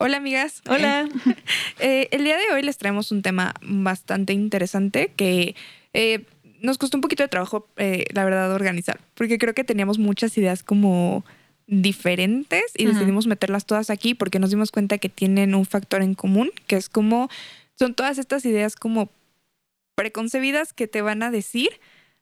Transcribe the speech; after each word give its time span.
Hola 0.00 0.18
amigas. 0.18 0.62
Hola. 0.68 1.08
Eh, 1.80 2.08
el 2.10 2.24
día 2.24 2.36
de 2.36 2.52
hoy 2.52 2.62
les 2.62 2.76
traemos 2.76 3.12
un 3.12 3.22
tema 3.22 3.54
bastante 3.62 4.32
interesante 4.32 5.12
que 5.14 5.54
eh, 5.92 6.24
nos 6.60 6.76
costó 6.76 6.96
un 6.96 7.02
poquito 7.02 7.22
de 7.22 7.28
trabajo, 7.28 7.68
eh, 7.76 8.06
la 8.12 8.24
verdad, 8.24 8.52
organizar, 8.52 9.00
porque 9.14 9.38
creo 9.38 9.54
que 9.54 9.62
teníamos 9.62 9.98
muchas 9.98 10.36
ideas 10.36 10.64
como 10.64 11.24
diferentes 11.68 12.64
y 12.76 12.86
decidimos 12.86 13.28
meterlas 13.28 13.64
todas 13.64 13.90
aquí 13.90 14.14
porque 14.14 14.40
nos 14.40 14.50
dimos 14.50 14.72
cuenta 14.72 14.98
que 14.98 15.08
tienen 15.08 15.54
un 15.54 15.66
factor 15.66 16.02
en 16.02 16.14
común, 16.14 16.50
que 16.66 16.74
es 16.74 16.88
como, 16.88 17.28
son 17.78 17.94
todas 17.94 18.18
estas 18.18 18.44
ideas 18.44 18.74
como 18.74 19.08
preconcebidas 19.94 20.72
que 20.72 20.88
te 20.88 21.00
van 21.00 21.22
a 21.22 21.30
decir 21.30 21.70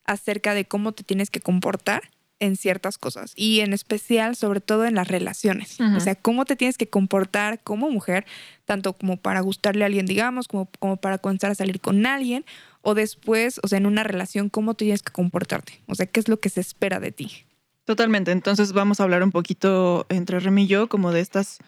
acerca 0.04 0.52
de 0.52 0.66
cómo 0.66 0.92
te 0.92 1.02
tienes 1.02 1.30
que 1.30 1.40
comportar 1.40 2.10
en 2.38 2.56
ciertas 2.56 2.98
cosas 2.98 3.32
y 3.34 3.60
en 3.60 3.72
especial 3.72 4.36
sobre 4.36 4.60
todo 4.60 4.84
en 4.84 4.94
las 4.94 5.08
relaciones. 5.08 5.78
O 5.80 6.00
sea, 6.00 6.14
cómo 6.14 6.44
te 6.44 6.56
tienes 6.56 6.76
que 6.76 6.88
comportar 6.88 7.60
como 7.62 7.90
mujer, 7.90 8.26
tanto 8.64 8.92
como 8.92 9.16
para 9.16 9.40
gustarle 9.40 9.84
a 9.84 9.86
alguien, 9.86 10.06
digamos, 10.06 10.48
como, 10.48 10.68
como 10.78 10.96
para 10.96 11.18
comenzar 11.18 11.50
a 11.50 11.54
salir 11.54 11.80
con 11.80 12.04
alguien 12.06 12.44
o 12.82 12.94
después, 12.94 13.60
o 13.62 13.68
sea, 13.68 13.78
en 13.78 13.86
una 13.86 14.04
relación, 14.04 14.48
cómo 14.48 14.74
tienes 14.74 15.02
que 15.02 15.12
comportarte. 15.12 15.80
O 15.86 15.94
sea, 15.94 16.06
qué 16.06 16.20
es 16.20 16.28
lo 16.28 16.38
que 16.38 16.50
se 16.50 16.60
espera 16.60 17.00
de 17.00 17.12
ti. 17.12 17.44
Totalmente. 17.84 18.32
Entonces 18.32 18.72
vamos 18.72 19.00
a 19.00 19.04
hablar 19.04 19.22
un 19.22 19.30
poquito 19.30 20.06
entre 20.08 20.40
Remy 20.40 20.64
y 20.64 20.66
yo 20.66 20.88
como 20.88 21.12
de 21.12 21.20
estas, 21.20 21.58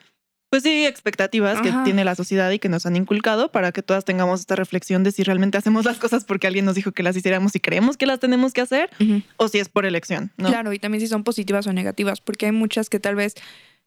pues 0.50 0.62
sí, 0.62 0.86
expectativas 0.86 1.60
que 1.60 1.70
tiene 1.84 2.04
la 2.04 2.14
sociedad 2.14 2.50
y 2.50 2.58
que 2.58 2.68
nos 2.68 2.86
han 2.86 2.96
inculcado 2.96 3.50
para 3.52 3.70
que 3.72 3.82
todas 3.82 4.04
tengamos 4.04 4.40
esta 4.40 4.56
reflexión 4.56 5.04
de 5.04 5.12
si 5.12 5.22
realmente 5.22 5.58
hacemos 5.58 5.84
las 5.84 5.98
cosas 5.98 6.24
porque 6.24 6.46
alguien 6.46 6.64
nos 6.64 6.74
dijo 6.74 6.92
que 6.92 7.02
las 7.02 7.16
hiciéramos 7.16 7.54
y 7.54 7.60
creemos 7.60 7.96
que 7.96 8.06
las 8.06 8.18
tenemos 8.18 8.52
que 8.52 8.60
hacer 8.62 8.88
o 9.36 9.48
si 9.48 9.58
es 9.58 9.68
por 9.68 9.84
elección, 9.84 10.30
¿no? 10.38 10.48
Claro, 10.48 10.72
y 10.72 10.78
también 10.78 11.00
si 11.00 11.06
son 11.08 11.22
positivas 11.24 11.66
o 11.66 11.72
negativas, 11.72 12.20
porque 12.20 12.46
hay 12.46 12.52
muchas 12.52 12.88
que 12.88 12.98
tal 12.98 13.14
vez 13.14 13.34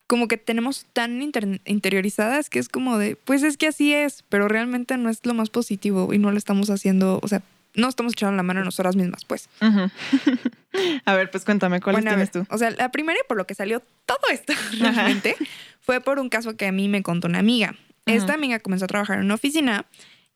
como 0.07 0.27
que 0.27 0.37
tenemos 0.37 0.85
tan 0.93 1.21
inter- 1.21 1.61
interiorizadas 1.65 2.49
que 2.49 2.59
es 2.59 2.67
como 2.69 2.97
de, 2.97 3.15
pues 3.15 3.43
es 3.43 3.57
que 3.57 3.67
así 3.67 3.93
es, 3.93 4.23
pero 4.29 4.47
realmente 4.47 4.97
no 4.97 5.09
es 5.09 5.25
lo 5.25 5.33
más 5.33 5.49
positivo 5.49 6.13
y 6.13 6.17
no 6.19 6.31
lo 6.31 6.37
estamos 6.37 6.69
haciendo, 6.69 7.19
o 7.23 7.27
sea, 7.27 7.41
no 7.75 7.87
estamos 7.87 8.13
echando 8.13 8.35
la 8.35 8.43
mano 8.43 8.61
a 8.61 8.63
nosotras 8.63 8.95
mismas, 8.95 9.25
pues. 9.25 9.49
A 11.05 11.13
ver, 11.15 11.29
pues 11.31 11.43
cuéntame, 11.45 11.81
¿cuáles 11.81 12.01
Bueno, 12.01 12.15
tienes 12.15 12.31
tú? 12.31 12.45
O 12.49 12.57
sea, 12.57 12.71
la 12.71 12.91
primera 12.91 13.19
y 13.19 13.27
por 13.27 13.37
lo 13.37 13.45
que 13.45 13.55
salió 13.55 13.81
todo 14.05 14.19
esto 14.31 14.53
realmente 14.79 15.35
fue 15.81 16.01
por 16.01 16.19
un 16.19 16.29
caso 16.29 16.55
que 16.55 16.67
a 16.67 16.71
mí 16.71 16.87
me 16.87 17.03
contó 17.03 17.27
una 17.27 17.39
amiga. 17.39 17.75
Esta 18.05 18.33
amiga 18.33 18.59
comenzó 18.59 18.85
a 18.85 18.87
trabajar 18.87 19.19
en 19.19 19.25
una 19.25 19.35
oficina 19.35 19.85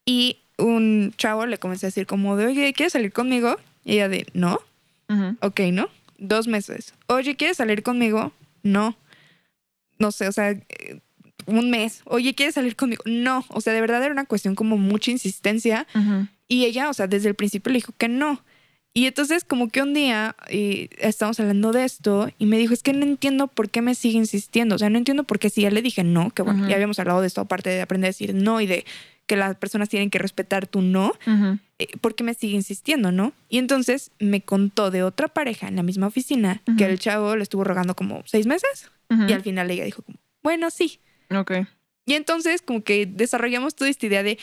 y 0.06 0.38
un 0.58 1.14
chavo 1.18 1.46
le 1.46 1.58
comenzó 1.58 1.86
a 1.86 1.90
decir 1.90 2.06
como 2.06 2.38
de, 2.38 2.46
oye, 2.46 2.74
¿quieres 2.74 2.94
salir 2.94 3.12
conmigo? 3.12 3.58
Y 3.84 3.94
ella 3.94 4.08
de, 4.08 4.28
no. 4.34 4.60
Ujú. 5.10 5.36
Ok, 5.42 5.60
¿no? 5.72 5.90
Dos 6.18 6.48
meses. 6.48 6.94
Oye, 7.08 7.36
¿quieres 7.36 7.58
salir 7.58 7.84
conmigo? 7.84 8.32
No. 8.64 8.96
No 10.00 10.12
sé, 10.12 10.28
o 10.28 10.32
sea, 10.32 10.52
eh, 10.52 11.02
un 11.48 11.70
mes. 11.70 12.02
Oye, 12.06 12.34
¿quieres 12.34 12.56
salir 12.56 12.76
conmigo? 12.76 13.04
No. 13.06 13.46
O 13.50 13.62
sea, 13.62 13.74
de 13.74 13.82
verdad 13.82 14.04
era 14.04 14.14
una 14.14 14.26
cuestión 14.26 14.56
como 14.56 14.78
mucha 14.78 15.12
insistencia. 15.12 15.86
Ujú. 15.94 16.28
Y 16.48 16.66
ella, 16.66 16.90
o 16.90 16.94
sea, 16.94 17.08
desde 17.08 17.30
el 17.30 17.36
principio 17.36 17.72
le 17.72 17.78
dijo 17.78 17.94
que 17.98 18.08
no. 18.08 18.44
Y 18.94 19.08
entonces 19.08 19.44
como 19.44 19.68
que 19.68 19.82
un 19.82 19.94
día 19.94 20.38
eh, 20.48 20.88
estábamos 21.00 21.40
hablando 21.42 21.74
de 21.74 21.84
esto 21.84 22.30
y 22.40 22.46
me 22.46 22.58
dijo, 22.58 22.74
es 22.74 22.82
que 22.82 22.94
no 22.94 23.04
entiendo 23.04 23.48
por 23.48 23.70
qué 23.70 23.82
me 23.82 23.94
sigue 23.94 24.18
insistiendo. 24.18 24.76
O 24.76 24.78
sea, 24.78 24.90
no 24.90 24.98
entiendo 24.98 25.26
por 25.26 25.38
qué 25.38 25.50
si 25.50 25.62
ya 25.62 25.70
le 25.70 25.82
dije 25.82 26.04
no, 26.06 26.30
que 26.32 26.44
bueno, 26.44 26.68
ya 26.70 26.76
habíamos 26.76 26.98
hablado 27.00 27.20
de 27.20 27.28
esto 27.28 27.42
aparte 27.42 27.70
de 27.70 27.82
aprender 27.82 28.08
a 28.08 28.10
decir 28.10 28.34
no 28.34 28.62
y 28.62 28.68
de 28.68 28.86
que 29.28 29.36
las 29.36 29.56
personas 29.58 29.90
tienen 29.90 30.10
que 30.10 30.20
respetar 30.20 30.68
tu 30.68 30.82
no 30.82 31.14
eh, 31.78 31.88
¿por 32.00 32.16
qué 32.16 32.24
me 32.24 32.34
sigue 32.34 32.56
insistiendo, 32.56 33.12
no? 33.12 33.34
Y 33.50 33.58
entonces 33.58 34.12
me 34.20 34.40
contó 34.42 34.92
de 34.92 35.04
otra 35.04 35.28
pareja 35.28 35.68
en 35.68 35.76
la 35.76 35.84
misma 35.84 36.08
oficina 36.08 36.62
que 36.78 36.86
el 36.86 36.98
chavo 37.00 37.36
le 37.36 37.44
estuvo 37.44 37.66
rogando 37.66 37.96
como 37.96 38.22
seis 38.26 38.46
meses 38.46 38.92
y 39.28 39.34
al 39.34 39.42
final 39.42 39.70
ella 39.70 39.84
dijo 39.84 40.04
como, 40.04 40.20
bueno, 40.42 40.70
sí. 40.70 41.00
Ok. 41.36 41.52
Y 42.06 42.14
entonces 42.14 42.62
como 42.62 42.84
que 42.84 43.06
desarrollamos 43.06 43.76
toda 43.76 43.90
esta 43.90 44.06
idea 44.06 44.24
de, 44.24 44.38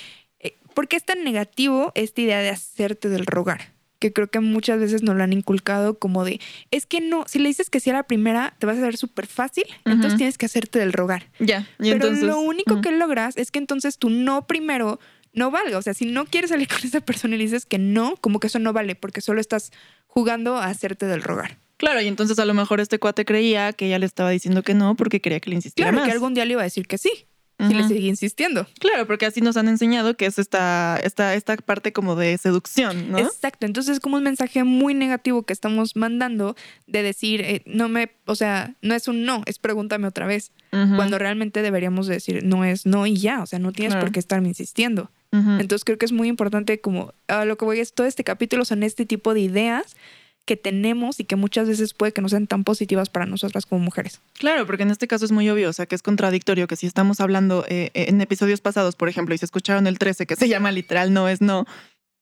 ¿por 0.75 0.89
qué 0.89 0.97
es 0.97 1.05
tan 1.05 1.25
negativo 1.25 1.93
esta 1.95 2.21
idea 2.21 2.41
de 2.41 2.51
hacerte 2.51 3.09
del 3.09 3.27
rogar? 3.27 3.73
Que 3.99 4.13
creo 4.13 4.27
que 4.29 4.41
muchas 4.41 4.81
veces 4.81 5.03
nos 5.05 5.15
lo 5.17 5.23
han 5.23 5.33
inculcado 5.33 5.99
como 5.99 6.25
de, 6.25 6.41
es 6.73 6.87
que 6.87 7.01
no, 7.01 7.25
si 7.29 7.39
le 7.39 7.49
dices 7.49 7.71
que 7.71 7.79
sí 7.79 7.91
a 7.91 7.93
la 7.93 8.03
primera, 8.03 8.55
te 8.59 8.67
vas 8.67 8.77
a 8.79 8.81
ver 8.81 8.97
súper 8.97 9.27
fácil, 9.29 9.65
entonces 9.85 10.17
tienes 10.17 10.39
que 10.39 10.47
hacerte 10.47 10.79
del 10.81 10.93
rogar. 10.93 11.31
Ya. 11.39 11.69
Pero 11.79 11.95
entonces, 11.95 12.25
lo 12.25 12.41
único 12.41 12.81
que 12.81 12.91
logras 12.91 13.37
es 13.37 13.51
que 13.53 13.61
entonces 13.61 13.99
tu 13.99 14.11
no 14.11 14.47
primero 14.49 14.99
no 15.33 15.51
valga. 15.53 15.79
O 15.79 15.83
sea, 15.83 15.95
si 15.95 16.05
no 16.07 16.25
quieres 16.27 16.51
salir 16.51 16.67
con 16.69 16.79
esa 16.83 17.01
persona 17.01 17.37
y 17.37 17.39
dices 17.39 17.65
que 17.65 17.79
no, 17.79 18.17
como 18.21 18.41
que 18.41 18.49
eso 18.49 18.59
no 18.59 18.73
vale, 18.73 18.97
porque 18.97 19.21
solo 19.21 19.41
estás 19.41 19.71
jugando 20.09 20.57
a 20.57 20.67
hacerte 20.67 21.07
del 21.07 21.23
rogar. 21.23 21.59
Claro, 21.77 22.01
y 22.01 22.07
entonces 22.07 22.39
a 22.39 22.45
lo 22.45 22.55
mejor 22.55 22.81
este 22.81 22.99
cuate 22.99 23.25
creía 23.25 23.73
que 23.73 23.87
ella 23.87 23.99
le 23.99 24.07
estaba 24.07 24.31
diciendo 24.31 24.63
que 24.63 24.75
no 24.75 24.95
porque 24.95 25.21
quería 25.21 25.41
que 25.41 25.51
le 25.51 25.57
insistiera 25.57 25.91
Claro 25.91 26.01
más. 26.03 26.09
que 26.09 26.13
algún 26.13 26.35
día 26.35 26.45
le 26.45 26.53
iba 26.53 26.61
a 26.61 26.65
decir 26.65 26.87
que 26.87 26.99
sí, 26.99 27.27
si 27.69 27.75
le 27.75 27.87
seguía 27.89 28.09
insistiendo. 28.09 28.67
Claro, 28.81 29.07
porque 29.07 29.27
así 29.27 29.41
nos 29.41 29.57
han 29.57 29.69
enseñado 29.69 30.17
que 30.17 30.27
es 30.27 30.39
esta, 30.39 30.99
esta, 31.03 31.35
esta 31.35 31.57
parte 31.57 31.93
como 31.93 32.17
de 32.17 32.37
seducción, 32.39 33.11
¿no? 33.13 33.19
Exacto. 33.19 33.67
Entonces 33.67 33.95
es 33.95 34.01
como 34.01 34.17
un 34.17 34.23
mensaje 34.23 34.65
muy 34.65 34.95
negativo 34.95 35.43
que 35.45 35.53
estamos 35.53 35.97
mandando 35.97 36.57
de 36.87 37.03
decir, 37.03 37.41
eh, 37.43 37.63
no 37.67 37.89
me, 37.89 38.11
o 38.27 38.35
sea, 38.35 38.75
no 38.83 38.95
es 38.95 39.09
un 39.09 39.25
no, 39.25 39.43
es 39.47 39.59
pregúntame 39.59 40.07
otra 40.07 40.27
vez. 40.27 40.53
Cuando 40.71 41.19
realmente 41.19 41.61
deberíamos 41.61 42.07
decir, 42.07 42.43
no 42.45 42.65
es 42.65 42.87
no 42.87 43.07
y 43.07 43.17
ya. 43.17 43.43
O 43.43 43.47
sea, 43.47 43.59
no 43.59 43.73
tienes 43.73 43.93
Claro. 43.93 44.07
por 44.07 44.13
qué 44.13 44.21
estarme 44.21 44.49
insistiendo. 44.49 45.11
Entonces 45.33 45.85
creo 45.85 45.97
que 45.97 46.05
es 46.05 46.13
muy 46.13 46.29
importante 46.29 46.81
como 46.81 47.15
a 47.27 47.45
lo 47.47 47.57
que 47.57 47.65
voy 47.65 47.81
es 47.81 47.95
todo 47.95 48.07
este 48.07 48.23
capítulo 48.23 48.67
son 48.67 48.83
este 48.83 49.07
tipo 49.07 49.33
de 49.33 49.41
ideas 49.41 49.97
que 50.45 50.57
tenemos 50.57 51.21
y 51.21 51.25
que 51.25 51.37
muchas 51.37 51.69
veces 51.69 51.95
puede 51.95 52.13
que 52.13 52.21
no 52.21 52.29
sean 52.29 52.47
tan 52.47 52.65
positivas 52.65 53.09
para 53.09 53.27
nosotras 53.27 53.65
como 53.65 53.85
mujeres. 53.85 54.21
Claro, 54.35 54.67
porque 54.67 54.83
en 54.83 54.91
este 54.91 55.07
caso 55.07 55.25
es 55.25 55.33
muy 55.33 55.49
obvio, 55.49 55.71
o 55.71 55.73
sea, 55.73 55.87
que 55.87 55.95
es 55.95 56.03
contradictorio 56.03 56.67
que 56.67 56.77
si 56.77 56.87
estamos 56.87 57.21
hablando 57.21 57.65
eh, 57.69 57.91
eh, 57.95 58.07
en 58.09 58.21
episodios 58.21 58.61
pasados, 58.61 58.97
por 58.97 59.09
ejemplo, 59.09 59.35
y 59.35 59.39
se 59.39 59.45
escucharon 59.45 59.87
el 59.87 59.99
13, 59.99 60.27
que 60.27 60.37
se 60.37 60.49
llama 60.49 60.73
literal 60.73 61.13
no 61.13 61.29
es 61.29 61.41
no, 61.41 61.65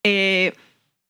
eh, 0.03 0.53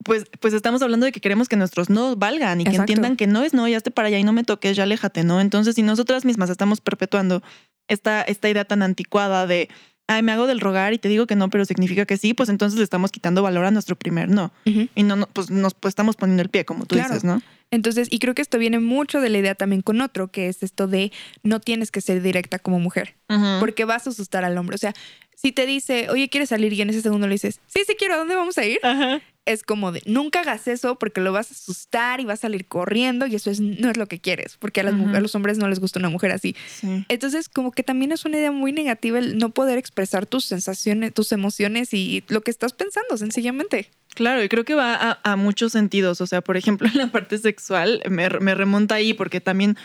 pues, 0.04 0.26
pues 0.40 0.54
estamos 0.54 0.82
hablando 0.82 1.06
de 1.06 1.12
que 1.12 1.20
queremos 1.20 1.50
que 1.50 1.58
nuestros 1.58 1.90
no 1.90 2.16
valgan 2.16 2.62
y 2.62 2.64
que 2.64 2.76
entiendan 2.76 3.18
que 3.18 3.28
no 3.28 3.44
es 3.44 3.54
no, 3.54 3.68
ya 3.68 3.78
esté 3.78 3.92
para 3.92 4.08
allá 4.08 4.18
y 4.18 4.24
no 4.24 4.34
me 4.34 4.44
toques, 4.44 4.76
ya 4.76 4.84
aléjate, 4.84 5.24
¿no? 5.24 5.42
Entonces, 5.42 5.76
si 5.76 5.84
nosotras 5.84 6.24
mismas 6.26 6.50
estamos 6.50 6.82
perpetuando 6.82 7.44
esta, 7.88 8.22
esta 8.22 8.50
idea 8.50 8.66
tan 8.66 8.84
anticuada 8.84 9.48
de, 9.48 9.70
ay, 10.12 10.24
me 10.24 10.32
hago 10.32 10.48
del 10.48 10.60
rogar 10.60 10.94
y 10.94 10.98
te 10.98 11.10
digo 11.10 11.28
que 11.28 11.36
no, 11.36 11.50
pero 11.50 11.66
significa 11.66 12.06
que 12.06 12.18
sí, 12.18 12.34
pues 12.34 12.50
entonces 12.50 12.78
le 12.78 12.84
estamos 12.84 13.12
quitando 13.12 13.42
valor 13.42 13.66
a 13.66 13.72
nuestro 13.72 13.96
primer 13.96 14.30
no. 14.30 14.52
Y 14.66 15.04
no, 15.04 15.16
no 15.16 15.28
pues 15.28 15.50
nos 15.50 15.74
pues, 15.74 15.92
estamos 15.92 16.16
poniendo 16.16 16.44
el 16.44 16.50
pie, 16.50 16.66
como 16.66 16.86
tú 16.86 16.96
Claro. 16.96 17.10
dices, 17.10 17.24
¿no? 17.24 17.42
Entonces, 17.72 18.10
y 18.12 18.20
creo 18.20 18.36
que 18.36 18.42
esto 18.42 18.58
viene 18.58 18.80
mucho 18.80 19.22
de 19.22 19.30
la 19.30 19.38
idea 19.38 19.56
también 19.56 19.82
con 19.82 20.02
otro, 20.02 20.28
que 20.28 20.50
es 20.50 20.62
esto 20.62 20.88
de 20.88 21.14
no 21.42 21.62
tienes 21.62 21.90
que 21.90 22.02
ser 22.02 22.22
directa 22.22 22.60
como 22.60 22.80
mujer, 22.80 23.16
porque 23.62 23.86
vas 23.86 24.08
a 24.08 24.10
asustar 24.10 24.44
al 24.44 24.58
hombre. 24.58 24.76
O 24.76 24.78
sea, 24.78 24.94
si 25.42 25.52
te 25.52 25.66
dice, 25.66 26.08
oye, 26.10 26.30
¿quieres 26.30 26.50
salir? 26.50 26.72
Y 26.74 26.82
en 26.82 26.90
ese 26.92 27.02
segundo 27.02 27.28
le 27.28 27.34
dices, 27.34 27.60
sí, 27.68 27.82
sí 27.86 27.96
quiero, 27.98 28.14
¿a 28.14 28.18
dónde 28.18 28.36
vamos 28.36 28.58
a 28.58 28.66
ir? 28.66 28.80
Ajá. 28.84 29.22
Es 29.46 29.64
como 29.64 29.92
de, 29.92 30.04
nunca 30.06 30.42
hagas 30.42 30.68
eso 30.68 31.00
porque 31.00 31.20
lo 31.20 31.32
vas 31.32 31.50
a 31.50 31.56
asustar 31.56 32.20
y 32.20 32.26
vas 32.26 32.40
a 32.40 32.42
salir 32.44 32.68
corriendo 32.68 33.26
y 33.26 33.34
eso 33.34 33.50
es, 33.50 33.60
no 33.60 33.90
es 33.90 33.98
lo 33.98 34.06
que 34.06 34.20
quieres, 34.20 34.58
porque 34.58 34.82
a, 34.82 34.84
las 34.84 34.94
a 34.94 35.20
los 35.20 35.34
hombres 35.34 35.58
no 35.58 35.68
les 35.68 35.80
gusta 35.80 35.98
una 35.98 36.10
mujer 36.10 36.32
así. 36.32 36.56
Sí. 36.68 37.06
Entonces, 37.10 37.50
como 37.50 37.72
que 37.72 37.82
también 37.82 38.12
es 38.12 38.24
una 38.24 38.38
idea 38.38 38.52
muy 38.52 38.72
negativa 38.72 39.18
el 39.18 39.40
no 39.40 39.50
poder 39.50 39.80
expresar 39.80 40.28
tus 40.28 40.46
sensaciones, 40.46 41.12
tus 41.12 41.32
emociones 41.32 41.92
y 41.92 42.24
lo 42.28 42.42
que 42.42 42.52
estás 42.52 42.74
pensando, 42.74 43.18
sencillamente. 43.18 43.90
Claro, 44.14 44.44
y 44.44 44.50
creo 44.50 44.64
que 44.64 44.76
va 44.76 44.94
a, 44.94 45.20
a 45.24 45.36
muchos 45.38 45.72
sentidos. 45.72 46.22
O 46.22 46.28
sea, 46.28 46.42
por 46.42 46.56
ejemplo, 46.56 46.88
en 46.88 46.98
la 47.00 47.08
parte 47.08 47.40
sexual 47.40 48.04
me, 48.08 48.30
me 48.30 48.54
remonta 48.54 48.94
ahí 48.94 49.16
porque 49.16 49.42
también 49.42 49.76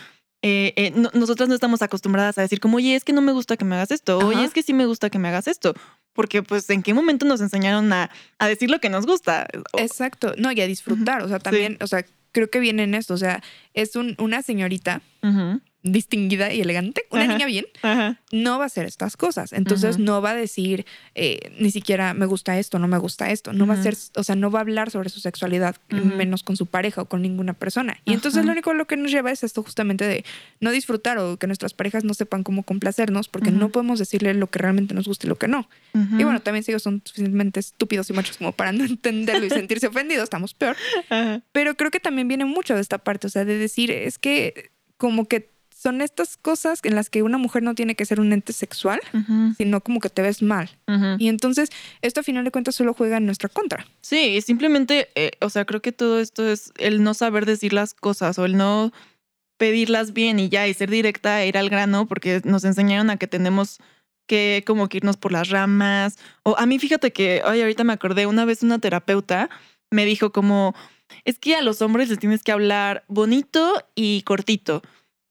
eh, 0.41 0.73
eh, 0.75 0.91
no- 0.95 1.09
nosotras 1.13 1.49
no 1.49 1.55
estamos 1.55 1.81
acostumbradas 1.81 2.37
a 2.37 2.41
decir 2.41 2.59
como, 2.59 2.77
oye, 2.77 2.95
es 2.95 3.03
que 3.03 3.13
no 3.13 3.21
me 3.21 3.31
gusta 3.31 3.57
que 3.57 3.65
me 3.65 3.75
hagas 3.75 3.91
esto, 3.91 4.17
oye, 4.19 4.37
Ajá. 4.37 4.45
es 4.45 4.53
que 4.53 4.63
sí 4.63 4.73
me 4.73 4.85
gusta 4.85 5.09
que 5.09 5.19
me 5.19 5.27
hagas 5.27 5.47
esto. 5.47 5.73
Porque 6.13 6.41
pues 6.41 6.67
en 6.71 6.81
qué 6.81 6.93
momento 6.95 7.25
nos 7.27 7.41
enseñaron 7.41 7.91
a, 7.93 8.09
a 8.39 8.47
decir 8.47 8.71
lo 8.71 8.79
que 8.79 8.89
nos 8.89 9.05
gusta. 9.05 9.45
Exacto. 9.77 10.33
No, 10.37 10.51
y 10.51 10.59
a 10.61 10.65
disfrutar. 10.67 11.21
O 11.21 11.27
sea, 11.27 11.37
también, 11.39 11.77
o 11.79 11.85
sea, 11.87 12.03
creo 12.31 12.49
que 12.49 12.59
viene 12.59 12.83
en 12.83 12.95
esto. 12.95 13.13
O 13.13 13.17
sea, 13.17 13.43
es 13.75 13.95
un- 13.95 14.15
una 14.17 14.41
señorita. 14.41 15.01
Distinguida 15.83 16.51
y 16.53 16.61
elegante, 16.61 17.03
una 17.11 17.23
Ajá. 17.23 17.33
niña 17.33 17.45
bien, 17.45 17.65
Ajá. 17.81 18.19
no 18.31 18.57
va 18.57 18.65
a 18.65 18.67
hacer 18.67 18.85
estas 18.85 19.15
cosas. 19.15 19.53
Entonces 19.53 19.99
no 19.99 20.21
va 20.21 20.31
a 20.31 20.35
decir 20.35 20.85
eh, 21.15 21.51
ni 21.59 21.71
siquiera 21.71 22.13
me 22.13 22.25
gusta 22.25 22.59
esto, 22.59 22.79
no 22.79 22.87
me 22.87 22.97
gusta 22.97 23.31
esto. 23.31 23.53
No 23.53 23.65
va 23.67 23.75
a 23.75 23.83
ser, 23.83 23.95
o 24.15 24.23
sea, 24.23 24.35
no 24.35 24.51
va 24.51 24.59
a 24.59 24.61
hablar 24.63 24.91
sobre 24.91 25.09
su 25.09 25.19
sexualidad, 25.19 25.75
menos 25.89 26.43
con 26.43 26.57
su 26.57 26.65
pareja 26.65 27.01
o 27.03 27.05
con 27.05 27.21
ninguna 27.21 27.53
persona. 27.53 27.97
Y 28.05 28.13
entonces 28.13 28.43
lo 28.45 28.51
único 28.51 28.73
lo 28.73 28.87
que 28.87 28.97
nos 28.97 29.11
lleva 29.11 29.31
es 29.31 29.43
esto 29.43 29.63
justamente 29.63 30.05
de 30.05 30.25
no 30.59 30.71
disfrutar 30.71 31.17
o 31.19 31.37
que 31.37 31.47
nuestras 31.47 31.73
parejas 31.73 32.03
no 32.03 32.13
sepan 32.13 32.43
cómo 32.43 32.63
complacernos 32.63 33.27
porque 33.29 33.51
no 33.51 33.69
podemos 33.69 33.99
decirle 33.99 34.33
lo 34.33 34.47
que 34.47 34.59
realmente 34.59 34.93
nos 34.93 35.07
gusta 35.07 35.27
y 35.27 35.29
lo 35.29 35.37
que 35.37 35.47
no. 35.47 35.69
Y 35.93 36.23
bueno, 36.23 36.41
también 36.41 36.63
si 36.63 36.71
ellos 36.71 36.83
son 36.83 37.01
suficientemente 37.05 37.59
estúpidos 37.59 38.09
y 38.09 38.13
machos 38.13 38.37
como 38.37 38.51
para 38.51 38.71
no 38.71 38.83
entenderlo 38.83 39.45
y 39.45 39.49
sentirse 39.49 39.87
ofendidos, 39.87 40.23
estamos 40.23 40.53
peor. 40.53 40.75
Pero 41.51 41.75
creo 41.75 41.91
que 41.91 41.99
también 41.99 42.27
viene 42.27 42.45
mucho 42.45 42.75
de 42.75 42.81
esta 42.81 42.97
parte, 42.97 43.27
o 43.27 43.29
sea, 43.29 43.45
de 43.45 43.57
decir, 43.57 43.91
es 43.91 44.17
que 44.19 44.71
como 44.97 45.27
que 45.27 45.56
son 45.77 46.01
estas 46.01 46.37
cosas 46.37 46.79
en 46.83 46.95
las 46.95 47.11
que 47.11 47.21
una 47.21 47.37
mujer 47.37 47.61
no 47.61 47.75
tiene 47.75 47.93
que 47.95 48.05
ser 48.05 48.19
un 48.19 48.33
ente 48.33 48.51
sexual, 48.51 48.99
sino 49.57 49.81
como 49.81 49.99
que 49.99 50.09
te 50.09 50.23
ves 50.23 50.41
mal. 50.41 50.71
Y 51.19 51.27
entonces 51.27 51.69
esto 52.01 52.21
a 52.21 52.23
final 52.23 52.43
de 52.43 52.51
cuentas 52.51 52.73
solo 52.73 52.95
juega 52.95 53.17
en 53.17 53.27
nuestra 53.27 53.47
contra. 53.47 53.85
Sí, 54.01 54.41
simplemente, 54.41 55.09
eh, 55.13 55.31
o 55.39 55.49
sea, 55.51 55.65
creo 55.65 55.81
que 55.81 55.91
todo 55.91 56.19
esto 56.19 56.49
es 56.49 56.71
el 56.79 57.03
no 57.03 57.13
saber 57.13 57.45
decir 57.45 57.73
las 57.73 57.93
cosas 57.93 58.39
o 58.39 58.45
el 58.45 58.57
no 58.57 58.91
pedirlas 59.57 60.13
bien 60.13 60.39
y 60.39 60.49
ya, 60.49 60.67
y 60.67 60.73
ser 60.73 60.89
directa 60.89 61.43
e 61.43 61.47
ir 61.47 61.57
al 61.57 61.69
grano, 61.69 62.07
porque 62.07 62.41
nos 62.43 62.63
enseñaron 62.63 63.11
a 63.11 63.17
que 63.17 63.27
tenemos 63.27 63.79
que 64.25 64.63
como 64.65 64.89
que 64.89 64.97
irnos 64.97 65.17
por 65.17 65.31
las 65.31 65.49
ramas. 65.49 66.17
O 66.41 66.55
a 66.57 66.65
mí, 66.65 66.79
fíjate 66.79 67.13
que, 67.13 67.43
ay, 67.45 67.61
ahorita 67.61 67.83
me 67.83 67.93
acordé, 67.93 68.25
una 68.25 68.45
vez 68.45 68.63
una 68.63 68.79
terapeuta 68.79 69.49
me 69.91 70.05
dijo 70.05 70.31
como, 70.31 70.73
es 71.23 71.37
que 71.37 71.55
a 71.55 71.61
los 71.61 71.83
hombres 71.83 72.09
les 72.09 72.17
tienes 72.17 72.41
que 72.41 72.51
hablar 72.51 73.03
bonito 73.07 73.85
y 73.95 74.23
cortito. 74.23 74.81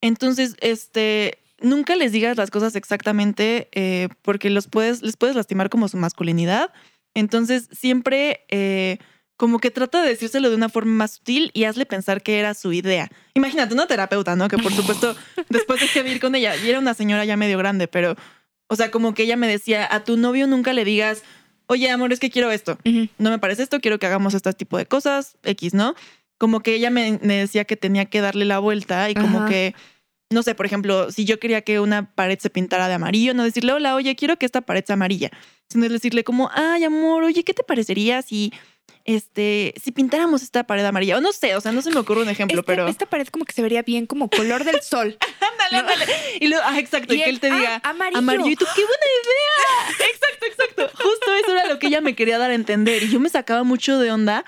Entonces, 0.00 0.56
este, 0.60 1.38
nunca 1.60 1.96
les 1.96 2.12
digas 2.12 2.36
las 2.36 2.50
cosas 2.50 2.76
exactamente 2.76 3.68
eh, 3.72 4.08
porque 4.22 4.50
los 4.50 4.68
puedes, 4.68 5.02
les 5.02 5.16
puedes 5.16 5.36
lastimar 5.36 5.70
como 5.70 5.88
su 5.88 5.96
masculinidad. 5.96 6.72
Entonces, 7.14 7.68
siempre 7.72 8.44
eh, 8.48 8.98
como 9.36 9.58
que 9.58 9.70
trata 9.70 10.02
de 10.02 10.08
decírselo 10.08 10.50
de 10.50 10.56
una 10.56 10.68
forma 10.68 10.92
más 10.92 11.12
sutil 11.12 11.50
y 11.54 11.64
hazle 11.64 11.86
pensar 11.86 12.22
que 12.22 12.38
era 12.38 12.54
su 12.54 12.72
idea. 12.72 13.10
Imagínate 13.34 13.74
una 13.74 13.86
terapeuta, 13.86 14.36
¿no? 14.36 14.48
Que 14.48 14.58
por 14.58 14.72
supuesto, 14.72 15.14
después 15.48 15.80
de 15.92 16.10
ir 16.10 16.20
con 16.20 16.34
ella 16.34 16.56
y 16.56 16.68
era 16.68 16.78
una 16.78 16.94
señora 16.94 17.24
ya 17.24 17.36
medio 17.36 17.58
grande, 17.58 17.88
pero, 17.88 18.16
o 18.68 18.76
sea, 18.76 18.90
como 18.90 19.14
que 19.14 19.24
ella 19.24 19.36
me 19.36 19.48
decía, 19.48 19.86
a 19.90 20.04
tu 20.04 20.16
novio 20.16 20.46
nunca 20.46 20.72
le 20.72 20.84
digas, 20.84 21.22
oye, 21.66 21.90
amor, 21.90 22.12
es 22.12 22.20
que 22.20 22.30
quiero 22.30 22.50
esto. 22.50 22.78
No 23.18 23.30
me 23.30 23.38
parece 23.38 23.62
esto, 23.62 23.80
quiero 23.80 23.98
que 23.98 24.06
hagamos 24.06 24.34
este 24.34 24.52
tipo 24.54 24.78
de 24.78 24.86
cosas, 24.86 25.36
X, 25.42 25.74
¿no? 25.74 25.94
Como 26.38 26.60
que 26.60 26.74
ella 26.74 26.90
me, 26.90 27.18
me 27.22 27.38
decía 27.38 27.64
que 27.64 27.76
tenía 27.76 28.06
que 28.06 28.20
darle 28.20 28.44
la 28.44 28.58
vuelta 28.58 29.08
y 29.10 29.14
como 29.14 29.38
Ajá. 29.38 29.48
que, 29.48 29.74
no 30.30 30.42
sé, 30.42 30.54
por 30.54 30.66
ejemplo, 30.66 31.10
si 31.12 31.24
yo 31.24 31.38
quería 31.38 31.62
que 31.62 31.80
una 31.80 32.14
pared 32.14 32.38
se 32.38 32.50
pintara 32.50 32.88
de 32.88 32.94
amarillo, 32.94 33.32
no 33.32 33.44
decirle, 33.44 33.72
hola, 33.72 33.94
oye, 33.94 34.16
quiero 34.16 34.36
que 34.36 34.46
esta 34.46 34.60
pared 34.60 34.84
sea 34.84 34.94
amarilla, 34.94 35.30
sino 35.68 35.88
decirle 35.88 36.24
como, 36.24 36.50
ay, 36.52 36.84
amor, 36.84 37.22
oye, 37.22 37.44
¿qué 37.44 37.54
te 37.54 37.62
parecería 37.62 38.22
si, 38.22 38.52
este, 39.04 39.72
si 39.82 39.92
pintáramos 39.92 40.42
esta 40.42 40.64
pared 40.64 40.84
amarilla? 40.84 41.18
O 41.18 41.20
no 41.20 41.32
sé, 41.32 41.54
o 41.54 41.60
sea, 41.60 41.70
no 41.70 41.80
se 41.80 41.90
me 41.90 42.00
ocurre 42.00 42.22
un 42.22 42.28
ejemplo, 42.28 42.64
pero... 42.64 42.88
esta 42.88 43.06
pared 43.06 43.28
como 43.28 43.44
que 43.44 43.52
se 43.52 43.62
vería 43.62 43.82
bien 43.82 44.06
como 44.06 44.28
color 44.28 44.64
del 44.64 44.82
sol. 44.82 45.16
Ándale, 45.40 45.78
ándale. 45.78 46.12
Y 46.40 46.48
luego, 46.48 46.62
ah, 46.66 46.78
exacto, 46.78 47.12
y, 47.14 47.18
que 47.18 47.30
él 47.30 47.40
te 47.40 47.50
ah, 47.50 47.56
diga, 47.56 47.80
amarillo. 47.82 48.18
amarillo. 48.18 48.50
Y 48.50 48.56
tú, 48.56 48.66
qué 48.74 48.82
buena 48.82 49.04
idea. 49.22 50.06
Exacto, 50.12 50.46
exacto. 50.46 51.02
Justo 51.02 51.34
eso 51.34 51.52
era 51.52 51.66
lo 51.66 51.78
que 51.78 51.88
ella 51.88 52.00
me 52.00 52.14
quería 52.14 52.38
dar 52.38 52.50
a 52.50 52.54
entender. 52.54 53.02
Y 53.02 53.10
yo 53.10 53.18
me 53.18 53.28
sacaba 53.28 53.64
mucho 53.64 53.98
de 53.98 54.12
onda, 54.12 54.44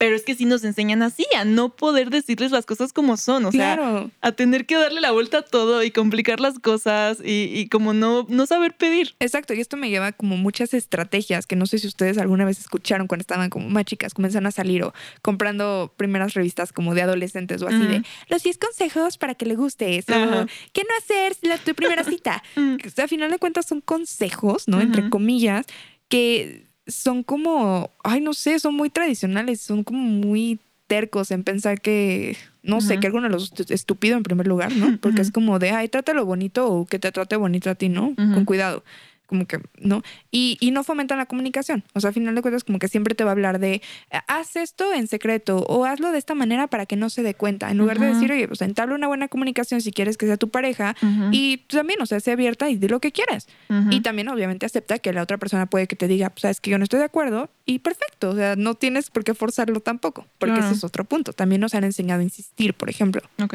pero 0.00 0.16
es 0.16 0.22
que 0.22 0.34
sí 0.34 0.46
nos 0.46 0.64
enseñan 0.64 1.02
así, 1.02 1.26
a 1.36 1.44
no 1.44 1.76
poder 1.76 2.08
decirles 2.08 2.52
las 2.52 2.64
cosas 2.64 2.94
como 2.94 3.18
son. 3.18 3.44
O 3.44 3.52
sea, 3.52 4.08
a 4.22 4.32
tener 4.32 4.64
que 4.64 4.76
darle 4.76 5.02
la 5.02 5.10
vuelta 5.10 5.40
a 5.40 5.42
todo 5.42 5.82
y 5.82 5.90
complicar 5.90 6.40
las 6.40 6.58
cosas 6.58 7.18
y, 7.22 7.50
y 7.54 7.68
como 7.68 7.92
no, 7.92 8.24
no 8.30 8.46
saber 8.46 8.74
pedir. 8.74 9.14
Exacto, 9.20 9.52
y 9.52 9.60
esto 9.60 9.76
me 9.76 9.90
lleva 9.90 10.12
como 10.12 10.38
muchas 10.38 10.72
estrategias 10.72 11.46
que 11.46 11.54
no 11.54 11.66
sé 11.66 11.78
si 11.78 11.86
ustedes 11.86 12.16
alguna 12.16 12.46
vez 12.46 12.58
escucharon 12.60 13.08
cuando 13.08 13.20
estaban 13.20 13.50
como 13.50 13.68
más 13.68 13.84
chicas, 13.84 14.14
comenzaron 14.14 14.46
a 14.46 14.52
salir 14.52 14.84
o 14.84 14.94
comprando 15.20 15.92
primeras 15.98 16.32
revistas 16.32 16.72
como 16.72 16.94
de 16.94 17.02
adolescentes 17.02 17.60
o 17.60 17.68
así 17.68 17.86
de 17.86 18.02
los 18.30 18.42
10 18.42 18.56
consejos 18.56 19.18
para 19.18 19.34
que 19.34 19.44
le 19.44 19.54
gustes 19.54 20.08
o 20.08 20.14
Ajá. 20.14 20.46
qué 20.72 20.80
no 20.80 20.96
hacer 20.96 21.36
la, 21.42 21.58
tu 21.58 21.74
primera 21.74 22.04
cita. 22.04 22.42
Mm. 22.56 22.78
O 22.86 22.90
sea, 22.90 23.04
a 23.04 23.08
final 23.08 23.30
de 23.30 23.38
cuentas 23.38 23.66
son 23.66 23.80
consejos, 23.80 24.66
¿no? 24.66 24.80
Entre 24.80 25.08
comillas, 25.08 25.66
que 26.08 26.69
son 26.90 27.22
como, 27.22 27.90
ay, 28.04 28.20
no 28.20 28.34
sé, 28.34 28.58
son 28.58 28.74
muy 28.74 28.90
tradicionales, 28.90 29.60
son 29.60 29.84
como 29.84 30.00
muy 30.00 30.58
tercos 30.86 31.30
en 31.30 31.44
pensar 31.44 31.80
que, 31.80 32.36
no 32.62 32.80
sé, 32.80 32.98
que 33.00 33.06
alguno 33.06 33.28
de 33.28 33.32
los 33.32 33.52
est- 33.52 33.70
estúpido 33.70 34.16
en 34.16 34.22
primer 34.24 34.46
lugar, 34.48 34.72
¿no? 34.76 34.98
Porque 35.00 35.22
es 35.22 35.30
como 35.30 35.58
de, 35.58 35.70
ay, 35.70 35.88
trátalo 35.88 36.24
bonito 36.26 36.68
o 36.68 36.86
que 36.86 36.98
te 36.98 37.12
trate 37.12 37.36
bonito 37.36 37.70
a 37.70 37.74
ti, 37.76 37.88
¿no? 37.88 38.14
Con 38.34 38.44
cuidado. 38.44 38.82
Como 39.30 39.46
que, 39.46 39.60
¿no? 39.78 40.02
Y, 40.32 40.58
y 40.58 40.72
no 40.72 40.82
fomentan 40.82 41.18
la 41.18 41.26
comunicación. 41.26 41.84
O 41.94 42.00
sea, 42.00 42.10
a 42.10 42.12
final 42.12 42.34
de 42.34 42.42
cuentas, 42.42 42.64
como 42.64 42.80
que 42.80 42.88
siempre 42.88 43.14
te 43.14 43.22
va 43.22 43.30
a 43.30 43.32
hablar 43.32 43.60
de, 43.60 43.80
haz 44.26 44.56
esto 44.56 44.92
en 44.92 45.06
secreto 45.06 45.58
o 45.68 45.84
hazlo 45.84 46.10
de 46.10 46.18
esta 46.18 46.34
manera 46.34 46.66
para 46.66 46.84
que 46.84 46.96
no 46.96 47.10
se 47.10 47.22
dé 47.22 47.34
cuenta. 47.34 47.70
En 47.70 47.78
lugar 47.78 48.00
de 48.00 48.06
decir, 48.06 48.32
oye, 48.32 48.48
pues 48.48 48.60
entabla 48.60 48.96
una 48.96 49.06
buena 49.06 49.28
comunicación 49.28 49.80
si 49.82 49.92
quieres 49.92 50.16
que 50.16 50.26
sea 50.26 50.36
tu 50.36 50.48
pareja 50.48 50.96
Ujú, 51.00 51.28
y 51.30 51.58
también, 51.68 52.02
o 52.02 52.06
sea, 52.06 52.18
sé 52.18 52.32
abierta 52.32 52.68
y 52.70 52.76
di 52.76 52.88
lo 52.88 52.98
que 52.98 53.12
quieras. 53.12 53.46
Y 53.88 54.00
también, 54.00 54.28
obviamente, 54.28 54.66
acepta 54.66 54.98
que 54.98 55.12
la 55.12 55.22
otra 55.22 55.38
persona 55.38 55.66
puede 55.66 55.86
que 55.86 55.94
te 55.94 56.08
diga, 56.08 56.30
pues, 56.30 56.42
sabes 56.42 56.60
que 56.60 56.72
yo 56.72 56.78
no 56.78 56.82
estoy 56.82 56.98
de 56.98 57.04
acuerdo 57.04 57.50
y 57.66 57.78
perfecto. 57.78 58.30
O 58.30 58.34
sea, 58.34 58.56
no 58.56 58.74
tienes 58.74 59.10
por 59.10 59.22
qué 59.22 59.34
forzarlo 59.34 59.78
tampoco, 59.78 60.26
porque 60.38 60.58
ese 60.58 60.74
es 60.74 60.82
otro 60.82 61.04
punto. 61.04 61.32
También 61.32 61.60
nos 61.60 61.76
han 61.76 61.84
enseñado 61.84 62.20
a 62.20 62.24
insistir, 62.24 62.74
por 62.74 62.90
ejemplo, 62.90 63.22
Ok. 63.40 63.54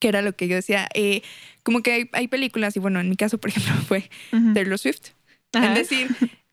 Que 0.00 0.08
era 0.08 0.22
lo 0.22 0.34
que 0.34 0.48
yo 0.48 0.56
decía. 0.56 0.88
eh, 0.94 1.22
como 1.62 1.82
que 1.82 1.92
hay, 1.92 2.10
hay 2.12 2.26
películas, 2.26 2.74
y 2.76 2.80
bueno, 2.80 2.98
en 3.00 3.08
mi 3.08 3.16
caso, 3.16 3.38
por 3.38 3.50
ejemplo, 3.50 3.72
fue. 3.86 4.10
Taylor 4.54 4.78
Swift. 4.78 5.10
Ajá. 5.52 5.66
En 5.66 5.74
decir, 5.74 6.08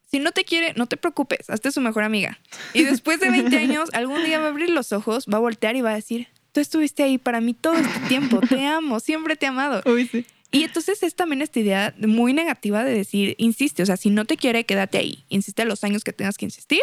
si 0.06 0.20
no 0.20 0.32
te 0.32 0.44
quiere, 0.44 0.74
no 0.76 0.86
te 0.88 0.98
preocupes, 0.98 1.50
hazte 1.50 1.72
su 1.72 1.82
mejor 1.82 2.04
amiga. 2.04 2.40
Y 2.74 2.84
después 2.84 3.20
de 3.20 3.30
20 3.30 3.58
años, 3.58 3.90
algún 3.94 4.24
día 4.24 4.40
va 4.40 4.46
a 4.46 4.50
abrir 4.50 4.70
los 4.70 4.92
ojos, 4.92 5.26
va 5.32 5.38
a 5.38 5.42
voltear 5.42 5.76
y 5.76 5.82
va 5.82 5.92
a 5.92 5.96
decir, 5.96 6.28
tú 6.52 6.60
estuviste 6.60 7.04
ahí 7.04 7.18
para 7.18 7.42
mí 7.42 7.54
todo 7.54 7.76
este 7.76 8.00
tiempo, 8.08 8.40
te 8.42 8.66
amo, 8.66 9.00
siempre 9.00 9.36
te 9.36 9.46
he 9.46 9.50
amado. 9.50 9.82
Uy, 9.86 10.08
sí. 10.08 10.26
Y 10.52 10.64
entonces 10.64 11.04
es 11.04 11.14
también 11.14 11.42
esta 11.42 11.60
idea 11.60 11.94
muy 12.00 12.32
negativa 12.34 12.84
de 12.86 12.94
decir, 12.94 13.36
insiste, 13.38 13.84
o 13.84 13.86
sea, 13.86 13.98
si 13.98 14.10
no 14.10 14.24
te 14.26 14.38
quiere, 14.38 14.66
quédate 14.66 14.98
ahí. 14.98 15.26
Insiste 15.28 15.66
los 15.66 15.84
años 15.84 16.04
que 16.06 16.14
tengas 16.14 16.38
que 16.38 16.46
insistir. 16.46 16.80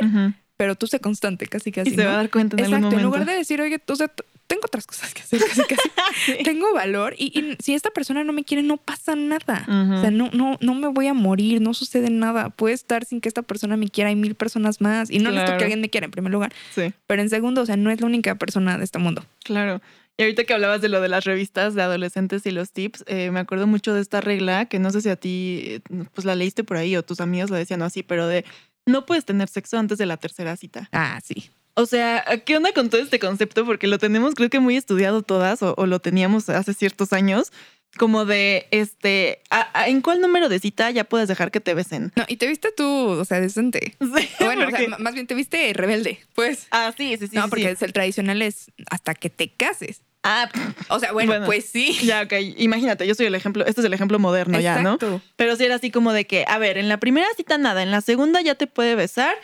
Pero 0.56 0.74
tú 0.76 0.86
sé 0.86 1.00
constante, 1.00 1.46
casi 1.46 1.72
casi. 1.72 1.90
Y 1.90 1.94
se 1.94 2.02
¿no? 2.02 2.08
va 2.08 2.14
a 2.14 2.16
dar 2.18 2.30
cuenta 2.30 2.56
en 2.56 2.60
Exacto, 2.64 2.76
algún 2.86 2.92
en 3.00 3.04
momento. 3.06 3.18
lugar 3.18 3.26
de 3.32 3.38
decir, 3.38 3.60
oye, 3.60 3.80
o 3.86 3.96
sea, 3.96 4.10
tengo 4.46 4.62
otras 4.66 4.86
cosas 4.86 5.14
que 5.14 5.22
hacer, 5.22 5.40
casi, 5.48 5.62
casi. 5.62 6.42
tengo 6.44 6.72
valor 6.74 7.14
y, 7.18 7.38
y 7.38 7.56
si 7.62 7.74
esta 7.74 7.90
persona 7.90 8.24
no 8.24 8.32
me 8.32 8.44
quiere, 8.44 8.62
no 8.62 8.76
pasa 8.76 9.16
nada. 9.16 9.64
O 9.96 10.00
sea, 10.00 10.10
no, 10.10 10.30
no, 10.32 10.58
no 10.60 10.74
me 10.74 10.88
voy 10.88 11.06
a 11.06 11.14
morir, 11.14 11.60
no 11.60 11.74
sucede 11.74 12.10
nada. 12.10 12.50
Puede 12.50 12.74
estar 12.74 13.04
sin 13.04 13.20
que 13.20 13.28
esta 13.28 13.43
persona 13.43 13.76
me 13.76 13.88
quiera, 13.88 14.10
hay 14.10 14.17
mil 14.17 14.34
personas 14.34 14.81
más. 14.81 15.10
Y 15.10 15.19
no 15.19 15.31
necesito 15.31 15.44
Claro. 15.46 15.58
que 15.58 15.64
alguien 15.64 15.81
me 15.81 15.90
quiera 15.90 16.05
en 16.06 16.10
primer 16.10 16.32
lugar, 16.32 16.52
Sí. 16.74 16.93
pero 17.06 17.22
en 17.22 17.31
segundo, 17.31 17.62
o 17.62 17.67
sea, 17.67 17.76
no 17.76 17.90
es 17.90 18.00
la 18.00 18.06
única 18.06 18.34
persona 18.36 18.79
de 18.79 18.84
este 18.84 18.98
mundo. 18.98 19.24
Claro. 19.44 19.81
Y 20.17 20.22
ahorita 20.22 20.44
que 20.44 20.55
hablabas 20.55 20.81
de 20.81 20.88
lo 20.88 21.00
de 21.00 21.08
las 21.08 21.24
revistas 21.24 21.74
de 21.74 21.82
adolescentes 21.82 22.46
y 22.46 22.52
los 22.52 22.70
tips, 22.70 23.02
eh, 23.08 23.32
me 23.32 23.40
acuerdo 23.40 23.67
mucho 23.67 23.93
de 23.94 24.00
esta 24.00 24.20
regla 24.20 24.67
que 24.67 24.79
no 24.79 24.93
sé 24.93 25.00
si 25.00 25.08
a 25.08 25.17
ti 25.17 25.60
eh, 25.64 25.81
pues 26.14 26.24
la 26.24 26.36
leíste 26.36 26.62
por 26.62 26.76
ahí 26.76 26.94
o 26.96 27.02
tus 27.02 27.19
amigos 27.20 27.50
lo 27.50 27.56
decían 27.56 27.82
así, 27.82 28.05
pero 28.05 28.29
de 28.29 28.44
no 28.86 29.06
puedes 29.06 29.24
tener 29.24 29.48
sexo 29.48 29.79
antes 29.79 29.98
de 29.98 30.06
la 30.06 30.17
tercera 30.17 30.56
cita. 30.56 30.88
Ah, 30.93 31.20
sí. 31.24 31.50
O 31.74 31.86
sea, 31.86 32.24
¿qué 32.44 32.56
onda 32.56 32.72
con 32.72 32.88
todo 32.91 33.00
este 33.00 33.19
concepto? 33.19 33.64
Porque 33.67 33.86
lo 33.88 33.98
tenemos 33.98 34.34
creo 34.34 34.48
que 34.50 34.60
muy 34.60 34.76
estudiado 34.76 35.22
todas 35.22 35.62
o, 35.62 35.74
o 35.76 35.86
lo 35.86 35.98
teníamos 35.98 36.48
hace 36.48 36.72
ciertos 36.72 37.12
años, 37.12 37.53
como 37.96 38.24
de, 38.24 38.67
este, 38.70 39.41
¿a- 39.50 39.69
a- 39.81 39.88
¿en 39.88 40.00
cuál 40.00 40.20
número 40.20 40.48
de 40.48 40.58
cita 40.60 40.91
ya 40.91 41.05
puedes 41.05 41.26
dejar 41.29 41.50
que 41.50 41.60
te 41.60 41.74
besen? 41.74 42.12
No, 42.17 42.24
y 42.29 42.36
te 42.36 42.46
viste 42.46 42.70
tú, 42.76 42.84
o 42.86 43.24
sea, 43.24 43.41
decente. 43.41 43.96
Sí, 44.00 44.29
Bueno, 44.41 44.69
o 44.69 44.70
sea, 44.70 44.98
más 44.98 45.14
bien 45.14 45.26
te 45.26 45.34
viste 45.34 45.72
rebelde, 45.72 46.20
pues. 46.34 46.67
Ah, 46.70 46.93
sí, 46.96 47.17
sí, 47.19 47.26
sí. 47.29 47.36
no, 47.36 47.44
sí, 47.44 47.50
porque 47.50 47.74
sí. 47.76 47.84
el 47.84 47.93
tradicional 47.93 48.43
es 48.43 48.67
hasta 48.91 49.14
que 49.14 49.31
te 49.31 49.48
cases. 49.53 50.03
Ah, 50.24 50.48
O 50.88 50.98
sea, 50.98 51.12
bueno, 51.12 51.32
Bueno. 51.32 51.46
pues 51.46 51.66
sí. 51.66 51.98
ya, 52.02 52.22
ok. 52.22 52.32
Imagínate, 52.56 53.06
yo 53.06 53.14
soy 53.14 53.26
el 53.26 53.34
ejemplo, 53.34 53.64
este 53.66 53.82
es 53.82 53.84
el 53.84 53.93
ejemplo 53.93 54.19
moderno 54.19 54.58
ya, 54.58 54.81
¿no? 54.82 54.98
Pero 55.36 55.54
sí 55.56 55.64
era 55.64 55.74
así 55.76 55.90
como 55.90 56.12
de 56.12 56.26
que, 56.26 56.44
a 56.48 56.58
ver, 56.58 56.78
en 56.78 56.88
la 56.88 56.98
primera 56.98 57.26
cita 57.36 57.58
nada, 57.58 57.82
en 57.82 57.90
la 57.90 58.00
segunda 58.00 58.40
ya 58.40 58.54
te 58.54 58.66
puede 58.66 58.94
besar 58.94 59.34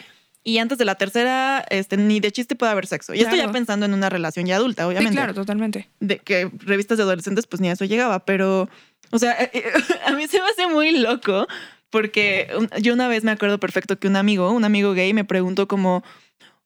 y 0.43 0.57
antes 0.57 0.79
de 0.79 0.87
la 0.87 0.95
tercera, 0.95 1.65
este, 1.69 1.99
ni 1.99 2.19
de 2.19 2.33
chiste 2.33 2.57
puede 2.57 2.73
haber 2.73 2.87
sexo. 2.87 3.13
Y 3.15 3.19
esto 3.21 3.33
ya 3.37 3.43
Claro. 3.43 3.53
pensando 3.53 3.85
en 3.85 3.93
una 3.93 4.09
relación 4.09 4.47
ya 4.47 4.57
adulta, 4.57 4.85
Sí, 4.85 4.89
obviamente. 4.89 5.15
claro, 5.17 5.35
totalmente. 5.35 5.91
De 6.01 6.19
que 6.19 6.51
revistas 6.61 6.97
de 6.97 7.05
adolescentes, 7.05 7.47
pues 7.47 7.61
ni 7.61 7.69
a 7.69 7.73
eso 7.73 7.85
llegaba, 7.85 8.25
pero, 8.25 8.71
o 9.11 9.19
sea, 9.19 9.33
eh, 9.39 9.51
eh, 9.53 9.63
a 10.07 10.13
mí 10.13 10.27
se 10.29 10.39
me 10.41 10.49
hace 10.49 10.67
muy 10.67 10.93
loco 10.93 11.47
porque 11.91 12.49
yo 12.81 12.95
una 12.95 13.07
vez 13.09 13.23
me 13.25 13.33
acuerdo 13.33 13.59
perfecto 13.61 13.99
que 13.99 14.07
un 14.09 14.17
amigo, 14.17 14.51
un 14.51 14.65
amigo 14.65 14.93
gay 14.95 15.13
me 15.13 15.25
preguntó 15.25 15.69
como, 15.69 16.03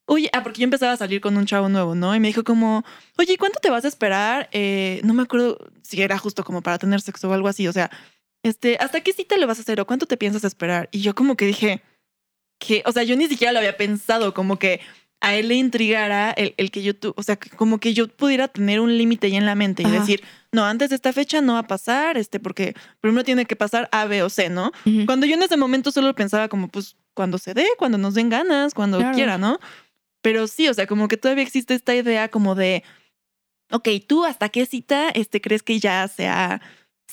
oye, 0.06 0.28
ah, 0.32 0.42
porque 0.42 0.61
yo 0.61 0.64
empezaba 0.64 0.92
a 0.92 0.96
salir 0.96 1.20
con 1.20 1.37
un 1.37 1.46
chavo 1.46 1.68
nuevo, 1.68 1.94
¿no? 1.94 2.14
Y 2.14 2.20
me 2.20 2.28
dijo 2.28 2.44
como, 2.44 2.84
oye, 3.16 3.37
¿cuánto 3.38 3.58
te 3.61 3.70
vas 3.70 3.84
a 3.84 3.88
esperar? 3.88 4.49
Eh, 4.52 5.00
no 5.04 5.14
me 5.14 5.23
acuerdo 5.23 5.58
si 5.82 6.02
era 6.02 6.18
justo 6.18 6.44
como 6.44 6.62
para 6.62 6.78
tener 6.78 7.00
sexo 7.00 7.28
o 7.28 7.32
algo 7.32 7.49
así, 7.49 7.66
o 7.68 7.73
sea, 7.73 7.90
este, 8.42 8.76
¿hasta 8.78 9.00
qué 9.00 9.12
cita 9.12 9.37
le 9.37 9.46
vas 9.46 9.58
a 9.58 9.62
hacer 9.62 9.80
o 9.80 9.87
cuánto 9.87 10.06
te 10.06 10.16
piensas 10.16 10.44
esperar? 10.44 10.88
Y 10.92 11.00
yo 11.00 11.14
como 11.14 11.37
que 11.37 11.46
dije, 11.46 11.82
que, 12.58 12.82
o 12.87 12.92
sea, 12.92 13.02
yo 13.02 13.16
ni 13.16 13.26
siquiera 13.28 13.52
lo 13.52 13.58
había 13.58 13.76
pensado, 13.76 14.34
como 14.34 14.58
que 14.58 14.80
a 15.20 15.34
él 15.34 15.49
le 15.49 15.54
intrigara 15.54 16.30
el, 16.32 16.52
el 16.58 16.70
que 16.70 16.82
yo, 16.82 16.94
tu- 16.94 17.14
o 17.16 17.23
sea, 17.23 17.38
como 17.56 17.78
que 17.78 17.94
yo 17.94 18.08
pudiera 18.08 18.49
tener 18.49 18.80
un 18.80 18.99
límite 18.99 19.30
ya 19.30 19.38
en 19.38 19.46
la 19.46 19.54
mente 19.54 19.82
y 19.82 19.87
Ajá. 19.87 19.94
decir, 20.00 20.23
no, 20.52 20.64
antes 20.66 20.90
de 20.90 20.96
esta 20.96 21.12
fecha 21.14 21.40
no 21.40 21.54
va 21.54 21.61
a 21.61 21.66
pasar, 21.66 22.18
este, 22.18 22.40
porque 22.40 22.75
primero 23.00 23.25
tiene 23.25 23.46
que 23.46 23.56
pasar 23.56 23.88
A, 23.92 24.04
B 24.04 24.23
o 24.23 24.28
C, 24.28 24.50
¿no? 24.50 24.70
Cuando 25.06 25.25
yo 25.26 25.34
en 25.34 25.42
ese 25.42 25.56
momento 25.56 25.90
solo 25.90 26.14
pensaba 26.14 26.49
como, 26.49 26.68
pues, 26.68 26.96
cuando 27.14 27.38
se 27.38 27.54
dé, 27.54 27.66
cuando 27.78 27.96
nos 27.96 28.12
den 28.14 28.28
ganas, 28.28 28.75
cuando 28.75 28.99
Claro. 28.99 29.14
quiera, 29.14 29.38
¿no? 29.38 29.58
Pero 30.25 30.47
sí, 30.47 30.69
o 30.69 30.75
sea, 30.75 30.87
como 30.87 31.07
que 31.07 31.19
todavía 31.19 31.45
existe 31.45 31.75
esta 31.75 31.95
idea 31.95 32.31
como 32.31 32.54
de, 32.54 32.83
ok, 33.71 33.88
tú 34.09 34.25
hasta 34.25 34.49
qué 34.49 34.64
cita 34.64 35.11
este, 35.11 35.43
crees 35.43 35.62
que 35.62 35.78
ya 35.78 36.09
sea, 36.09 36.62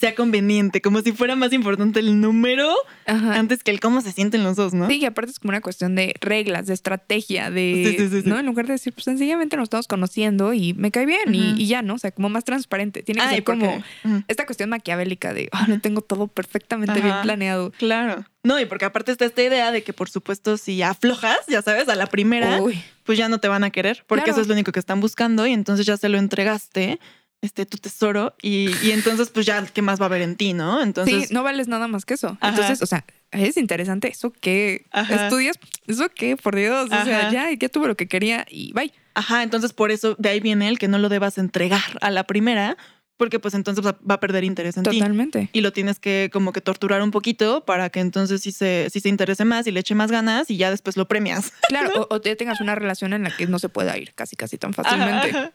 sea 0.02 0.16
conveniente, 0.16 0.82
como 0.82 1.00
si 1.02 1.14
fuera 1.14 1.36
más 1.38 1.54
importante 1.54 2.00
el 2.02 2.20
número 2.20 2.70
Ajá. 3.06 3.36
antes 3.36 3.64
que 3.64 3.72
el 3.72 3.80
cómo 3.80 4.02
se 4.02 4.12
sienten 4.12 4.44
los 4.44 4.58
dos, 4.58 4.74
¿no? 4.74 4.90
Sí, 4.90 4.98
y 4.98 5.06
aparte 5.06 5.32
es 5.32 5.40
como 5.40 5.52
una 5.52 5.62
cuestión 5.62 5.96
de 5.96 6.14
reglas, 6.20 6.66
de 6.68 6.74
estrategia, 6.74 7.50
de, 7.50 7.96
Sí, 7.98 8.10
sí, 8.10 8.22
sí. 8.24 8.28
¿no? 8.30 8.40
En 8.40 8.46
lugar 8.48 8.66
de 8.66 8.74
decir, 8.74 8.92
pues 8.94 9.06
sencillamente 9.06 9.56
nos 9.56 9.66
estamos 9.66 9.88
conociendo 9.88 10.52
y 10.54 10.74
me 10.74 10.92
cae 10.92 11.06
bien 11.06 11.34
y, 11.34 11.66
ya, 11.68 11.82
¿no? 11.82 11.94
O 11.94 11.98
sea, 11.98 12.12
como 12.12 12.28
más 12.30 12.44
transparente. 12.44 13.04
Tiene 13.04 13.22
que 13.22 13.28
Ay, 13.28 13.36
ser 13.36 13.44
como 13.46 13.82
esta 14.28 14.46
cuestión 14.46 14.70
maquiavélica 14.72 15.34
de, 15.34 15.48
ah, 15.54 15.66
lo 15.70 15.80
tengo 15.80 16.02
todo 16.02 16.28
perfectamente 16.28 17.00
bien 17.00 17.16
planeado. 17.22 17.72
Claro. 17.78 18.26
No, 18.44 18.60
y 18.60 18.66
porque 18.66 18.86
aparte 18.86 19.12
está 19.12 19.26
esta 19.26 19.44
idea 19.44 19.72
de 19.72 19.84
que, 19.84 19.94
por 19.94 20.10
supuesto, 20.10 20.58
si 20.58 20.82
aflojas, 20.82 21.38
ya 21.48 21.62
sabes, 21.62 21.88
a 21.90 21.96
la 21.96 22.08
primera, 22.08 22.60
Uy, 22.60 22.82
pues 23.04 23.20
ya 23.20 23.30
no 23.30 23.38
te 23.40 23.48
van 23.48 23.64
a 23.64 23.70
querer, 23.70 24.04
porque 24.08 24.24
Claro. 24.24 24.32
eso 24.34 24.42
es 24.42 24.48
lo 24.48 24.54
único 24.56 24.72
que 24.72 24.80
están 24.80 25.00
buscando 25.00 25.46
y 25.46 25.54
entonces 25.54 25.86
ya 25.86 25.96
se 25.96 26.10
lo 26.10 26.18
entregaste, 26.18 27.00
este, 27.42 27.66
tu 27.66 27.78
tesoro, 27.78 28.36
y, 28.42 28.70
y 28.84 28.92
entonces 28.92 29.30
pues 29.30 29.46
ya, 29.46 29.66
¿qué 29.66 29.82
más 29.82 30.00
va 30.00 30.06
a 30.06 30.08
haber 30.08 30.22
en 30.22 30.36
ti, 30.36 30.54
no? 30.54 30.82
Entonces, 30.82 31.28
sí, 31.28 31.34
no 31.34 31.44
vales 31.44 31.68
nada 31.68 31.88
más 31.88 32.06
que 32.06 32.14
eso. 32.14 32.38
Ajá. 32.40 32.50
Entonces, 32.50 32.82
o 32.82 32.86
sea, 32.86 33.04
es 33.32 33.58
interesante. 33.58 34.10
¿Eso 34.10 34.32
qué? 34.32 34.86
Ajá. 34.92 35.26
¿Estudias? 35.26 35.58
¿Eso 35.88 36.10
qué? 36.14 36.38
Por 36.38 36.56
Dios. 36.56 36.86
O 36.86 37.04
sea, 37.04 37.32
ya, 37.32 37.50
ya 37.52 37.70
tuve 37.70 37.88
lo 37.88 37.96
que 37.96 38.08
quería 38.08 38.46
y 38.50 38.74
bye. 38.74 38.94
ajá, 39.16 39.44
entonces 39.44 39.74
por 39.74 39.92
eso 39.92 40.16
de 40.20 40.30
ahí 40.30 40.40
viene 40.40 40.68
el 40.68 40.78
que 40.78 40.88
no 40.88 40.98
lo 40.98 41.10
debas 41.10 41.38
entregar 41.38 41.82
a 42.02 42.12
la 42.12 42.26
primera, 42.26 42.78
porque 43.18 43.40
pues 43.40 43.54
entonces 43.54 43.86
va 43.86 44.16
a 44.16 44.20
perder 44.20 44.44
interés 44.44 44.78
en 44.78 44.84
ti. 44.84 44.98
Totalmente. 44.98 45.50
Y 45.54 45.62
lo 45.62 45.72
tienes 45.72 46.00
que 46.00 46.30
como 46.34 46.54
que 46.54 46.62
torturar 46.62 47.02
un 47.04 47.12
poquito 47.12 47.66
para 47.66 47.90
que 47.90 48.00
entonces 48.00 48.42
sí 48.42 48.52
se, 48.52 48.88
sí 48.92 49.00
se 49.00 49.10
interese 49.10 49.46
más 49.46 49.68
y 49.68 49.72
le 49.72 49.80
eche 49.80 49.94
más 49.96 50.12
ganas 50.12 50.50
y 50.50 50.58
ya 50.58 50.72
después 50.72 50.98
lo 50.98 51.08
premias. 51.08 51.54
Claro, 51.70 51.92
o, 52.10 52.16
o 52.16 52.22
te 52.22 52.36
tengas 52.36 52.62
una 52.62 52.76
relación 52.76 53.14
en 53.14 53.24
la 53.24 53.36
que 53.36 53.46
no 53.48 53.60
se 53.60 53.70
pueda 53.70 53.98
ir 53.98 54.14
casi, 54.16 54.36
casi 54.36 54.58
tan 54.58 54.74
fácilmente. 54.74 55.30
Ajá. 55.30 55.54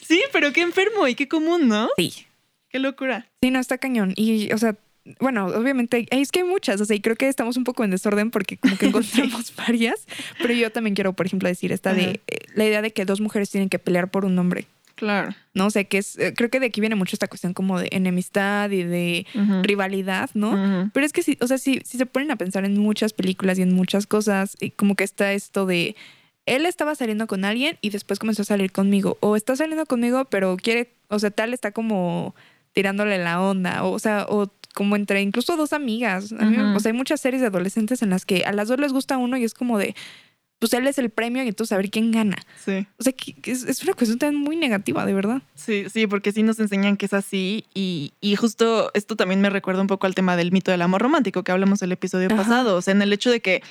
Sí, 0.00 0.22
pero 0.32 0.52
qué 0.52 0.62
enfermo 0.62 1.06
y 1.08 1.14
qué 1.14 1.28
común, 1.28 1.68
¿no? 1.68 1.88
Sí. 1.96 2.26
Qué 2.68 2.78
locura. 2.78 3.26
Sí, 3.42 3.50
no, 3.50 3.58
está 3.58 3.78
cañón. 3.78 4.14
Y, 4.16 4.52
o 4.52 4.58
sea, 4.58 4.76
bueno, 5.20 5.46
obviamente, 5.46 6.06
es 6.10 6.30
que 6.30 6.40
hay 6.40 6.46
muchas, 6.46 6.80
o 6.80 6.84
sea, 6.84 6.96
y 6.96 7.00
creo 7.00 7.16
que 7.16 7.28
estamos 7.28 7.56
un 7.56 7.64
poco 7.64 7.84
en 7.84 7.90
desorden 7.90 8.30
porque 8.30 8.56
como 8.56 8.76
que 8.78 8.86
encontramos 8.88 9.52
varias, 9.56 10.06
pero 10.40 10.54
yo 10.54 10.70
también 10.70 10.94
quiero, 10.94 11.12
por 11.12 11.26
ejemplo, 11.26 11.48
decir 11.48 11.72
esta 11.72 11.92
de 11.92 12.20
eh, 12.26 12.38
la 12.54 12.64
idea 12.64 12.82
de 12.82 12.92
que 12.92 13.04
dos 13.04 13.20
mujeres 13.20 13.50
tienen 13.50 13.68
que 13.68 13.78
pelear 13.78 14.10
por 14.10 14.24
un 14.24 14.38
hombre, 14.38 14.66
Claro. 14.94 15.34
¿no? 15.54 15.66
O 15.66 15.70
sea, 15.70 15.82
que 15.84 15.98
es, 15.98 16.16
eh, 16.18 16.32
creo 16.36 16.48
que 16.50 16.60
de 16.60 16.66
aquí 16.66 16.80
viene 16.80 16.94
mucho 16.94 17.16
esta 17.16 17.26
cuestión 17.26 17.54
como 17.54 17.80
de 17.80 17.88
enemistad 17.90 18.70
y 18.70 18.84
de 18.84 19.26
rivalidad, 19.62 20.30
¿no? 20.34 20.90
Pero 20.94 21.04
es 21.04 21.12
que 21.12 21.22
sí, 21.24 21.36
o 21.40 21.46
sea, 21.48 21.58
si, 21.58 21.80
si 21.84 21.98
se 21.98 22.06
ponen 22.06 22.30
a 22.30 22.36
pensar 22.36 22.64
en 22.64 22.78
muchas 22.78 23.12
películas 23.12 23.58
y 23.58 23.62
en 23.62 23.74
muchas 23.74 24.06
cosas, 24.06 24.56
y 24.60 24.70
como 24.70 24.94
que 24.94 25.02
está 25.02 25.32
esto 25.32 25.66
de 25.66 25.96
él 26.46 26.66
estaba 26.66 26.94
saliendo 26.94 27.26
con 27.26 27.44
alguien 27.44 27.78
y 27.80 27.90
después 27.90 28.18
comenzó 28.18 28.42
a 28.42 28.46
salir 28.46 28.72
conmigo, 28.72 29.16
o 29.20 29.36
está 29.36 29.54
saliendo 29.56 29.86
conmigo, 29.86 30.24
pero 30.26 30.56
quiere, 30.56 30.92
o 31.08 31.18
sea, 31.18 31.30
tal 31.30 31.54
está 31.54 31.72
como 31.72 32.34
tirándole 32.72 33.18
la 33.18 33.40
onda, 33.40 33.84
o, 33.84 33.92
o 33.92 33.98
sea, 33.98 34.26
o 34.28 34.50
como 34.74 34.96
entre 34.96 35.20
incluso 35.20 35.56
dos 35.56 35.72
amigas. 35.74 36.32
O 36.32 36.80
sea, 36.80 36.90
hay 36.90 36.96
muchas 36.96 37.20
series 37.20 37.42
de 37.42 37.48
adolescentes 37.48 38.00
en 38.02 38.08
las 38.10 38.24
que 38.24 38.44
a 38.44 38.52
las 38.52 38.68
dos 38.68 38.80
les 38.80 38.92
gusta 38.92 39.18
uno 39.18 39.36
y 39.36 39.44
es 39.44 39.52
como 39.52 39.78
de, 39.78 39.94
pues 40.58 40.72
él 40.72 40.86
es 40.86 40.96
el 40.96 41.10
premio 41.10 41.42
y 41.44 41.48
entonces 41.48 41.72
a 41.72 41.76
ver 41.76 41.90
quién 41.90 42.10
gana. 42.10 42.36
Sí. 42.64 42.86
O 42.98 43.02
sea, 43.02 43.12
que- 43.12 43.34
es, 43.50 43.64
es 43.64 43.82
una 43.82 43.92
cuestión 43.92 44.18
también 44.18 44.42
muy 44.42 44.56
negativa, 44.56 45.04
de 45.04 45.12
verdad. 45.12 45.42
Sí, 45.54 45.84
sí, 45.92 46.06
porque 46.06 46.32
sí 46.32 46.42
nos 46.42 46.58
enseñan 46.58 46.96
que 46.96 47.04
es 47.04 47.12
así 47.12 47.66
y, 47.74 48.14
y 48.22 48.36
justo 48.36 48.90
esto 48.94 49.14
también 49.14 49.42
me 49.42 49.50
recuerda 49.50 49.82
un 49.82 49.88
poco 49.88 50.06
al 50.06 50.14
tema 50.14 50.36
del 50.36 50.50
mito 50.52 50.70
del 50.70 50.80
amor 50.80 51.02
romántico 51.02 51.44
que 51.44 51.52
hablamos 51.52 51.82
el 51.82 51.92
episodio 51.92 52.28
Ajá. 52.28 52.36
pasado, 52.36 52.76
o 52.76 52.80
sea, 52.80 52.92
en 52.92 53.02
el 53.02 53.12
hecho 53.12 53.30
de 53.30 53.40
que, 53.40 53.62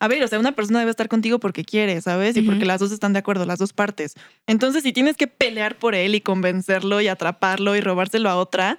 a 0.00 0.08
ver, 0.08 0.22
o 0.22 0.28
sea, 0.28 0.38
una 0.38 0.52
persona 0.52 0.78
debe 0.78 0.90
estar 0.90 1.08
contigo 1.08 1.38
porque 1.38 1.64
quiere, 1.64 2.00
¿sabes? 2.00 2.36
Y 2.36 2.42
porque 2.42 2.64
las 2.64 2.80
dos 2.80 2.92
están 2.92 3.12
de 3.12 3.18
acuerdo, 3.18 3.44
las 3.46 3.58
dos 3.58 3.72
partes. 3.72 4.14
Entonces, 4.46 4.82
si 4.82 4.92
tienes 4.92 5.16
que 5.16 5.26
pelear 5.26 5.76
por 5.76 5.94
él 5.94 6.14
y 6.14 6.20
convencerlo 6.20 7.00
y 7.00 7.08
atraparlo 7.08 7.74
y 7.76 7.80
robárselo 7.80 8.30
a 8.30 8.36
otra, 8.36 8.78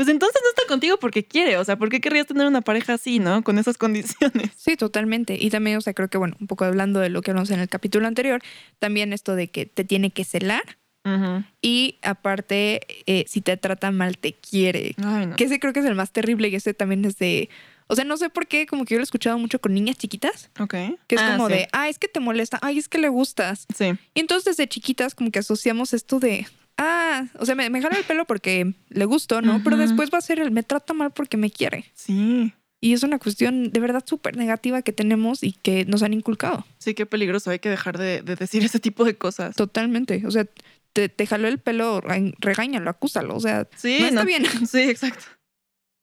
pues 0.00 0.08
entonces 0.08 0.40
no 0.42 0.48
está 0.48 0.62
contigo 0.66 0.96
porque 0.98 1.24
quiere, 1.24 1.58
o 1.58 1.64
sea, 1.64 1.76
¿por 1.76 1.90
qué 1.90 2.00
querrías 2.00 2.26
tener 2.26 2.46
una 2.46 2.62
pareja 2.62 2.94
así, 2.94 3.18
no? 3.18 3.44
Con 3.44 3.58
esas 3.58 3.76
condiciones. 3.76 4.50
Sí, 4.56 4.76
totalmente. 4.76 5.36
Y 5.38 5.50
también, 5.50 5.76
o 5.76 5.80
sea, 5.82 5.92
creo 5.92 6.08
que, 6.08 6.16
bueno, 6.16 6.36
un 6.40 6.46
poco 6.46 6.64
hablando 6.64 7.00
de 7.00 7.10
lo 7.10 7.20
que 7.20 7.32
hablamos 7.32 7.50
en 7.50 7.60
el 7.60 7.68
capítulo 7.68 8.06
anterior, 8.06 8.40
también 8.78 9.12
esto 9.12 9.34
de 9.34 9.48
que 9.48 9.66
te 9.66 9.84
tiene 9.84 10.10
que 10.10 10.24
celar 10.24 10.62
Ujú. 11.04 11.44
y 11.60 11.98
aparte, 12.00 12.80
eh, 13.04 13.24
si 13.28 13.42
te 13.42 13.56
trata 13.58 13.90
mal, 13.90 14.16
te 14.16 14.32
quiere. 14.32 14.94
Ay, 15.04 15.26
no. 15.26 15.36
Que 15.36 15.44
ese 15.44 15.60
creo 15.60 15.72
que 15.74 15.80
es 15.80 15.86
el 15.86 15.94
más 15.94 16.12
terrible 16.12 16.48
y 16.48 16.54
ese 16.54 16.72
también 16.72 17.04
es 17.04 17.18
de... 17.18 17.50
O 17.90 17.96
sea, 17.96 18.04
no 18.04 18.16
sé 18.16 18.30
por 18.30 18.46
qué, 18.46 18.66
como 18.66 18.84
que 18.84 18.94
yo 18.94 18.98
lo 18.98 19.02
he 19.02 19.04
escuchado 19.04 19.36
mucho 19.38 19.60
con 19.60 19.74
niñas 19.74 19.96
chiquitas, 19.98 20.50
Ok. 20.60 20.74
que 21.06 21.16
es 21.16 21.20
Ah, 21.20 21.32
como 21.36 21.48
sí. 21.48 21.54
de, 21.54 21.68
ah, 21.72 21.88
es 21.88 21.98
que 21.98 22.08
te 22.08 22.20
molesta, 22.20 22.58
ay, 22.62 22.78
es 22.78 22.88
que 22.88 22.98
le 22.98 23.08
gustas. 23.08 23.66
Sí. 23.76 23.92
Y 24.14 24.20
entonces 24.20 24.44
desde 24.56 24.68
chiquitas 24.68 25.14
como 25.14 25.30
que 25.30 25.40
asociamos 25.40 25.92
esto 25.92 26.20
de, 26.20 26.46
ah, 26.78 27.26
o 27.38 27.44
sea, 27.46 27.54
me, 27.54 27.68
me 27.68 27.82
jala 27.82 27.96
el 27.98 28.04
pelo 28.04 28.24
porque 28.26 28.74
le 28.88 29.04
gusto, 29.06 29.42
¿no? 29.42 29.60
Pero 29.64 29.76
después 29.76 30.10
va 30.14 30.18
a 30.18 30.22
ser 30.22 30.38
el, 30.38 30.50
me 30.50 30.62
trata 30.62 30.94
mal 30.94 31.10
porque 31.10 31.36
me 31.36 31.50
quiere. 31.50 31.84
Sí. 31.94 32.52
Y 32.82 32.94
es 32.94 33.02
una 33.02 33.18
cuestión 33.18 33.70
de 33.72 33.80
verdad 33.80 34.02
súper 34.06 34.36
negativa 34.38 34.80
que 34.80 34.92
tenemos 34.92 35.42
y 35.42 35.52
que 35.52 35.84
nos 35.84 36.02
han 36.02 36.14
inculcado. 36.14 36.64
Sí, 36.78 36.94
qué 36.94 37.04
peligroso. 37.04 37.50
Hay 37.50 37.58
que 37.58 37.68
dejar 37.68 37.98
de, 37.98 38.22
de 38.22 38.36
decir 38.36 38.64
ese 38.64 38.78
tipo 38.80 39.04
de 39.04 39.16
cosas. 39.16 39.54
Totalmente. 39.54 40.22
O 40.26 40.30
sea, 40.30 40.46
te, 40.94 41.10
te 41.10 41.26
jaló 41.26 41.46
el 41.48 41.58
pelo, 41.58 42.00
re- 42.00 42.32
regáñalo, 42.38 42.88
acúsalo. 42.88 43.36
O 43.36 43.40
sea, 43.40 43.68
Sí, 43.76 43.98
no 44.00 44.06
está 44.06 44.20
no- 44.20 44.26
bien. 44.26 44.46
Sí, 44.66 44.78
exacto. 44.80 45.24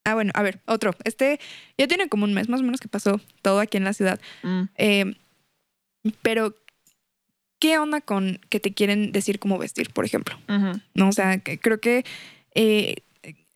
Ah, 0.07 0.13
bueno, 0.13 0.31
a 0.35 0.41
ver, 0.41 0.61
otro. 0.67 0.95
Este 1.03 1.37
ya 1.77 1.85
tiene 1.87 2.07
como 2.07 2.23
un 2.23 2.33
mes 2.33 2.47
más 2.47 2.61
o 2.61 2.63
menos 2.63 2.79
que 2.79 2.87
pasó 2.87 3.19
todo 3.41 3.59
aquí 3.59 3.75
en 3.75 3.83
la 3.83 3.91
ciudad. 3.91 4.21
Mm. 4.41 4.61
Eh, 4.77 5.15
pero, 6.21 6.55
¿qué 7.59 7.77
onda 7.77 7.99
con 7.99 8.39
que 8.49 8.61
te 8.61 8.73
quieren 8.73 9.11
decir 9.11 9.37
cómo 9.37 9.57
vestir, 9.57 9.91
por 9.91 10.05
ejemplo? 10.05 10.39
No, 10.93 11.09
o 11.09 11.11
sea, 11.11 11.39
que 11.39 11.59
creo 11.59 11.81
que 11.81 12.05
eh, 12.55 12.95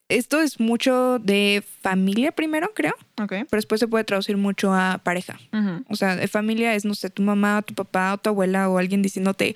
esto 0.10 0.42
es 0.42 0.60
mucho 0.60 1.20
de 1.20 1.64
familia 1.82 2.34
primero, 2.34 2.74
creo, 2.74 2.96
Ok. 3.18 3.30
pero 3.30 3.48
después 3.52 3.80
se 3.80 3.88
puede 3.88 4.04
traducir 4.04 4.36
mucho 4.36 4.74
a 4.74 4.98
pareja. 5.02 5.40
O 5.88 5.96
sea, 5.96 6.28
familia 6.28 6.76
es, 6.76 6.84
no 6.84 6.96
sé, 6.96 7.10
tu 7.10 7.22
mamá, 7.22 7.62
tu 7.62 7.74
papá 7.74 8.14
o 8.14 8.18
tu 8.18 8.30
abuela 8.30 8.68
o 8.68 8.78
alguien 8.78 9.02
diciéndote, 9.02 9.56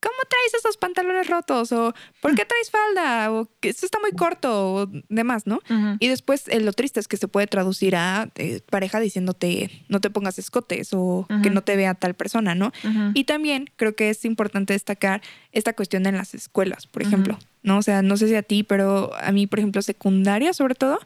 ¿cómo 0.00 0.16
traes 0.28 0.54
esos 0.54 0.76
pantalones 0.76 1.28
rotos? 1.28 1.72
O 1.72 1.94
¿por 2.20 2.34
qué 2.34 2.44
traes 2.44 2.70
falda? 2.70 3.32
O 3.32 3.48
que 3.60 3.68
esto 3.68 3.86
está 3.86 3.98
muy 4.00 4.12
corto 4.12 4.74
o 4.74 4.86
demás, 5.08 5.46
¿no? 5.46 5.60
Y 5.98 6.08
después 6.08 6.48
eh, 6.48 6.60
lo 6.60 6.72
triste 6.72 7.00
es 7.00 7.08
que 7.08 7.16
se 7.16 7.28
puede 7.28 7.46
traducir 7.46 7.96
a 7.96 8.30
eh, 8.36 8.60
pareja 8.70 9.00
diciéndote, 9.00 9.84
no 9.88 10.00
te 10.00 10.10
pongas 10.10 10.38
escotes 10.38 10.90
o 10.92 11.26
que 11.42 11.50
no 11.50 11.62
te 11.62 11.76
vea 11.76 11.94
tal 11.94 12.14
persona, 12.14 12.54
¿no? 12.54 12.72
Y 13.14 13.24
también 13.24 13.70
creo 13.76 13.94
que 13.94 14.10
es 14.10 14.24
importante 14.24 14.72
destacar 14.72 15.22
esta 15.52 15.72
cuestión 15.72 16.06
en 16.06 16.16
las 16.16 16.34
escuelas, 16.34 16.86
por 16.86 17.02
ejemplo. 17.02 17.38
¿no? 17.62 17.78
O 17.78 17.82
sea, 17.82 18.02
no 18.02 18.16
sé 18.16 18.28
si 18.28 18.34
a 18.34 18.42
ti, 18.42 18.62
pero 18.62 19.12
a 19.20 19.32
mí, 19.32 19.46
por 19.46 19.58
ejemplo, 19.58 19.82
secundaria 19.82 20.52
sobre 20.52 20.74
todo, 20.74 20.98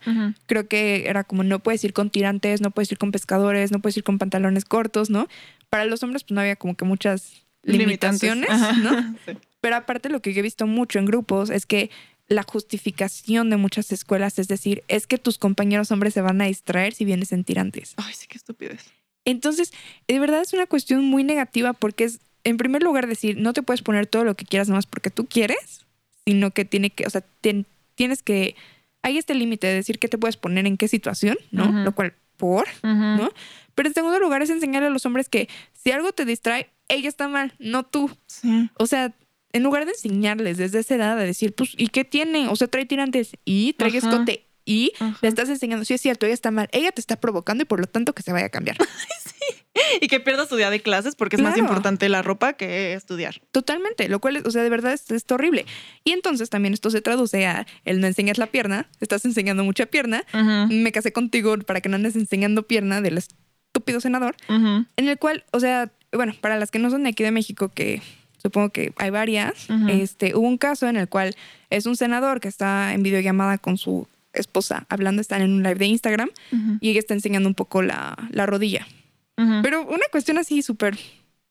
creo 0.46 0.68
que 0.68 1.08
era 1.08 1.24
como 1.24 1.42
no 1.42 1.58
puedes 1.58 1.82
ir 1.84 1.92
con 1.92 2.10
tirantes, 2.10 2.60
no 2.60 2.70
puedes 2.70 2.90
ir 2.92 2.98
con 2.98 3.10
pescadores, 3.12 3.72
no 3.72 3.80
puedes 3.80 3.96
ir 3.96 4.04
con 4.04 4.18
pantalones 4.18 4.64
cortos, 4.64 5.10
¿no? 5.10 5.28
Para 5.70 5.84
los 5.84 6.02
hombres 6.02 6.22
pues 6.24 6.32
no 6.32 6.40
había 6.40 6.56
como 6.56 6.76
que 6.76 6.84
muchas. 6.84 7.42
Limitaciones. 7.62 8.48
¿no? 8.78 9.16
Sí. 9.26 9.32
Pero 9.60 9.76
aparte 9.76 10.08
lo 10.08 10.20
que 10.20 10.32
yo 10.32 10.40
he 10.40 10.42
visto 10.42 10.66
mucho 10.66 10.98
en 10.98 11.04
grupos 11.06 11.48
es 11.50 11.66
que 11.66 11.90
la 12.28 12.42
justificación 12.42 13.50
de 13.50 13.56
muchas 13.56 13.92
escuelas 13.92 14.38
es 14.38 14.48
decir, 14.48 14.82
es 14.88 15.06
que 15.06 15.18
tus 15.18 15.38
compañeros 15.38 15.90
hombres 15.92 16.14
se 16.14 16.20
van 16.20 16.40
a 16.40 16.46
distraer 16.46 16.94
si 16.94 17.04
vienes 17.04 17.30
en 17.32 17.44
tirantes. 17.44 17.94
Ay, 17.96 18.12
sí, 18.14 18.26
qué 18.26 18.38
estupidez. 18.38 18.86
Entonces, 19.24 19.72
de 20.08 20.18
verdad 20.18 20.40
es 20.42 20.52
una 20.52 20.66
cuestión 20.66 21.04
muy 21.04 21.22
negativa 21.22 21.74
porque 21.74 22.04
es, 22.04 22.18
en 22.42 22.56
primer 22.56 22.82
lugar, 22.82 23.06
decir, 23.06 23.36
no 23.38 23.52
te 23.52 23.62
puedes 23.62 23.82
poner 23.82 24.06
todo 24.06 24.24
lo 24.24 24.34
que 24.34 24.44
quieras 24.44 24.68
nomás 24.68 24.86
porque 24.86 25.10
tú 25.10 25.26
quieres, 25.26 25.84
sino 26.26 26.50
que 26.50 26.64
tiene 26.64 26.90
que, 26.90 27.06
o 27.06 27.10
sea, 27.10 27.22
tien- 27.42 27.66
tienes 27.94 28.22
que, 28.22 28.56
hay 29.02 29.18
este 29.18 29.34
límite 29.36 29.68
de 29.68 29.74
decir 29.74 30.00
qué 30.00 30.08
te 30.08 30.18
puedes 30.18 30.36
poner 30.36 30.66
en 30.66 30.76
qué 30.76 30.88
situación, 30.88 31.36
¿no? 31.52 31.70
Lo 31.84 31.92
cual, 31.94 32.14
por, 32.42 32.66
¿No? 32.82 33.16
¿no? 33.16 33.30
Pero 33.76 33.88
en 33.88 33.94
segundo 33.94 34.18
lugar 34.18 34.42
es 34.42 34.50
enseñarle 34.50 34.88
a 34.88 34.90
los 34.90 35.06
hombres 35.06 35.28
que 35.28 35.48
si 35.72 35.92
algo 35.92 36.10
te 36.10 36.24
distrae, 36.24 36.70
ella 36.88 37.08
está 37.08 37.28
mal, 37.28 37.54
no 37.60 37.84
tú. 37.84 38.10
Sí. 38.26 38.68
O 38.74 38.86
sea, 38.88 39.14
en 39.52 39.62
lugar 39.62 39.84
de 39.84 39.92
enseñarles 39.92 40.56
desde 40.58 40.80
esa 40.80 40.96
edad 40.96 41.12
a 41.16 41.22
decir, 41.22 41.54
pues, 41.54 41.74
¿y 41.76 41.86
qué 41.86 42.04
tiene? 42.04 42.48
O 42.48 42.56
sea, 42.56 42.66
trae 42.66 42.84
tirantes 42.84 43.36
y 43.44 43.74
trae 43.74 43.96
Ajá. 43.96 43.98
escote 43.98 44.44
y 44.64 44.92
Ajá. 45.00 45.18
le 45.22 45.28
estás 45.28 45.48
enseñando, 45.48 45.84
sí 45.84 45.94
es 45.94 46.00
cierto, 46.00 46.26
ella 46.26 46.34
está 46.34 46.50
mal, 46.50 46.68
ella 46.72 46.92
te 46.92 47.00
está 47.00 47.16
provocando 47.16 47.62
y 47.62 47.64
por 47.66 47.80
lo 47.80 47.86
tanto 47.86 48.12
que 48.14 48.22
se 48.22 48.32
vaya 48.32 48.46
a 48.46 48.50
cambiar. 48.50 48.76
Y 50.00 50.08
que 50.08 50.20
pierdas 50.20 50.48
su 50.48 50.56
día 50.56 50.70
de 50.70 50.80
clases 50.80 51.16
porque 51.16 51.36
es 51.36 51.42
más 51.42 51.56
importante 51.56 52.08
la 52.08 52.22
ropa 52.22 52.52
que 52.52 52.92
estudiar. 52.92 53.40
Totalmente, 53.52 54.08
lo 54.08 54.20
cual, 54.20 54.36
es- 54.36 54.44
o 54.44 54.50
sea, 54.50 54.62
de 54.62 54.68
verdad 54.68 54.92
es, 54.92 55.10
es 55.10 55.24
horrible. 55.30 55.66
Y 56.04 56.12
entonces 56.12 56.50
también 56.50 56.74
esto 56.74 56.90
se 56.90 57.00
traduce 57.00 57.46
a 57.46 57.66
el 57.84 58.00
no 58.00 58.06
enseñas 58.06 58.38
la 58.38 58.46
pierna, 58.46 58.86
estás 59.00 59.24
enseñando 59.24 59.64
mucha 59.64 59.86
pierna, 59.86 60.24
me 60.68 60.92
casé 60.92 61.12
contigo 61.12 61.56
para 61.58 61.80
que 61.80 61.88
no 61.88 61.96
andes 61.96 62.16
enseñando 62.16 62.62
pierna 62.64 63.00
del 63.00 63.18
estúpido 63.18 64.00
senador, 64.00 64.36
en 64.48 64.86
el 65.08 65.18
cual, 65.18 65.44
o 65.52 65.58
sea, 65.60 65.90
bueno, 66.12 66.34
para 66.40 66.58
las 66.58 66.70
que 66.70 66.78
no 66.78 66.90
son 66.90 67.02
de 67.04 67.10
aquí 67.10 67.22
de 67.24 67.32
México, 67.32 67.70
que 67.70 68.02
supongo 68.42 68.70
que 68.70 68.92
hay 68.98 69.10
varias, 69.10 69.66
este, 69.88 70.34
hubo 70.36 70.46
un 70.46 70.58
caso 70.58 70.86
en 70.88 70.96
el 70.96 71.08
cual 71.08 71.34
es 71.70 71.86
un 71.86 71.96
senador 71.96 72.40
que 72.40 72.48
está 72.48 72.92
en 72.92 73.02
videollamada 73.02 73.56
con 73.58 73.78
su 73.78 74.06
esposa 74.32 74.86
hablando, 74.88 75.20
están 75.20 75.42
en 75.42 75.52
un 75.52 75.62
live 75.62 75.76
de 75.76 75.86
Instagram 75.86 76.30
y 76.80 76.90
ella 76.90 77.00
está 77.00 77.14
enseñando 77.14 77.48
un 77.48 77.54
poco 77.54 77.82
la, 77.82 78.16
la 78.30 78.46
rodilla. 78.46 78.86
Pero 79.62 79.82
una 79.82 80.06
cuestión 80.10 80.38
así 80.38 80.62
súper 80.62 80.96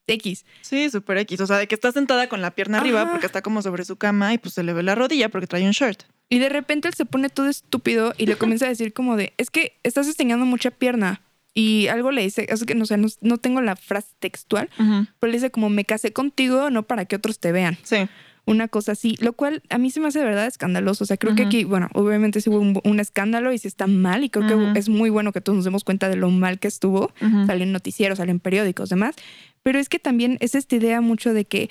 X. 0.08 0.46
Sí, 0.62 0.90
súper 0.90 1.18
X. 1.20 1.42
O 1.42 1.48
sea, 1.48 1.58
de 1.58 1.68
que 1.68 1.76
está 1.76 1.92
sentada 1.92 2.28
con 2.30 2.42
la 2.42 2.52
pierna 2.52 2.80
arriba 2.80 3.10
porque 3.12 3.26
está 3.26 3.42
como 3.42 3.62
sobre 3.62 3.86
su 3.86 3.96
cama 3.98 4.34
y 4.34 4.38
pues 4.38 4.54
se 4.54 4.64
le 4.64 4.74
ve 4.74 4.84
la 4.84 4.96
rodilla 4.96 5.30
porque 5.30 5.48
trae 5.48 5.66
un 5.66 5.72
short. 5.72 6.04
Y 6.30 6.40
de 6.40 6.50
repente 6.50 6.88
él 6.88 6.94
se 6.94 7.06
pone 7.06 7.30
todo 7.30 7.48
estúpido 7.48 8.14
y 8.18 8.26
le 8.26 8.36
comienza 8.38 8.66
a 8.66 8.70
decir 8.70 8.94
como 8.94 9.18
de, 9.18 9.34
es 9.38 9.50
que 9.50 9.78
estás 9.84 10.08
enseñando 10.08 10.46
mucha 10.46 10.72
pierna. 10.72 11.22
Y 11.54 11.88
algo 11.88 12.12
le 12.12 12.22
dice, 12.22 12.46
es 12.50 12.64
que 12.64 12.76
no 12.76 12.86
sé, 12.86 12.96
no, 12.96 13.10
no 13.20 13.38
tengo 13.38 13.60
la 13.60 13.76
frase 13.76 14.08
textual, 14.20 14.70
pero 14.78 15.32
le 15.32 15.38
dice 15.38 15.52
como 15.52 15.70
me 15.70 15.84
casé 15.84 16.14
contigo 16.14 16.70
no 16.70 16.84
para 16.84 17.04
que 17.04 17.18
otros 17.18 17.40
te 17.40 17.52
vean. 17.52 17.78
Sí. 17.84 18.08
Una 18.46 18.68
cosa 18.68 18.94
así, 18.94 19.16
lo 19.20 19.34
cual 19.34 19.62
a 19.70 19.78
mí 19.78 19.92
se 19.92 20.00
me 20.00 20.08
hace 20.08 20.20
de 20.20 20.26
verdad 20.26 20.48
escandaloso. 20.48 21.04
O 21.04 21.08
sea, 21.08 21.18
creo 21.18 21.36
que 21.36 21.44
aquí, 21.44 21.64
bueno, 21.64 21.90
obviamente 21.94 22.42
sí 22.42 22.50
hubo 22.50 22.60
un, 22.60 22.80
un 22.84 23.00
escándalo 23.00 23.54
y 23.54 23.58
sí 23.58 23.68
está 23.68 23.86
mal 23.88 24.24
y 24.24 24.30
creo 24.30 24.48
que 24.74 24.80
es 24.80 24.90
muy 24.90 25.10
bueno 25.10 25.32
que 25.32 25.42
todos 25.42 25.58
nos 25.58 25.66
demos 25.66 25.84
cuenta 25.84 26.10
de 26.10 26.16
lo 26.16 26.30
mal 26.32 26.60
que 26.60 26.68
estuvo. 26.68 27.12
Salen 27.46 27.72
noticieros, 27.72 28.18
salen 28.18 28.40
periódicos, 28.40 28.90
demás. 28.90 29.16
Pero 29.64 29.80
es 29.80 29.90
que 29.90 30.00
también 30.00 30.38
es 30.40 30.56
esta 30.56 30.76
idea 30.76 31.02
mucho 31.02 31.34
de 31.34 31.46
que 31.46 31.70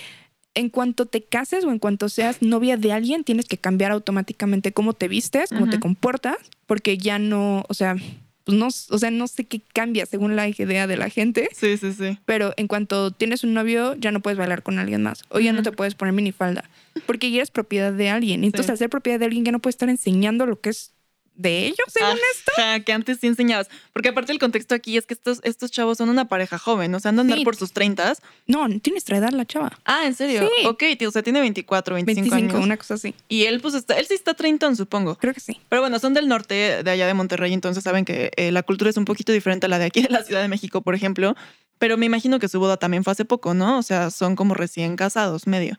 en 0.54 0.68
cuanto 0.68 1.06
te 1.06 1.22
cases 1.22 1.64
o 1.64 1.70
en 1.70 1.78
cuanto 1.78 2.08
seas 2.08 2.42
novia 2.42 2.76
de 2.76 2.92
alguien, 2.92 3.24
tienes 3.24 3.46
que 3.46 3.58
cambiar 3.58 3.92
automáticamente 3.92 4.72
cómo 4.72 4.94
te 4.94 5.08
vistes, 5.08 5.50
cómo 5.50 5.68
te 5.68 5.80
comportas, 5.80 6.36
porque 6.66 6.98
ya 6.98 7.18
no, 7.18 7.64
o 7.68 7.74
sea, 7.74 7.96
pues 8.44 8.56
no, 8.58 8.66
o 8.68 8.98
sea, 8.98 9.10
no 9.10 9.26
sé 9.28 9.44
qué 9.44 9.60
cambia 9.72 10.06
según 10.06 10.34
la 10.36 10.48
idea 10.48 10.86
de 10.86 10.96
la 10.96 11.08
gente. 11.10 11.48
Sí, 11.54 11.76
sí, 11.76 11.92
sí. 11.92 12.18
Pero 12.24 12.52
en 12.56 12.66
cuanto 12.68 13.10
tienes 13.10 13.44
un 13.44 13.54
novio, 13.54 13.94
ya 13.96 14.10
no 14.12 14.20
puedes 14.20 14.38
bailar 14.38 14.62
con 14.62 14.78
alguien 14.78 15.02
más. 15.02 15.22
O 15.28 15.40
ya 15.40 15.52
no 15.52 15.62
te 15.62 15.72
puedes 15.72 15.94
poner 15.94 16.12
minifalda. 16.14 16.68
Porque 17.06 17.30
ya 17.30 17.36
eres 17.38 17.50
propiedad 17.50 17.92
de 17.92 18.08
alguien. 18.08 18.42
Entonces, 18.44 18.66
Sí. 18.66 18.72
al 18.72 18.78
ser 18.78 18.90
propiedad 18.90 19.18
de 19.18 19.26
alguien, 19.26 19.44
ya 19.44 19.52
no 19.52 19.58
puedes 19.60 19.74
estar 19.74 19.88
enseñando 19.88 20.46
lo 20.46 20.60
que 20.60 20.70
es 20.70 20.92
de 21.40 21.66
ellos, 21.66 21.78
según 21.88 22.18
esto. 22.34 22.52
Ajá, 22.56 22.80
que 22.80 22.92
antes 22.92 23.18
sí 23.20 23.26
enseñabas. 23.26 23.68
Porque 23.92 24.10
aparte 24.10 24.32
el 24.32 24.38
contexto 24.38 24.74
aquí 24.74 24.96
es 24.96 25.06
que 25.06 25.14
estos, 25.14 25.40
estos 25.42 25.70
chavos 25.70 25.98
son 25.98 26.08
una 26.08 26.26
pareja 26.28 26.58
joven, 26.58 26.94
o 26.94 27.00
sea, 27.00 27.10
andan 27.10 27.30
Sí. 27.32 27.44
por 27.44 27.56
sus 27.56 27.72
30. 27.72 28.14
No, 28.46 28.68
no 28.68 28.80
tienes 28.80 29.00
nuestra 29.00 29.16
edad 29.18 29.30
la 29.30 29.44
chava. 29.46 29.72
Ah, 29.84 30.02
¿en 30.06 30.14
serio? 30.14 30.48
Sí. 30.58 30.66
Ok, 30.66 30.82
tío, 30.98 31.08
o 31.08 31.12
sea, 31.12 31.22
tiene 31.22 31.40
24, 31.40 31.94
25, 31.94 32.30
25, 32.30 32.56
años. 32.56 32.64
una 32.66 32.76
cosa 32.76 32.94
así. 32.94 33.14
Y 33.28 33.44
él, 33.44 33.60
pues, 33.60 33.74
está, 33.74 33.98
él 33.98 34.06
sí 34.06 34.14
está 34.14 34.34
30, 34.34 34.74
supongo. 34.74 35.16
Creo 35.16 35.32
que 35.34 35.40
sí. 35.40 35.60
Pero 35.68 35.80
bueno, 35.82 35.98
son 35.98 36.12
del 36.14 36.28
norte, 36.28 36.82
de 36.82 36.90
allá 36.90 37.06
de 37.06 37.14
Monterrey, 37.14 37.52
entonces 37.52 37.82
saben 37.84 38.04
que 38.04 38.30
eh, 38.36 38.52
la 38.52 38.62
cultura 38.62 38.90
es 38.90 38.96
un 38.96 39.04
poquito 39.04 39.32
diferente 39.32 39.66
a 39.66 39.68
la 39.68 39.78
de 39.78 39.86
aquí 39.86 40.02
de 40.02 40.08
la 40.10 40.22
Ciudad 40.24 40.42
de 40.42 40.48
México, 40.48 40.82
por 40.82 40.94
ejemplo. 40.94 41.34
Pero 41.78 41.96
me 41.96 42.04
imagino 42.04 42.38
que 42.38 42.48
su 42.48 42.60
boda 42.60 42.76
también 42.76 43.04
fue 43.04 43.12
hace 43.12 43.24
poco, 43.24 43.54
¿no? 43.54 43.78
O 43.78 43.82
sea, 43.82 44.10
son 44.10 44.36
como 44.36 44.52
recién 44.54 44.96
casados, 44.96 45.46
medio. 45.46 45.78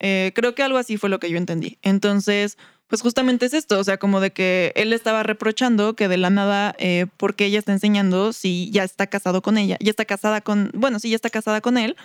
Eh, 0.00 0.32
creo 0.34 0.54
que 0.54 0.62
algo 0.62 0.78
así 0.78 0.96
fue 0.96 1.08
lo 1.10 1.18
que 1.18 1.30
yo 1.30 1.36
entendí. 1.38 1.78
Entonces, 1.82 2.56
pues 2.86 3.02
justamente 3.02 3.46
es 3.46 3.52
esto, 3.54 3.78
o 3.78 3.84
sea, 3.84 3.98
como 3.98 4.20
de 4.20 4.32
que 4.32 4.72
él 4.76 4.90
le 4.90 4.96
estaba 4.96 5.22
reprochando 5.22 5.94
que 5.94 6.08
de 6.08 6.16
la 6.16 6.30
nada, 6.30 6.74
eh, 6.78 7.06
porque 7.16 7.44
ella 7.46 7.58
está 7.58 7.72
enseñando 7.72 8.32
si 8.32 8.70
ya 8.70 8.84
está 8.84 9.06
casado 9.08 9.42
con 9.42 9.58
ella, 9.58 9.76
ya 9.80 9.90
está 9.90 10.04
casada 10.04 10.40
con, 10.40 10.70
bueno, 10.74 10.98
sí, 10.98 11.10
ya 11.10 11.16
está 11.16 11.28
casada 11.30 11.60
con 11.60 11.76
él, 11.76 11.96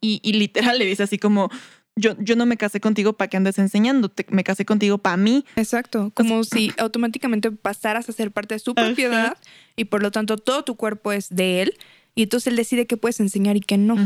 y, 0.00 0.20
y 0.22 0.34
literal 0.34 0.78
le 0.78 0.84
dice 0.84 1.04
así 1.04 1.18
como, 1.18 1.50
yo, 1.96 2.14
yo 2.18 2.36
no 2.36 2.44
me 2.46 2.56
casé 2.56 2.78
contigo 2.80 3.14
para 3.14 3.28
que 3.28 3.36
andes 3.36 3.58
enseñando, 3.58 4.08
te- 4.10 4.26
me 4.28 4.44
casé 4.44 4.64
contigo 4.64 4.98
para 4.98 5.16
mí. 5.16 5.44
Exacto. 5.56 6.12
Como 6.14 6.44
si 6.44 6.72
automáticamente 6.78 7.50
pasaras 7.50 8.08
a 8.08 8.12
ser 8.12 8.30
parte 8.30 8.54
de 8.54 8.58
su 8.60 8.72
Ajá. 8.76 8.86
propiedad 8.86 9.36
y 9.76 9.86
por 9.86 10.02
lo 10.02 10.10
tanto 10.12 10.36
todo 10.36 10.62
tu 10.62 10.76
cuerpo 10.76 11.10
es 11.12 11.28
de 11.30 11.62
él. 11.62 11.74
Y 12.14 12.22
entonces 12.24 12.48
él 12.48 12.56
decide 12.56 12.86
qué 12.86 12.96
puedes 12.96 13.18
enseñar 13.18 13.56
y 13.56 13.60
qué 13.60 13.78
no. 13.78 13.96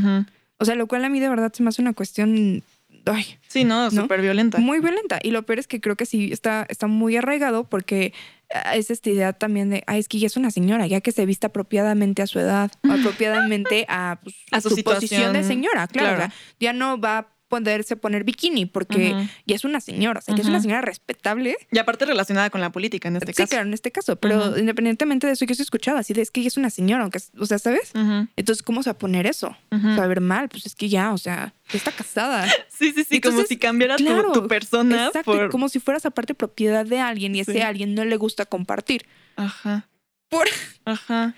O 0.56 0.64
sea, 0.64 0.74
lo 0.76 0.86
cual 0.86 1.04
a 1.04 1.10
mí 1.10 1.20
de 1.20 1.28
verdad 1.28 1.52
se 1.52 1.62
me 1.62 1.68
hace 1.68 1.82
una 1.82 1.92
cuestión 1.92 2.62
ay, 3.06 3.38
Sí, 3.49 3.64
no, 3.64 3.90
¿No? 3.90 4.02
súper 4.02 4.21
violenta. 4.21 4.59
muy 4.59 4.80
violenta. 4.80 5.18
Y 5.23 5.30
lo 5.30 5.42
peor 5.44 5.59
es 5.59 5.66
que 5.66 5.80
creo 5.80 5.97
que 5.97 6.06
sí 6.06 6.30
está, 6.32 6.66
está 6.68 6.87
muy 6.87 7.16
arraigado 7.16 7.68
porque 7.68 8.12
ah, 8.54 8.76
es 8.76 8.90
esta 8.90 9.11
idea 9.11 9.32
también 9.32 9.71
de, 9.71 9.85
ay, 9.87 10.00
es 10.00 10.09
que 10.09 10.18
ya 10.18 10.26
es 10.26 10.37
una 10.37 10.50
señora, 10.50 10.87
ya 10.87 11.00
que 11.00 11.12
se 11.12 11.26
vista 11.26 11.49
apropiadamente 11.49 12.23
a 12.23 12.26
su 12.26 12.38
edad, 12.38 12.71
apropiadamente 12.82 13.85
a, 13.88 14.21
pues, 14.23 14.37
A 14.50 14.61
su 14.61 14.75
posición 14.82 15.32
de 15.32 15.44
señora, 15.44 15.87
claro. 15.88 16.16
claro. 16.16 16.33
o 16.33 16.35
sea, 16.35 16.35
ya 16.61 16.72
no 16.72 16.98
va 17.00 17.29
poderse 17.52 17.96
poner 17.96 18.24
bikini 18.24 18.64
porque 18.64 19.14
ya 19.44 19.54
es 19.54 19.64
una 19.64 19.80
señora, 19.82 20.20
o 20.20 20.22
sea, 20.22 20.34
ya 20.34 20.40
es 20.40 20.48
una 20.48 20.60
señora 20.62 20.80
respetable. 20.80 21.54
Y 21.70 21.78
aparte 21.78 22.06
relacionada 22.06 22.48
con 22.48 22.62
la 22.62 22.72
política 22.72 23.08
en 23.08 23.16
este 23.16 23.32
sí, 23.34 23.42
caso. 23.42 23.50
claro, 23.50 23.66
en 23.68 23.74
este 23.74 23.92
caso, 23.92 24.16
pero 24.16 24.56
independientemente 24.58 25.26
de 25.26 25.34
eso, 25.34 25.44
yo 25.44 25.54
sí 25.54 25.60
he 25.60 25.64
escuchado 25.64 25.98
así 25.98 26.14
de, 26.14 26.22
es 26.22 26.30
que 26.30 26.40
ella 26.40 26.48
es 26.48 26.56
una 26.56 26.70
señora, 26.70 27.02
aunque, 27.02 27.18
o 27.38 27.44
sea, 27.44 27.58
¿sabes? 27.58 27.92
Entonces, 28.36 28.62
¿cómo 28.62 28.82
se 28.82 28.88
va 28.88 28.92
a 28.94 28.98
poner 28.98 29.26
eso? 29.26 29.54
O 29.70 29.78
sea, 29.78 30.04
a 30.04 30.06
ver 30.06 30.22
mal, 30.22 30.48
pues 30.48 30.64
es 30.64 30.74
que 30.74 30.88
ya, 30.88 31.12
o 31.12 31.18
sea, 31.18 31.52
está 31.72 31.92
casada. 31.92 32.46
Sí, 32.68 32.90
sí, 32.92 33.04
sí, 33.04 33.20
como 33.20 33.32
Entonces, 33.34 33.48
si 33.48 33.56
cambiara 33.58 33.96
tu- 33.96 34.04
claro, 34.04 34.32
tu, 34.32 34.48
persona 34.48 35.06
Exacto, 35.06 35.30
por... 35.30 35.50
como 35.50 35.68
si 35.68 35.78
fueras 35.78 36.04
aparte 36.06 36.34
propiedad 36.34 36.84
de 36.84 36.98
alguien 36.98 37.36
y 37.36 37.40
ese 37.40 37.52
Sí. 37.52 37.60
alguien 37.60 37.94
no 37.94 38.04
le 38.04 38.16
gusta 38.16 38.44
compartir. 38.46 39.06
Ajá. 39.36 39.88
Por- 40.28 40.48
Ajá. 40.84 41.34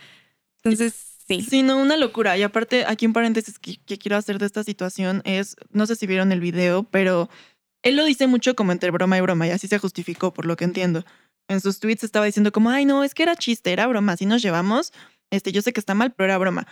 Entonces, 0.63 1.14
sí. 1.27 1.43
Sí, 1.43 1.63
no, 1.63 1.79
una 1.79 1.97
locura. 1.97 2.37
Y 2.39 2.43
aparte, 2.43 2.85
aquí 2.87 3.07
un 3.07 3.13
paréntesis 3.13 3.59
que, 3.59 3.77
que 3.77 3.99
quiero 3.99 4.17
hacer 4.17 4.39
de 4.39 4.47
esta 4.47 4.63
situación 4.65 5.23
es, 5.25 5.57
no 5.71 5.87
sé 5.87 5.97
si 5.97 6.07
vieron 6.07 6.33
el 6.33 6.41
video, 6.41 6.85
pero 6.85 7.29
él 7.83 7.97
lo 7.97 8.05
dice 8.05 8.27
mucho 8.27 8.55
como 8.55 8.73
entre 8.73 8.91
broma 8.91 9.19
y 9.19 9.21
broma 9.21 9.47
y 9.47 9.51
así 9.51 9.69
se 9.69 9.79
justificó, 9.79 10.33
por 10.33 10.47
lo 10.47 10.57
que 10.57 10.65
entiendo. 10.65 11.05
En 11.49 11.61
sus 11.61 11.79
tweets 11.81 12.05
estaba 12.05 12.25
diciendo 12.27 12.53
como, 12.53 12.71
ay, 12.71 12.85
no, 12.87 13.05
es 13.05 13.13
que 13.15 13.23
era 13.23 13.37
chiste, 13.37 13.73
era 13.73 13.87
broma, 13.87 14.13
así 14.13 14.25
nos 14.27 14.41
llevamos. 14.43 14.93
Este, 15.31 15.53
yo 15.53 15.61
sé 15.63 15.73
que 15.73 15.81
está 15.81 15.95
mal, 15.95 16.13
pero 16.13 16.25
era 16.27 16.39
broma. 16.39 16.67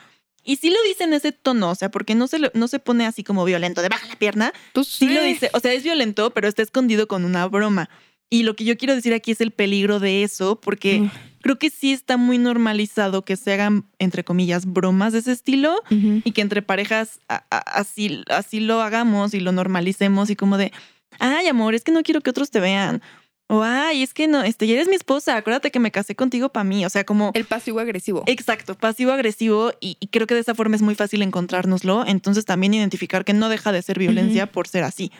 Y 0.45 0.57
sí 0.57 0.71
lo 0.71 0.83
dice 0.88 1.05
en 1.05 1.12
ese 1.12 1.31
tono, 1.33 1.71
o 1.71 1.75
sea, 1.75 1.91
porque 1.91 2.15
no 2.15 2.27
se, 2.27 2.38
lo- 2.38 2.51
no 2.55 2.67
se 2.69 2.79
pone 2.79 3.07
así 3.07 3.23
como 3.23 3.45
violento, 3.45 3.81
de 3.83 3.88
baja 3.91 4.09
la 4.09 4.17
pierna, 4.17 4.53
sí 4.85 5.09
lo 5.09 5.23
dice, 5.23 5.51
o 5.53 5.61
sea, 5.61 5.73
es 5.73 5.85
violento, 5.85 6.31
pero 6.31 6.49
está 6.49 6.62
escondido 6.62 7.07
con 7.07 7.25
una 7.25 7.47
broma. 7.47 7.88
Y 8.31 8.43
lo 8.45 8.57
que 8.57 8.65
yo 8.65 8.77
quiero 8.79 8.95
decir 8.95 9.12
aquí 9.15 9.31
es 9.33 9.41
el 9.43 9.51
peligro 9.53 10.01
de 10.01 10.23
eso, 10.25 10.59
porque 10.61 11.01
Mm. 11.01 11.11
Creo 11.42 11.59
que 11.59 11.70
sí 11.70 11.92
está 11.92 12.16
muy 12.16 12.38
normalizado 12.38 13.24
que 13.24 13.37
se 13.37 13.52
hagan, 13.52 13.85
entre 13.98 14.24
comillas, 14.24 14.64
bromas 14.66 15.12
de 15.12 15.18
ese 15.20 15.33
estilo 15.33 15.76
y 16.24 16.33
que 16.33 16.40
entre 16.40 16.62
parejas 16.62 17.20
a- 17.28 17.44
a- 17.50 17.59
así, 17.59 18.22
así 18.28 18.61
lo 18.61 18.81
hagamos 18.81 19.35
y 19.35 19.40
lo 19.40 19.52
normalicemos 19.52 20.31
y 20.31 20.37
como 20.37 20.57
de, 20.57 20.72
ay, 21.18 21.46
amor, 21.48 21.74
es 21.74 21.85
que 21.85 21.92
no 21.92 22.02
quiero 22.02 22.20
que 22.20 22.31
otros 22.31 22.50
te 22.50 22.61
vean. 22.61 23.02
O, 23.48 23.62
ay, 23.62 24.02
es 24.02 24.14
que 24.14 24.28
no, 24.28 24.42
este, 24.42 24.66
ya 24.66 24.72
eres 24.74 24.88
mi 24.88 24.94
esposa, 24.94 25.37
acuérdate 25.37 25.70
que 25.70 25.78
me 25.78 25.90
casé 25.90 26.14
contigo 26.14 26.48
para 26.48 26.64
mí. 26.64 26.87
O 26.87 26.88
sea, 26.88 27.05
como... 27.05 27.33
El 27.35 27.44
pasivo 27.44 27.81
agresivo. 27.81 28.22
Exacto, 28.24 28.74
pasivo-agresivo 28.76 29.72
y, 29.78 29.98
y 30.00 30.07
creo 30.07 30.26
que 30.26 30.35
de 30.35 30.40
esa 30.40 30.55
forma 30.55 30.74
es 30.76 30.81
muy 30.81 30.94
fácil 30.94 31.20
encontrárnoslo, 31.20 32.07
entonces 32.07 32.46
también 32.46 32.72
identificar 32.72 33.26
que 33.26 33.35
no 33.35 33.50
deja 33.50 33.70
de 33.72 33.83
ser 33.83 33.98
violencia 33.98 34.50
por 34.50 34.68
ser 34.68 34.85
así. 34.85 35.12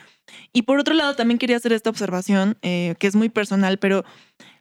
Y 0.51 0.63
por 0.63 0.79
otro 0.79 0.95
lado, 0.95 1.15
también 1.15 1.37
quería 1.37 1.57
hacer 1.57 1.73
esta 1.73 1.91
observación, 1.91 2.57
eh, 2.63 2.95
que 2.97 3.05
es 3.05 3.15
muy 3.15 3.29
personal, 3.29 3.77
pero 3.77 4.03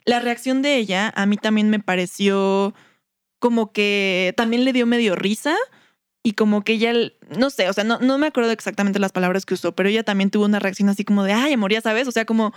la 0.04 0.20
reacción 0.20 0.62
de 0.62 0.76
ella 0.76 1.12
a 1.14 1.26
mí 1.26 1.36
también 1.36 1.70
me 1.70 1.80
pareció 1.80 2.74
como 3.38 3.72
que 3.72 4.34
también 4.36 4.64
le 4.64 4.72
dio 4.72 4.86
medio 4.86 5.16
risa 5.16 5.56
y 6.22 6.32
como 6.34 6.62
que 6.62 6.74
ella, 6.74 6.92
no 7.36 7.50
sé, 7.50 7.68
o 7.68 7.72
sea, 7.72 7.82
no, 7.82 7.98
no 7.98 8.16
me 8.16 8.28
acuerdo 8.28 8.52
exactamente 8.52 9.00
las 9.00 9.10
palabras 9.10 9.44
que 9.44 9.54
usó, 9.54 9.72
pero 9.72 9.88
ella 9.88 10.04
también 10.04 10.30
tuvo 10.30 10.44
una 10.44 10.60
reacción 10.60 10.88
así 10.88 11.04
como 11.04 11.24
de, 11.24 11.32
ay, 11.32 11.54
amor, 11.54 11.72
ya 11.72 11.80
sabes, 11.80 12.06
o 12.06 12.12
sea, 12.12 12.24
como, 12.24 12.54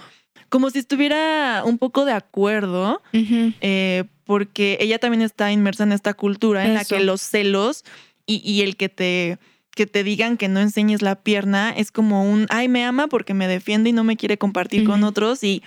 como 0.50 0.70
si 0.70 0.80
estuviera 0.80 1.64
un 1.66 1.80
poco 1.80 2.06
de 2.06 2.12
acuerdo 2.12 3.02
eh, 3.12 4.04
porque 4.24 4.78
ella 4.80 5.00
también 5.00 5.22
está 5.22 5.52
inmersa 5.52 5.84
en 5.84 5.92
esta 5.92 6.14
cultura 6.14 6.66
en 6.66 6.76
la 6.76 6.86
que 6.86 7.00
los 7.00 7.22
celos 7.22 7.84
y, 8.26 8.42
y 8.50 8.62
el 8.62 8.78
que 8.78 8.90
te 8.90 9.40
que 9.76 9.86
te 9.86 10.06
digan 10.06 10.38
que 10.38 10.48
no 10.48 10.62
enseñes 10.62 11.02
la 11.02 11.16
pierna 11.16 11.70
es 11.70 11.92
como 11.92 12.24
un 12.24 12.48
ay 12.50 12.70
me 12.70 12.86
ama 12.86 13.08
porque 13.08 13.34
me 13.34 13.48
defiende 13.48 13.90
y 13.90 13.94
no 13.94 14.06
me 14.06 14.16
quiere 14.16 14.38
compartir 14.38 14.86
con 14.86 15.04
otros 15.04 15.44
y 15.44 15.64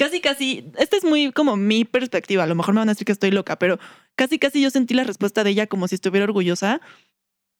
casi 0.00 0.20
casi 0.22 0.64
esta 0.78 0.96
es 0.96 1.04
muy 1.04 1.30
como 1.30 1.56
mi 1.58 1.84
perspectiva 1.84 2.44
a 2.44 2.46
lo 2.46 2.54
mejor 2.54 2.72
me 2.74 2.80
van 2.80 2.88
a 2.88 2.92
decir 2.92 3.04
que 3.04 3.12
estoy 3.12 3.30
loca 3.30 3.58
pero 3.58 3.78
casi 4.16 4.38
casi 4.38 4.62
yo 4.62 4.70
sentí 4.70 4.94
la 4.94 5.04
respuesta 5.04 5.44
de 5.44 5.50
ella 5.50 5.66
como 5.66 5.88
si 5.88 5.96
estuviera 5.96 6.24
orgullosa 6.24 6.80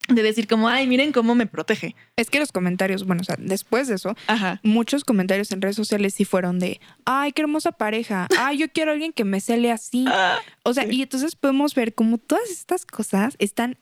de 0.08 0.22
decir 0.22 0.48
como 0.48 0.68
ay 0.70 0.86
miren 0.86 1.12
cómo 1.12 1.34
me 1.34 1.44
protege 1.46 1.94
Es 2.16 2.30
que 2.30 2.38
los 2.38 2.50
comentarios, 2.50 3.04
bueno, 3.04 3.20
o 3.20 3.24
sea, 3.24 3.36
después 3.38 3.88
de 3.88 3.96
eso, 3.96 4.16
ajá 4.26 4.58
muchos 4.62 5.04
comentarios 5.04 5.52
en 5.52 5.60
redes 5.60 5.76
sociales 5.76 6.14
sí 6.14 6.24
fueron 6.24 6.58
de, 6.58 6.80
ay, 7.04 7.32
qué 7.32 7.42
hermosa 7.42 7.72
pareja, 7.72 8.26
ay, 8.38 8.56
yo 8.56 8.68
quiero 8.72 8.90
a 8.90 8.94
alguien 8.94 9.12
que 9.12 9.24
me 9.24 9.40
cele 9.40 9.70
así. 9.70 10.06
Ah, 10.08 10.38
O 10.64 10.72
sea, 10.72 10.84
sí. 10.84 10.96
y 10.96 11.02
entonces 11.02 11.36
podemos 11.36 11.74
ver 11.74 11.94
cómo 11.94 12.16
todas 12.16 12.50
estas 12.50 12.86
cosas 12.86 13.36
están 13.38 13.76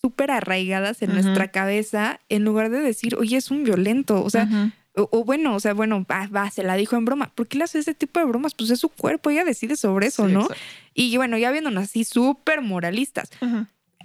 súper 0.00 0.30
arraigadas 0.30 1.02
en 1.02 1.12
nuestra 1.12 1.50
cabeza 1.50 2.20
en 2.28 2.44
lugar 2.44 2.70
de 2.70 2.80
decir, 2.80 3.16
oye, 3.16 3.36
es 3.36 3.50
un 3.50 3.64
violento. 3.64 4.22
O 4.22 4.30
sea. 4.30 4.48
O, 4.96 5.08
o 5.12 5.24
bueno, 5.24 5.54
o 5.54 5.60
sea, 5.60 5.74
bueno, 5.74 6.04
va, 6.10 6.26
va, 6.28 6.50
se 6.50 6.62
la 6.62 6.76
dijo 6.76 6.96
en 6.96 7.04
broma. 7.04 7.32
¿Por 7.34 7.46
qué 7.48 7.58
le 7.58 7.64
hace 7.64 7.78
ese 7.78 7.94
tipo 7.94 8.20
de 8.20 8.26
bromas? 8.26 8.54
Pues 8.54 8.70
es 8.70 8.80
su 8.80 8.88
cuerpo, 8.88 9.30
ella 9.30 9.44
decide 9.44 9.76
sobre 9.76 10.08
eso, 10.08 10.26
Sí, 10.26 10.32
¿no? 10.32 10.42
exacto. 10.42 10.62
Y 10.94 11.16
bueno, 11.16 11.38
ya 11.38 11.50
viéndonos 11.50 11.84
así 11.84 12.04
súper 12.04 12.62
moralistas, 12.62 13.30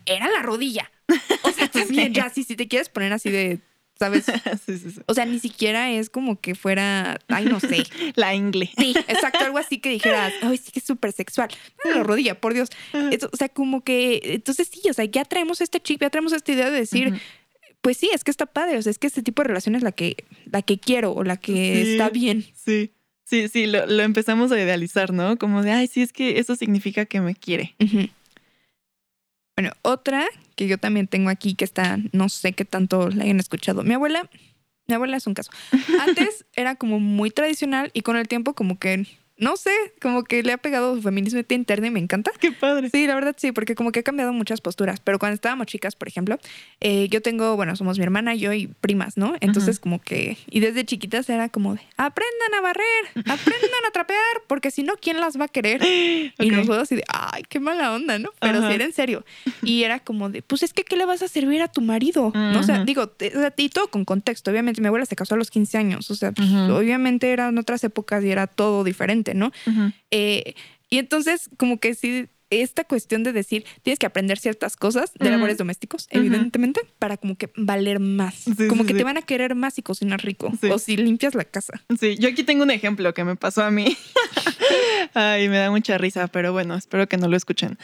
era 0.05 0.29
la 0.29 0.41
rodilla. 0.41 0.91
O 1.43 1.51
sea, 1.51 1.67
también 1.67 2.13
ya, 2.13 2.29
sí, 2.29 2.43
si 2.43 2.55
te 2.55 2.67
quieres 2.67 2.87
poner 2.87 3.11
así 3.11 3.29
de 3.29 3.59
¿sabes? 4.01 4.25
sí, 4.65 4.79
sí, 4.79 4.91
sí. 4.91 5.01
O 5.05 5.13
sea, 5.13 5.25
ni 5.25 5.37
siquiera 5.37 5.91
es 5.91 6.09
como 6.09 6.39
que 6.41 6.55
fuera, 6.55 7.19
ay, 7.27 7.45
no 7.45 7.59
sé. 7.59 7.83
La 8.15 8.33
ingle. 8.33 8.71
Sí, 8.75 8.95
exacto, 9.07 9.45
algo 9.45 9.59
así 9.59 9.77
que 9.77 9.89
dijeras, 9.89 10.33
ay, 10.41 10.57
sí 10.57 10.71
que 10.71 10.79
es 10.79 10.85
súper 10.85 11.11
sexual. 11.11 11.49
No, 11.85 11.91
la 11.91 12.03
rodilla, 12.03 12.39
por 12.39 12.55
Dios. 12.55 12.69
Eso, 13.11 13.29
o 13.31 13.37
sea, 13.37 13.49
como 13.49 13.83
que, 13.83 14.21
entonces 14.23 14.69
sí, 14.71 14.81
o 14.89 14.93
sea, 14.93 15.05
ya 15.05 15.23
traemos 15.23 15.61
este 15.61 15.79
chip, 15.79 16.01
ya 16.01 16.09
traemos 16.09 16.33
esta 16.33 16.51
idea 16.51 16.71
de 16.71 16.79
decir. 16.79 17.21
Pues 17.81 17.97
sí, 17.97 18.09
es 18.13 18.23
que 18.23 18.31
está 18.31 18.45
padre, 18.45 18.77
o 18.77 18.81
sea, 18.81 18.91
es 18.91 18.99
que 18.99 19.07
este 19.07 19.23
tipo 19.23 19.41
de 19.41 19.47
relación 19.49 19.75
es 19.75 19.81
la 19.83 19.91
que, 19.91 20.15
la 20.45 20.61
que 20.61 20.77
quiero 20.79 21.11
o 21.13 21.23
la 21.23 21.37
que 21.37 21.83
Sí. 21.83 21.91
está 21.93 22.09
bien. 22.09 22.45
Sí, 22.53 22.91
sí, 23.23 23.47
sí, 23.47 23.65
lo, 23.67 23.85
lo 23.87 24.03
empezamos 24.03 24.51
a 24.51 24.59
idealizar, 24.61 25.11
¿no? 25.13 25.37
Como 25.37 25.63
de, 25.63 25.71
ay, 25.71 25.87
sí, 25.87 26.01
es 26.01 26.13
que 26.13 26.39
eso 26.39 26.55
significa 26.55 27.05
que 27.05 27.21
me 27.21 27.35
quiere. 27.35 27.75
Bueno, 29.57 29.71
otra 29.81 30.25
que 30.55 30.67
yo 30.67 30.77
también 30.77 31.07
tengo 31.07 31.29
aquí 31.29 31.55
que 31.55 31.65
está, 31.65 31.97
no 32.13 32.29
sé 32.29 32.53
qué 32.53 32.65
tanto 32.65 33.09
la 33.09 33.23
hayan 33.23 33.39
escuchado. 33.39 33.83
Mi 33.83 33.93
abuela, 33.93 34.29
mi 34.87 34.95
abuela 34.95 35.17
es 35.17 35.27
un 35.27 35.33
caso. 35.33 35.51
Antes 35.99 36.45
era 36.55 36.75
como 36.75 36.99
muy 36.99 37.31
tradicional 37.31 37.91
y 37.93 38.01
con 38.01 38.15
el 38.17 38.27
tiempo 38.27 38.53
como 38.53 38.79
que, 38.79 39.05
no 39.41 39.57
sé, 39.57 39.71
como 39.99 40.23
que 40.23 40.43
le 40.43 40.53
ha 40.53 40.57
pegado 40.57 40.95
su 40.95 41.01
feminismo 41.01 41.41
interno 41.49 41.87
y 41.87 41.89
me 41.89 41.99
encanta. 41.99 42.31
Qué 42.39 42.51
padre. 42.51 42.89
Sí, 42.91 43.07
la 43.07 43.15
verdad 43.15 43.35
sí, 43.37 43.51
porque 43.51 43.73
como 43.73 43.91
que 43.91 43.99
ha 43.99 44.03
cambiado 44.03 44.31
muchas 44.33 44.61
posturas. 44.61 44.99
Pero 44.99 45.17
cuando 45.17 45.33
estábamos 45.33 45.65
chicas, 45.65 45.95
por 45.95 46.07
ejemplo, 46.07 46.37
eh, 46.79 47.07
yo 47.09 47.23
tengo, 47.23 47.55
bueno, 47.55 47.75
somos 47.75 47.97
mi 47.97 48.03
hermana, 48.03 48.35
yo 48.35 48.53
y 48.53 48.67
primas, 48.67 49.17
¿no? 49.17 49.33
Entonces 49.41 49.79
como 49.79 49.99
que, 49.99 50.37
y 50.49 50.59
desde 50.59 50.85
chiquitas 50.85 51.27
era 51.27 51.49
como 51.49 51.73
de, 51.73 51.81
aprendan 51.97 52.53
a 52.55 52.61
barrer, 52.61 53.05
aprendan 53.15 53.85
a 53.89 53.91
trapear, 53.91 54.19
porque 54.47 54.69
si 54.69 54.83
no, 54.83 54.93
¿quién 55.01 55.19
las 55.19 55.39
va 55.39 55.45
a 55.45 55.49
querer? 55.49 55.81
Y 56.41 56.49
nosotros 56.49 56.83
así 56.83 56.95
de, 56.95 57.03
ay, 57.07 57.43
qué 57.47 57.59
mala 57.59 57.93
onda, 57.93 58.17
¿no? 58.17 58.31
Pero 58.39 58.59
Ajá. 58.59 58.69
sí 58.69 58.73
era 58.75 58.85
en 58.85 58.93
serio. 58.93 59.25
Y 59.63 59.83
era 59.83 59.99
como 59.99 60.29
de, 60.29 60.41
pues 60.41 60.63
es 60.63 60.73
que, 60.73 60.83
¿qué 60.83 60.95
le 60.95 61.05
vas 61.05 61.21
a 61.21 61.27
servir 61.27 61.61
a 61.61 61.67
tu 61.67 61.81
marido? 61.81 62.31
¿No? 62.33 62.59
O 62.59 62.63
sea, 62.63 62.83
digo, 62.83 63.11
y 63.57 63.69
todo 63.69 63.87
con 63.89 64.05
contexto. 64.05 64.51
Obviamente, 64.51 64.81
mi 64.81 64.87
abuela 64.87 65.05
se 65.05 65.15
casó 65.15 65.35
a 65.35 65.37
los 65.37 65.51
15 65.51 65.77
años. 65.77 66.11
O 66.11 66.15
sea, 66.15 66.31
pues, 66.31 66.49
obviamente 66.49 67.31
eran 67.31 67.57
otras 67.57 67.83
épocas 67.83 68.23
y 68.23 68.31
era 68.31 68.47
todo 68.47 68.83
diferente, 68.83 69.30
¿no? 69.33 69.51
Eh, 70.11 70.55
y 70.89 70.97
entonces, 70.97 71.49
como 71.57 71.79
que 71.79 71.95
sí, 71.95 72.27
esta 72.49 72.83
cuestión 72.83 73.23
de 73.23 73.31
decir, 73.31 73.63
tienes 73.81 73.97
que 73.97 74.05
aprender 74.05 74.37
ciertas 74.37 74.75
cosas 74.75 75.13
de 75.17 75.29
labores 75.29 75.57
domésticos, 75.57 76.07
evidentemente, 76.09 76.81
para 76.99 77.15
como 77.15 77.37
que 77.37 77.49
valer 77.55 78.01
más. 78.01 78.35
Sí, 78.35 78.67
como 78.67 78.83
sí, 78.83 78.87
que 78.87 78.93
sí. 78.93 78.97
te 78.97 79.03
van 79.05 79.17
a 79.17 79.21
querer 79.21 79.55
más 79.55 79.75
si 79.75 79.81
cocinas 79.81 80.21
rico 80.21 80.51
o 80.69 80.77
si 80.77 80.97
limpias 80.97 81.33
la 81.33 81.45
casa. 81.45 81.81
Sí, 81.97 82.17
yo 82.19 82.27
aquí 82.27 82.43
tengo 82.43 82.63
un 82.63 82.71
ejemplo 82.71 83.13
que 83.13 83.23
me 83.23 83.37
pasó 83.37 83.63
a 83.63 83.71
mí. 83.71 83.95
Ay, 85.13 85.49
me 85.49 85.57
da 85.57 85.71
mucha 85.71 85.97
risa, 85.97 86.27
pero 86.27 86.51
bueno, 86.51 86.75
espero 86.75 87.07
que 87.07 87.17
no 87.17 87.27
lo 87.27 87.37
escuchen. 87.37 87.77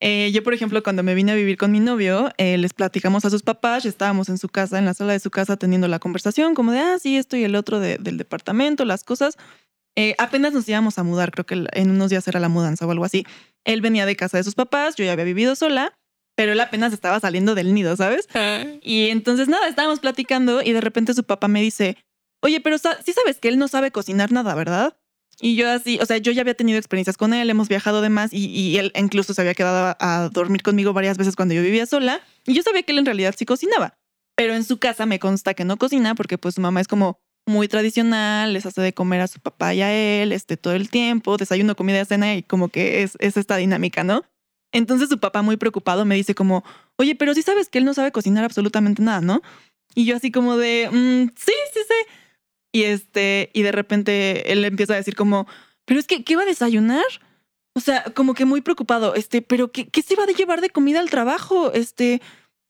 Eh, 0.00 0.30
yo, 0.32 0.42
por 0.42 0.52
ejemplo, 0.52 0.82
cuando 0.82 1.02
me 1.02 1.14
vine 1.14 1.32
a 1.32 1.34
vivir 1.34 1.56
con 1.56 1.72
mi 1.72 1.80
novio, 1.80 2.30
eh, 2.36 2.58
les 2.58 2.74
platicamos 2.74 3.24
a 3.24 3.30
sus 3.30 3.42
papás, 3.42 3.86
estábamos 3.86 4.28
en 4.28 4.36
su 4.36 4.48
casa, 4.48 4.78
en 4.78 4.84
la 4.84 4.92
sala 4.94 5.12
de 5.14 5.20
su 5.20 5.30
casa, 5.30 5.56
teniendo 5.56 5.88
la 5.88 5.98
conversación, 5.98 6.54
como 6.54 6.72
de, 6.72 6.80
ah, 6.80 6.98
sí, 7.00 7.16
esto 7.16 7.36
y 7.36 7.44
el 7.44 7.54
otro 7.54 7.80
de- 7.80 7.96
del 7.98 8.18
departamento, 8.18 8.84
las 8.84 9.04
cosas. 9.04 9.36
Eh, 9.96 10.14
apenas 10.18 10.52
nos 10.52 10.68
íbamos 10.68 10.98
a 10.98 11.02
mudar, 11.02 11.30
creo 11.30 11.46
que 11.46 11.64
en 11.72 11.90
unos 11.90 12.10
días 12.10 12.28
era 12.28 12.38
la 12.38 12.48
mudanza 12.48 12.86
o 12.86 12.90
algo 12.90 13.04
así. 13.04 13.24
Él 13.64 13.80
venía 13.80 14.04
de 14.06 14.14
casa 14.14 14.36
de 14.36 14.44
sus 14.44 14.54
papás, 14.54 14.94
yo 14.96 15.04
ya 15.04 15.12
había 15.12 15.24
vivido 15.24 15.56
sola, 15.56 15.94
pero 16.36 16.52
él 16.52 16.60
apenas 16.60 16.92
estaba 16.92 17.18
saliendo 17.18 17.54
del 17.54 17.74
nido, 17.74 17.96
¿sabes? 17.96 18.28
Y 18.82 19.08
entonces 19.08 19.48
nada, 19.48 19.68
estábamos 19.68 20.00
platicando 20.00 20.60
y 20.62 20.72
de 20.72 20.82
repente 20.82 21.14
su 21.14 21.24
papá 21.24 21.48
me 21.48 21.62
dice, 21.62 21.96
oye, 22.42 22.60
pero 22.60 22.76
sí 22.78 23.12
sabes 23.14 23.38
que 23.40 23.48
él 23.48 23.58
no 23.58 23.68
sabe 23.68 23.90
cocinar 23.90 24.32
nada, 24.32 24.54
¿verdad? 24.54 24.96
Y 25.40 25.56
yo 25.56 25.70
así, 25.70 25.98
o 26.00 26.06
sea, 26.06 26.18
yo 26.18 26.32
ya 26.32 26.42
había 26.42 26.54
tenido 26.54 26.78
experiencias 26.78 27.16
con 27.16 27.32
él, 27.34 27.48
hemos 27.48 27.68
viajado 27.68 28.00
de 28.02 28.08
más 28.10 28.32
y, 28.32 28.46
y 28.46 28.78
él 28.78 28.92
incluso 28.94 29.34
se 29.34 29.40
había 29.40 29.54
quedado 29.54 29.96
a, 29.98 30.24
a 30.24 30.28
dormir 30.28 30.62
conmigo 30.62 30.92
varias 30.92 31.16
veces 31.18 31.36
cuando 31.36 31.54
yo 31.54 31.62
vivía 31.62 31.86
sola. 31.86 32.20
Y 32.46 32.54
yo 32.54 32.62
sabía 32.62 32.82
que 32.82 32.92
él 32.92 32.98
en 32.98 33.06
realidad 33.06 33.34
sí 33.36 33.46
cocinaba, 33.46 33.94
pero 34.34 34.54
en 34.54 34.64
su 34.64 34.78
casa 34.78 35.06
me 35.06 35.18
consta 35.18 35.54
que 35.54 35.64
no 35.64 35.78
cocina 35.78 36.14
porque 36.14 36.38
pues 36.38 36.54
su 36.54 36.60
mamá 36.60 36.80
es 36.80 36.88
como 36.88 37.18
muy 37.46 37.68
tradicional, 37.68 38.52
les 38.52 38.66
hace 38.66 38.80
de 38.82 38.92
comer 38.92 39.20
a 39.20 39.28
su 39.28 39.40
papá 39.40 39.72
y 39.74 39.82
a 39.82 39.92
él 39.92 40.32
este, 40.32 40.56
todo 40.56 40.74
el 40.74 40.90
tiempo, 40.90 41.36
desayuno, 41.36 41.76
comida, 41.76 42.04
cena 42.04 42.34
y 42.34 42.42
como 42.42 42.68
que 42.68 43.02
es, 43.02 43.16
es 43.20 43.36
esta 43.36 43.56
dinámica, 43.56 44.04
¿no? 44.04 44.22
Entonces 44.72 45.08
su 45.08 45.18
papá 45.18 45.42
muy 45.42 45.56
preocupado 45.56 46.04
me 46.04 46.16
dice 46.16 46.34
como, 46.34 46.64
oye, 46.96 47.14
pero 47.14 47.34
sí 47.34 47.42
sabes 47.42 47.68
que 47.68 47.78
él 47.78 47.84
no 47.84 47.94
sabe 47.94 48.12
cocinar 48.12 48.44
absolutamente 48.44 49.02
nada, 49.02 49.20
¿no? 49.20 49.42
Y 49.94 50.04
yo 50.04 50.16
así 50.16 50.30
como 50.30 50.56
de, 50.56 50.90
"Mm, 50.90 51.30
sí, 51.36 51.52
sí. 51.72 51.80
Y 52.72 52.82
este, 52.82 53.50
y 53.54 53.62
de 53.62 53.72
repente 53.72 54.52
él 54.52 54.64
empieza 54.64 54.92
a 54.94 54.96
decir 54.96 55.14
como, 55.14 55.46
pero 55.86 55.98
es 56.00 56.06
que, 56.06 56.24
¿qué 56.24 56.36
va 56.36 56.42
a 56.42 56.46
desayunar? 56.46 57.04
O 57.74 57.80
sea, 57.80 58.04
como 58.14 58.34
que 58.34 58.44
muy 58.44 58.60
preocupado, 58.60 59.14
este, 59.14 59.40
pero 59.40 59.70
¿qué, 59.70 59.88
qué 59.88 60.02
se 60.02 60.16
va 60.16 60.24
a 60.24 60.26
llevar 60.26 60.60
de 60.60 60.70
comida 60.70 61.00
al 61.00 61.10
trabajo? 61.10 61.72
Este, 61.72 62.20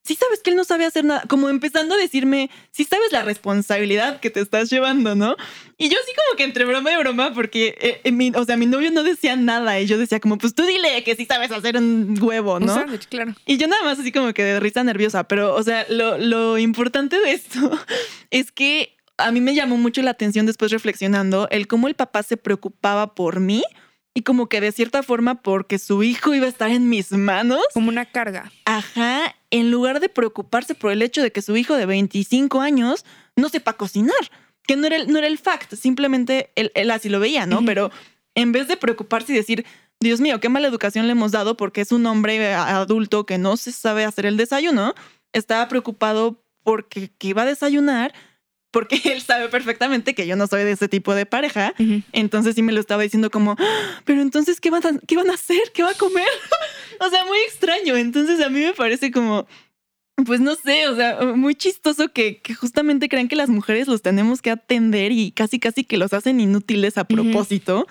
sí 0.07 0.15
sabes 0.15 0.41
que 0.41 0.51
él 0.51 0.57
no 0.57 0.65
sabe 0.65 0.85
hacer 0.85 1.05
nada, 1.05 1.23
como 1.29 1.49
empezando 1.49 1.95
a 1.95 1.99
decirme, 1.99 2.51
sí 2.71 2.85
sabes 2.85 3.11
la 3.13 3.23
responsabilidad 3.23 4.21
que 4.21 4.31
te 4.31 4.41
estás 4.41 4.71
llevando, 4.71 5.15
¿no? 5.15 5.37
Y 5.79 5.89
yo 5.89 5.99
así 6.03 6.13
como 6.15 6.37
que 6.37 6.45
entre 6.45 6.65
broma 6.65 6.93
y 6.93 6.97
broma, 6.97 7.35
porque, 7.35 7.77
eh, 7.81 8.01
eh, 8.05 8.13
mi- 8.13 8.33
o 8.35 8.45
sea, 8.45 8.57
mi 8.57 8.67
novio 8.67 8.91
no 8.91 9.03
decía 9.03 9.37
nada 9.37 9.81
y 9.81 9.87
yo 9.87 9.99
decía 9.99 10.21
como, 10.21 10.39
pues 10.39 10.55
tú 10.55 10.65
dile 10.65 11.03
que 11.05 11.17
sí 11.17 11.27
sabes 11.27 11.51
hacer 11.51 11.77
un 11.77 12.17
huevo, 12.21 12.55
Un 12.57 12.67
¿no? 12.67 12.75
sándwich, 12.75 13.07
claro. 13.09 13.35
Y 13.47 13.57
yo 13.59 13.67
nada 13.67 13.83
más 13.85 13.99
así 13.99 14.13
como 14.13 14.33
que 14.33 14.45
de 14.45 14.61
risa 14.61 14.85
nerviosa, 14.85 15.25
pero 15.25 15.55
o 15.55 15.63
sea, 15.63 15.87
lo, 15.89 16.19
lo 16.19 16.59
importante 16.59 17.21
de 17.21 17.33
esto 17.33 17.59
es 18.31 18.53
que 18.53 18.97
a 19.19 19.33
mí 19.33 19.41
me 19.41 19.55
llamó 19.55 19.77
mucho 19.79 20.03
la 20.03 20.11
atención 20.11 20.45
después 20.47 20.71
reflexionando 20.73 21.49
el 21.51 21.67
cómo 21.67 21.89
el 21.89 21.95
papá 21.95 22.23
se 22.23 22.37
preocupaba 22.37 23.15
por 23.15 23.41
mí 23.41 23.63
y 24.15 24.23
como 24.23 24.49
que 24.49 24.61
de 24.63 24.73
cierta 24.73 25.03
forma 25.03 25.43
porque 25.43 25.79
su 25.79 26.03
hijo 26.03 26.35
iba 26.35 26.47
a 26.47 26.49
estar 26.49 26.71
en 26.71 26.89
mis 26.89 27.13
manos, 27.13 27.61
Como 27.75 27.89
una 27.91 28.07
carga. 28.07 28.51
ajá, 28.65 29.36
en 29.51 29.71
lugar 29.71 30.01
de 30.01 30.09
preocuparse 30.09 30.75
por 30.75 30.93
el 30.93 31.03
hecho 31.03 31.23
de 31.23 31.33
que 31.33 31.43
su 31.43 31.57
hijo 31.57 31.75
de 31.77 31.87
25 31.87 32.61
años 32.61 33.05
no 33.37 33.49
sepa 33.49 33.75
cocinar, 33.75 34.17
que 34.67 34.77
no 34.77 34.87
era 34.87 34.97
el, 34.97 35.11
no 35.13 35.19
era 35.19 35.27
el 35.29 35.39
fact, 35.39 35.75
simplemente 35.75 36.51
él, 36.57 36.73
él 36.75 36.91
así 36.91 37.09
lo 37.09 37.21
veía, 37.21 37.47
¿no? 37.47 37.65
Pero 37.65 37.91
en 38.35 38.53
vez 38.53 38.69
de 38.69 38.77
preocuparse 38.77 39.33
y 39.33 39.37
decir, 39.37 39.65
Dios 40.01 40.21
mío, 40.21 40.41
qué 40.41 40.49
mala 40.49 40.69
educación 40.69 41.07
le 41.07 41.13
hemos 41.13 41.33
dado 41.33 41.57
porque 41.57 41.81
es 41.81 41.93
un 41.93 42.05
hombre 42.07 42.53
adulto 42.55 43.25
que 43.25 43.39
no 43.39 43.57
se 43.57 43.73
sabe 43.73 44.05
hacer 44.05 44.27
el 44.27 44.37
desayuno, 44.37 44.95
estaba 45.33 45.69
preocupado 45.69 46.43
porque 46.63 47.11
que 47.17 47.29
iba 47.29 47.43
a 47.43 47.47
desayunar, 47.47 48.13
porque 48.73 49.01
él 49.05 49.23
sabe 49.23 49.49
perfectamente 49.49 50.15
que 50.15 50.27
yo 50.27 50.37
no 50.37 50.47
soy 50.49 50.65
de 50.65 50.73
ese 50.73 50.89
tipo 50.89 51.15
de 51.15 51.25
pareja. 51.25 51.73
Entonces 52.13 52.57
sí 52.57 52.63
me 52.63 52.73
lo 52.73 52.81
estaba 52.81 53.03
diciendo 53.05 53.31
como, 53.31 53.57
"Ah, 53.59 54.01
pero 54.05 54.21
entonces, 54.21 54.61
¿qué 54.61 54.71
van 54.71 54.85
a, 54.87 54.99
qué 55.07 55.17
van 55.17 55.31
a 55.31 55.35
hacer? 55.35 55.63
¿Qué 55.73 55.83
va 55.83 55.91
a 55.91 55.95
comer? 55.95 56.27
o 57.07 57.11
sea, 57.11 57.25
muy 57.25 57.39
extraño. 57.49 57.97
Entonces 57.97 58.41
a 58.45 58.49
mí 58.49 58.61
me 58.61 58.73
parece 58.73 59.11
como, 59.11 59.47
pues 60.25 60.41
no 60.41 60.55
sé, 60.55 60.89
o 60.89 60.97
sea, 60.97 61.21
muy 61.35 61.55
chistoso 61.55 62.09
que, 62.13 62.39
que 62.39 62.55
justamente 62.55 63.09
crean 63.09 63.29
que 63.29 63.37
las 63.37 63.49
mujeres 63.49 63.87
los 63.89 64.03
tenemos 64.03 64.43
que 64.43 64.51
atender 64.51 65.13
y 65.13 65.31
casi, 65.33 65.59
casi 65.59 65.85
que 65.85 65.97
los 65.99 66.13
hacen 66.13 66.41
inútiles 66.41 66.97
a 66.99 67.05
propósito, 67.05 67.87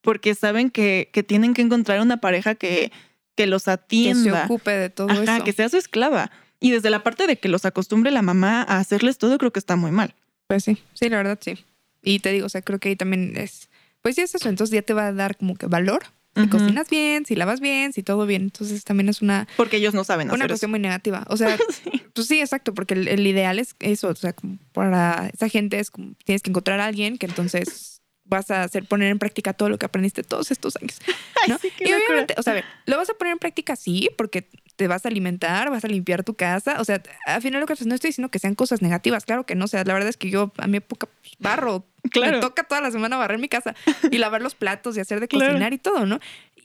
porque 0.00 0.34
saben 0.34 0.70
que, 0.70 1.10
que 1.12 1.22
tienen 1.22 1.52
que 1.54 1.62
encontrar 1.62 2.00
una 2.00 2.18
pareja 2.20 2.54
que, 2.54 2.92
que 3.36 3.46
los 3.46 3.62
Que 3.64 3.64
se 3.66 3.70
atienda. 3.72 4.44
ocupe 4.44 4.70
de 4.70 4.88
todo 4.90 5.10
Ajá, 5.10 5.36
eso. 5.36 5.44
que 5.44 5.52
sea 5.52 5.68
su 5.68 5.76
esclava. 5.76 6.30
Y 6.60 6.70
desde 6.70 6.88
la 6.88 7.02
parte 7.02 7.26
de 7.26 7.36
que 7.38 7.48
los 7.50 7.66
acostumbre 7.66 8.10
la 8.10 8.22
mamá 8.22 8.62
a 8.62 8.78
hacerles 8.78 9.18
todo, 9.18 9.36
creo 9.36 9.52
que 9.52 9.58
está 9.58 9.76
muy 9.76 9.90
mal. 9.90 10.14
Pues 10.46 10.64
sí, 10.64 10.78
sí, 10.94 11.08
la 11.10 11.18
verdad 11.18 11.38
sí. 11.42 11.58
Y 12.02 12.20
te 12.20 12.32
digo, 12.32 12.46
o 12.46 12.48
sea, 12.48 12.62
creo 12.62 12.78
que 12.78 12.88
ahí 12.88 12.96
también 12.96 13.36
es, 13.36 13.68
pues 14.00 14.14
sí 14.14 14.22
es 14.22 14.34
eso, 14.34 14.48
entonces 14.48 14.72
ya 14.72 14.80
te 14.82 14.94
va 14.94 15.08
a 15.08 15.12
dar 15.12 15.36
como 15.36 15.56
que 15.56 15.66
valor. 15.66 16.04
Si 16.36 16.48
cocinas 16.48 16.88
bien, 16.88 17.24
si 17.24 17.34
lavas 17.34 17.60
bien, 17.60 17.92
si 17.92 18.02
todo 18.02 18.26
bien. 18.26 18.42
Entonces 18.42 18.84
también 18.84 19.08
es 19.08 19.22
una, 19.22 19.48
Porque 19.56 19.78
ellos 19.78 19.94
no 19.94 20.04
saben 20.04 20.28
una 20.28 20.34
hacer 20.34 20.48
cuestión 20.48 20.68
eso. 20.68 20.72
muy 20.72 20.80
negativa. 20.80 21.24
O 21.28 21.36
sea, 21.36 21.56
pues 22.14 22.26
sí, 22.26 22.40
exacto, 22.40 22.74
porque 22.74 22.94
el, 22.94 23.08
el 23.08 23.26
ideal 23.26 23.58
es 23.58 23.74
eso. 23.80 24.08
O 24.08 24.14
sea, 24.14 24.32
como 24.32 24.58
para 24.72 25.30
esa 25.32 25.48
gente 25.48 25.78
es 25.78 25.90
como 25.90 26.14
tienes 26.24 26.42
que 26.42 26.50
encontrar 26.50 26.80
a 26.80 26.86
alguien 26.86 27.18
que 27.18 27.26
entonces 27.26 27.96
vas 28.28 28.50
a 28.50 28.64
hacer 28.64 28.84
poner 28.84 29.10
en 29.10 29.18
práctica 29.18 29.52
todo 29.52 29.68
lo 29.68 29.78
que 29.78 29.86
aprendiste 29.86 30.22
todos 30.22 30.50
estos 30.50 30.76
años. 30.76 30.98
¿no? 31.48 31.58
sí, 31.58 31.70
qué 31.76 31.88
y 31.88 31.92
obviamente, 31.92 32.34
o 32.36 32.42
sea, 32.42 32.52
a 32.52 32.56
ver, 32.56 32.64
lo 32.86 32.96
vas 32.96 33.08
a 33.08 33.14
poner 33.14 33.32
en 33.32 33.38
práctica 33.38 33.76
sí, 33.76 34.10
porque 34.18 34.48
te 34.76 34.88
vas 34.88 35.06
a 35.06 35.08
alimentar, 35.08 35.70
vas 35.70 35.84
a 35.84 35.88
limpiar 35.88 36.22
tu 36.24 36.34
casa. 36.34 36.80
O 36.80 36.84
sea, 36.84 37.02
al 37.26 37.42
final 37.42 37.60
lo 37.60 37.66
que 37.66 37.74
no 37.84 37.94
estoy 37.94 38.08
diciendo 38.08 38.30
que 38.30 38.38
sean 38.38 38.54
cosas 38.54 38.82
negativas, 38.82 39.24
claro 39.24 39.46
que 39.46 39.54
no. 39.54 39.64
O 39.64 39.68
sea, 39.68 39.84
la 39.84 39.94
verdad 39.94 40.08
es 40.08 40.16
que 40.16 40.30
yo 40.30 40.52
a 40.58 40.66
mi 40.66 40.78
época 40.78 41.08
barro. 41.38 41.86
Claro. 42.10 42.36
Me 42.36 42.40
toca 42.40 42.64
toda 42.64 42.80
la 42.80 42.90
semana 42.90 43.16
barrer 43.16 43.38
mi 43.38 43.48
casa 43.48 43.74
y 44.10 44.18
lavar 44.18 44.42
los 44.42 44.54
platos 44.54 44.96
y 44.96 45.00
hacer 45.00 45.20
de 45.20 45.28
Claro. 45.36 45.46
cocinar 45.52 45.72
y 45.72 45.78
todo, 45.78 46.06
¿no? 46.06 46.20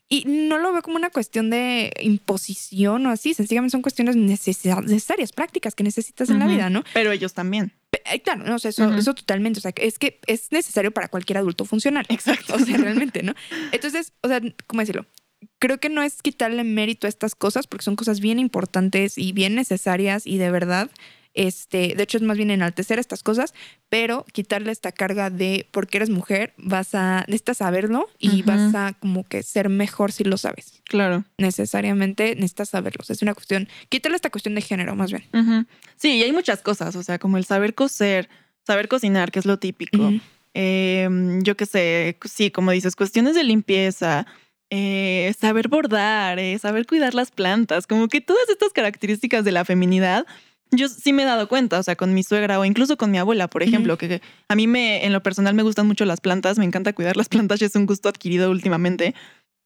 Y 0.10 0.26
no 0.26 0.58
lo 0.58 0.74
veo 0.74 0.82
como 0.82 0.98
una 0.98 1.10
cuestión 1.10 1.50
de 1.50 1.94
imposición 2.02 3.06
o 3.06 3.12
así, 3.12 3.34
sencillamente 3.34 3.72
son 3.72 3.82
cuestiones 3.82 4.16
necesa- 4.18 4.84
necesarias, 4.84 5.32
prácticas 5.32 5.74
que 5.74 5.84
necesitas 5.84 6.30
en 6.30 6.40
la 6.40 6.48
vida, 6.48 6.70
¿no? 6.70 6.84
Pero 6.94 7.12
ellos 7.12 7.34
también. 7.34 7.72
Eh, 8.12 8.22
Claro, 8.22 8.44
no, 8.44 8.56
o 8.56 8.60
sea, 8.60 8.70
eso, 8.70 8.88
Ujú. 8.88 8.98
eso 8.98 9.14
totalmente, 9.14 9.60
o 9.60 9.62
sea, 9.62 9.72
es 9.78 10.00
que 10.00 10.20
es 10.28 10.52
necesario 10.52 10.92
para 10.92 11.08
cualquier 11.08 11.38
adulto 11.38 11.64
funcional. 11.66 12.06
Exacto. 12.10 12.56
O 12.56 12.60
sea, 12.60 12.76
realmente, 12.78 13.24
¿no? 13.24 13.34
Entonces, 13.72 14.12
o 14.22 14.28
sea, 14.28 14.42
¿cómo 14.68 14.82
decirlo? 14.82 15.06
Creo 15.60 15.80
que 15.80 15.90
no 15.90 16.02
es 16.04 16.22
quitarle 16.22 16.64
mérito 16.66 17.08
a 17.08 17.10
estas 17.10 17.34
cosas 17.34 17.68
porque 17.68 17.84
son 17.86 17.96
cosas 17.96 18.20
bien 18.20 18.38
importantes 18.38 19.18
y 19.18 19.32
bien 19.32 19.56
necesarias 19.56 20.28
y 20.28 20.38
de 20.40 20.52
verdad 20.52 20.90
este, 21.34 21.96
de 21.96 22.04
hecho 22.04 22.18
es 22.18 22.24
más 22.24 22.38
bien 22.38 22.52
enaltecer 22.52 23.00
estas 23.00 23.24
cosas, 23.24 23.54
pero 23.90 24.26
quitarle 24.34 24.72
esta 24.72 24.92
carga 24.92 25.30
de 25.30 25.68
porque 25.72 25.98
eres 25.98 26.10
mujer, 26.10 26.54
vas 26.58 26.94
a, 26.94 27.24
necesitas 27.28 27.58
saberlo 27.58 28.10
y 28.20 28.42
vas 28.44 28.76
a 28.76 28.94
como 29.00 29.24
que 29.24 29.44
ser 29.44 29.70
mejor 29.70 30.12
si 30.12 30.24
lo 30.24 30.38
sabes. 30.38 30.82
Claro. 30.86 31.24
Necesariamente 31.38 32.36
necesitas 32.36 32.70
saberlo. 32.70 33.00
O 33.02 33.06
sea, 33.06 33.14
es 33.14 33.22
una 33.22 33.34
cuestión, 33.34 33.68
quítale 33.90 34.16
esta 34.16 34.30
cuestión 34.30 34.56
de 34.56 34.62
género 34.62 34.96
más 34.96 35.12
bien. 35.12 35.68
Sí, 35.98 36.18
y 36.18 36.24
hay 36.24 36.32
muchas 36.32 36.62
cosas, 36.62 36.96
o 36.96 37.04
sea, 37.04 37.20
como 37.20 37.38
el 37.38 37.46
saber 37.46 37.76
coser, 37.76 38.30
saber 38.66 38.88
cocinar, 38.88 39.32
que 39.32 39.40
es 39.40 39.46
lo 39.46 39.58
típico. 39.58 40.12
Eh, 40.54 41.08
yo 41.44 41.56
qué 41.56 41.66
sé, 41.66 42.18
sí, 42.26 42.52
como 42.52 42.72
dices, 42.72 42.96
cuestiones 42.96 43.36
de 43.36 43.44
limpieza, 43.44 44.26
eh, 44.74 45.34
saber 45.38 45.68
bordar, 45.68 46.40
eh, 46.40 46.58
saber 46.58 46.86
cuidar 46.86 47.14
las 47.14 47.30
plantas, 47.30 47.88
como 47.88 48.08
que 48.08 48.22
todas 48.22 48.48
estas 48.50 48.72
características 48.72 49.44
de 49.44 49.52
la 49.52 49.66
feminidad, 49.66 50.26
yo 50.72 50.88
sí 50.90 51.14
me 51.14 51.24
he 51.24 51.26
dado 51.26 51.48
cuenta, 51.48 51.80
o 51.80 51.84
sea, 51.84 51.96
con 51.96 52.14
mi 52.14 52.24
suegra 52.24 52.60
o 52.60 52.66
incluso 52.66 52.98
con 52.98 53.12
mi 53.12 53.18
abuela, 53.18 53.48
por 53.50 53.64
ejemplo, 53.64 53.98
que 53.98 54.22
a 54.48 54.56
mí 54.56 54.68
me, 54.68 55.06
en 55.06 55.14
lo 55.14 55.22
personal 55.22 55.54
me 55.54 55.64
gustan 55.64 55.88
mucho 55.88 56.06
las 56.06 56.22
plantas, 56.22 56.58
me 56.58 56.66
encanta 56.66 56.94
cuidar 56.94 57.18
las 57.18 57.30
plantas, 57.30 57.62
es 57.62 57.76
un 57.76 57.86
gusto 57.86 58.10
adquirido 58.10 58.50
últimamente. 58.52 59.14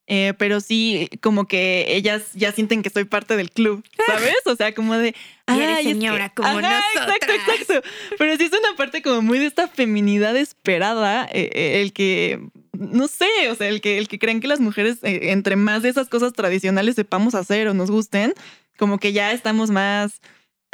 Eh, 0.07 0.33
pero 0.37 0.61
sí, 0.61 1.09
como 1.19 1.47
que 1.47 1.85
ellas 1.89 2.21
ya 2.35 2.51
sienten 2.51 2.83
que 2.83 2.91
soy 2.91 3.05
parte 3.05 3.35
del 3.37 3.49
club, 3.49 3.83
¿sabes? 4.05 4.35
O 4.45 4.55
sea, 4.55 4.71
como 4.75 4.95
de. 4.95 5.07
Eres 5.09 5.17
"Ay, 5.47 5.67
es 5.71 5.77
que-". 5.77 5.83
señora 5.93 6.29
como 6.29 6.47
Ajá, 6.47 6.79
Exacto, 6.93 7.27
nosotras. 7.27 7.59
exacto. 7.59 7.89
Pero 8.19 8.37
sí 8.37 8.43
es 8.43 8.51
una 8.51 8.75
parte 8.77 9.01
como 9.01 9.23
muy 9.23 9.39
de 9.39 9.47
esta 9.47 9.67
feminidad 9.67 10.35
esperada, 10.37 11.25
eh, 11.31 11.49
eh, 11.53 11.81
el 11.81 11.91
que, 11.91 12.39
no 12.73 13.07
sé, 13.07 13.25
o 13.49 13.55
sea, 13.55 13.67
el 13.67 13.81
que, 13.81 13.97
el 13.97 14.07
que 14.07 14.19
creen 14.19 14.41
que 14.41 14.47
las 14.47 14.59
mujeres, 14.59 14.99
eh, 15.01 15.31
entre 15.31 15.55
más 15.55 15.81
de 15.81 15.89
esas 15.89 16.07
cosas 16.07 16.33
tradicionales 16.33 16.93
sepamos 16.93 17.33
hacer 17.33 17.67
o 17.67 17.73
nos 17.73 17.89
gusten, 17.89 18.35
como 18.77 18.99
que 18.99 19.11
ya 19.11 19.31
estamos 19.31 19.71
más 19.71 20.21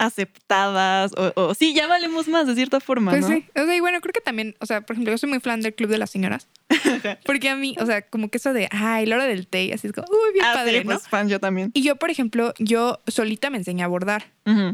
aceptadas 0.05 1.11
o, 1.17 1.31
o 1.35 1.53
sí, 1.53 1.73
ya 1.73 1.87
valemos 1.87 2.27
más 2.27 2.47
de 2.47 2.55
cierta 2.55 2.79
forma, 2.79 3.11
Pues 3.11 3.21
¿no? 3.23 3.27
sí, 3.29 3.45
o 3.55 3.65
sea, 3.65 3.75
y 3.75 3.79
bueno, 3.79 3.99
creo 4.01 4.13
que 4.13 4.21
también, 4.21 4.55
o 4.59 4.65
sea, 4.65 4.81
por 4.81 4.95
ejemplo, 4.95 5.11
yo 5.13 5.17
soy 5.17 5.29
muy 5.29 5.39
fan 5.39 5.61
del 5.61 5.73
club 5.73 5.89
de 5.89 5.97
las 5.97 6.09
señoras. 6.09 6.47
Porque 7.25 7.49
a 7.49 7.55
mí, 7.55 7.75
o 7.79 7.85
sea, 7.85 8.01
como 8.01 8.29
que 8.29 8.37
eso 8.37 8.53
de, 8.53 8.67
ay, 8.71 9.05
la 9.05 9.15
hora 9.15 9.25
del 9.27 9.47
té, 9.47 9.73
así 9.73 9.87
es 9.87 9.93
como, 9.93 10.07
uy, 10.09 10.33
bien 10.33 10.45
Ah, 10.45 10.53
padre, 10.53 10.79
sí, 10.79 10.85
¿no? 10.85 10.93
pues 10.95 11.07
fan 11.07 11.29
yo 11.29 11.39
también. 11.39 11.71
Y 11.73 11.81
yo, 11.83 11.95
por 11.97 12.09
ejemplo, 12.09 12.53
yo 12.59 12.99
solita 13.07 13.49
me 13.49 13.57
enseñé 13.57 13.83
a 13.83 13.87
bordar 13.87 14.25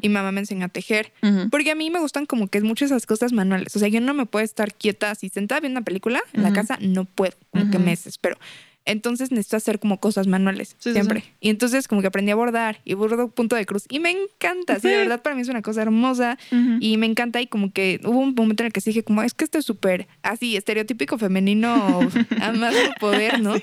y 0.01 0.09
mamá 0.09 0.31
me 0.31 0.39
enseñó 0.39 0.65
a 0.65 0.69
tejer. 0.69 1.11
Porque 1.51 1.71
a 1.71 1.75
mí 1.75 1.89
me 1.89 1.99
gustan 1.99 2.25
como 2.25 2.47
que 2.47 2.57
es 2.57 2.63
mucho 2.63 2.85
esas 2.85 3.05
cosas 3.05 3.33
manuales. 3.33 3.75
O 3.75 3.79
sea, 3.79 3.87
yo 3.89 4.01
no 4.01 4.13
me 4.13 4.25
puedo 4.25 4.43
estar 4.45 4.73
quieta 4.73 5.11
así 5.11 5.29
sentada 5.29 5.59
viendo 5.61 5.79
una 5.79 5.85
película 5.85 6.21
en 6.33 6.43
la 6.43 6.53
casa, 6.53 6.77
no 6.81 7.05
puedo, 7.05 7.33
como 7.51 7.69
que 7.71 7.79
me 7.79 7.91
desespero. 7.91 8.37
Entonces 8.87 9.31
necesito 9.31 9.57
hacer 9.57 9.79
como 9.79 9.99
cosas 9.99 10.27
manuales, 10.27 10.69
Sí, 10.79 10.89
sí, 10.89 10.93
siempre. 10.93 11.21
sí. 11.21 11.27
Y 11.41 11.49
entonces 11.49 11.87
como 11.87 12.01
que 12.01 12.07
aprendí 12.07 12.31
a 12.31 12.35
bordar 12.35 12.79
y 12.85 12.93
bordo 12.95 13.27
punto 13.29 13.55
de 13.55 13.65
cruz. 13.65 13.83
Y 13.89 13.99
me 13.99 14.11
encanta, 14.11 14.79
sí, 14.79 14.87
de 14.87 14.93
Sí. 14.95 14.99
verdad 15.01 15.21
para 15.21 15.35
mí 15.35 15.41
es 15.41 15.49
una 15.49 15.61
cosa 15.61 15.81
hermosa. 15.81 16.37
Ujú. 16.51 16.77
Y 16.79 16.97
me 16.97 17.05
encanta 17.05 17.41
y 17.41 17.47
como 17.47 17.71
que 17.73 17.99
hubo 18.05 18.17
un 18.19 18.33
momento 18.33 18.63
en 18.63 18.67
el 18.67 18.73
que 18.73 18.81
sí 18.81 18.89
dije 18.91 19.03
como, 19.03 19.21
es 19.23 19.33
que 19.33 19.43
esto 19.43 19.57
es 19.59 19.65
súper 19.65 20.07
así, 20.23 20.55
estereotípico 20.57 21.17
femenino 21.17 21.67
a 22.41 22.51
más 22.53 22.73
poder, 22.99 23.41
¿no? 23.41 23.55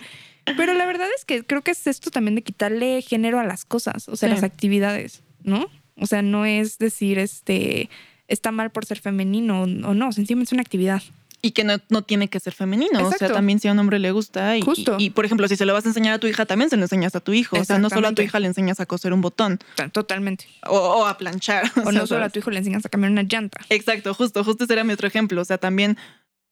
Pero 0.57 0.75
la 0.75 0.85
verdad 0.85 1.09
es 1.17 1.25
que 1.25 1.43
creo 1.43 1.63
que 1.63 1.71
es 1.71 1.87
esto 1.87 2.11
también 2.11 2.35
de 2.35 2.43
quitarle 2.43 3.01
género 3.01 3.41
a 3.41 3.45
las 3.45 3.65
cosas, 3.65 4.09
o 4.11 4.17
sea, 4.17 4.29
Sí. 4.29 4.35
las 4.35 4.45
actividades, 4.45 5.23
¿no? 5.43 5.67
O 5.97 6.07
sea, 6.07 6.21
no 6.21 6.45
es 6.45 6.77
decir, 6.79 7.19
este, 7.19 7.89
está 8.29 8.51
mal 8.53 8.71
por 8.71 8.85
ser 8.85 8.99
femenino 9.01 9.63
o 9.63 9.67
no, 9.67 10.13
sencillamente 10.13 10.49
es 10.51 10.53
una 10.53 10.61
actividad. 10.63 11.03
Y 11.47 11.51
que 11.51 11.63
no, 11.63 11.77
no 11.91 12.03
tiene 12.03 12.29
que 12.29 12.41
ser 12.41 12.55
femenino. 12.55 13.07
O 13.07 13.13
sea, 13.13 13.29
también 13.31 13.61
si 13.61 13.69
a 13.69 13.73
un 13.73 13.79
hombre 13.79 13.99
le 13.99 14.11
gusta. 14.13 14.57
Y, 14.57 14.63
Justo. 14.63 14.97
y, 14.99 15.05
y, 15.07 15.11
por 15.11 15.25
ejemplo, 15.27 15.47
si 15.47 15.57
se 15.57 15.67
lo 15.67 15.75
vas 15.75 15.85
a 15.85 15.89
enseñar 15.89 16.15
a 16.15 16.19
tu 16.19 16.27
hija, 16.27 16.47
también 16.47 16.71
se 16.71 16.77
lo 16.77 16.83
enseñas 16.85 17.15
a 17.15 17.21
tu 17.21 17.33
hijo. 17.35 17.59
O 17.59 17.65
sea, 17.65 17.79
no 17.79 17.91
solo 17.91 18.09
a 18.09 18.13
tu 18.13 18.23
hija 18.23 18.41
le 18.41 18.47
enseñas 18.47 18.81
a 18.81 18.87
coser 18.87 19.13
un 19.13 19.21
botón 19.21 19.59
Ta- 19.75 19.89
Totalmente. 19.91 20.47
o, 20.67 20.79
o 20.79 21.07
a 21.07 21.19
planchar. 21.19 21.65
O 21.85 21.91
sea, 21.93 22.01
no 22.01 22.07
solo 22.07 22.25
a 22.25 22.31
tu 22.31 22.39
hijo 22.39 22.51
le 22.51 22.59
enseñas 22.59 22.85
a 22.87 22.89
cambiar 22.89 23.13
una 23.13 23.23
llanta. 23.25 23.61
Exacto, 23.69 24.15
justo, 24.15 24.43
justo 24.43 24.65
ese 24.65 24.73
era 24.73 24.85
mi 24.85 24.95
otro 24.95 25.07
ejemplo. 25.07 25.43
O 25.43 25.45
sea, 25.45 25.59
también 25.59 25.99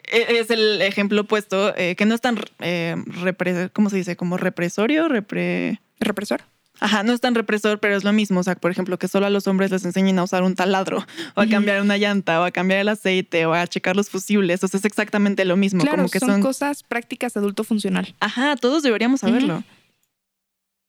e- 0.05 0.39
es 0.41 0.51
el 0.51 0.83
ejemplo 0.83 1.23
opuesto, 1.23 1.75
eh, 1.77 1.97
que 1.97 2.05
no 2.05 2.15
es 2.15 2.21
tan, 2.21 2.39
eh, 2.61 2.95
repre- 3.23 3.71
¿cómo 3.73 3.89
se 3.89 3.97
dice? 3.97 4.17
Como 4.17 4.37
represorio, 4.37 5.09
repre... 5.09 5.81
¿Represor? 6.01 6.43
Ajá, 6.83 7.05
no 7.05 7.13
es 7.13 7.21
tan 7.21 7.37
represor, 7.37 7.79
pero 7.79 7.97
es 7.97 8.03
lo 8.03 8.13
mismo. 8.13 8.41
O 8.41 8.43
sea, 8.43 8.57
por 8.57 8.73
ejemplo, 8.73 8.99
que 8.99 9.07
solo 9.07 9.27
a 9.27 9.31
los 9.31 9.47
hombres 9.47 9.71
les 9.71 9.85
enseñen 9.85 10.19
a 10.19 10.25
usar 10.25 10.43
un 10.43 10.57
taladro, 10.57 11.07
o 11.37 11.41
a 11.41 11.47
cambiar 11.47 11.81
una 11.81 11.97
llanta, 11.97 12.41
o 12.41 12.45
a 12.45 12.51
cambiar 12.51 12.81
el 12.81 12.89
aceite, 12.89 13.47
o 13.47 13.55
a 13.55 13.65
checar 13.69 13.95
los 13.95 14.11
fusibles. 14.11 14.65
O 14.65 14.69
sea, 14.69 14.79
es 14.79 14.85
exactamente 14.85 15.45
lo 15.45 15.57
mismo. 15.57 15.81
Claro, 15.81 15.99
como 15.99 16.09
que 16.09 16.19
son, 16.19 16.31
son. 16.31 16.43
cosas 16.43 16.83
prácticas 16.83 17.37
adulto 17.37 17.63
funcional. 17.63 18.17
Ajá, 18.19 18.57
todos 18.57 18.83
deberíamos 18.83 19.21
saberlo. 19.21 19.63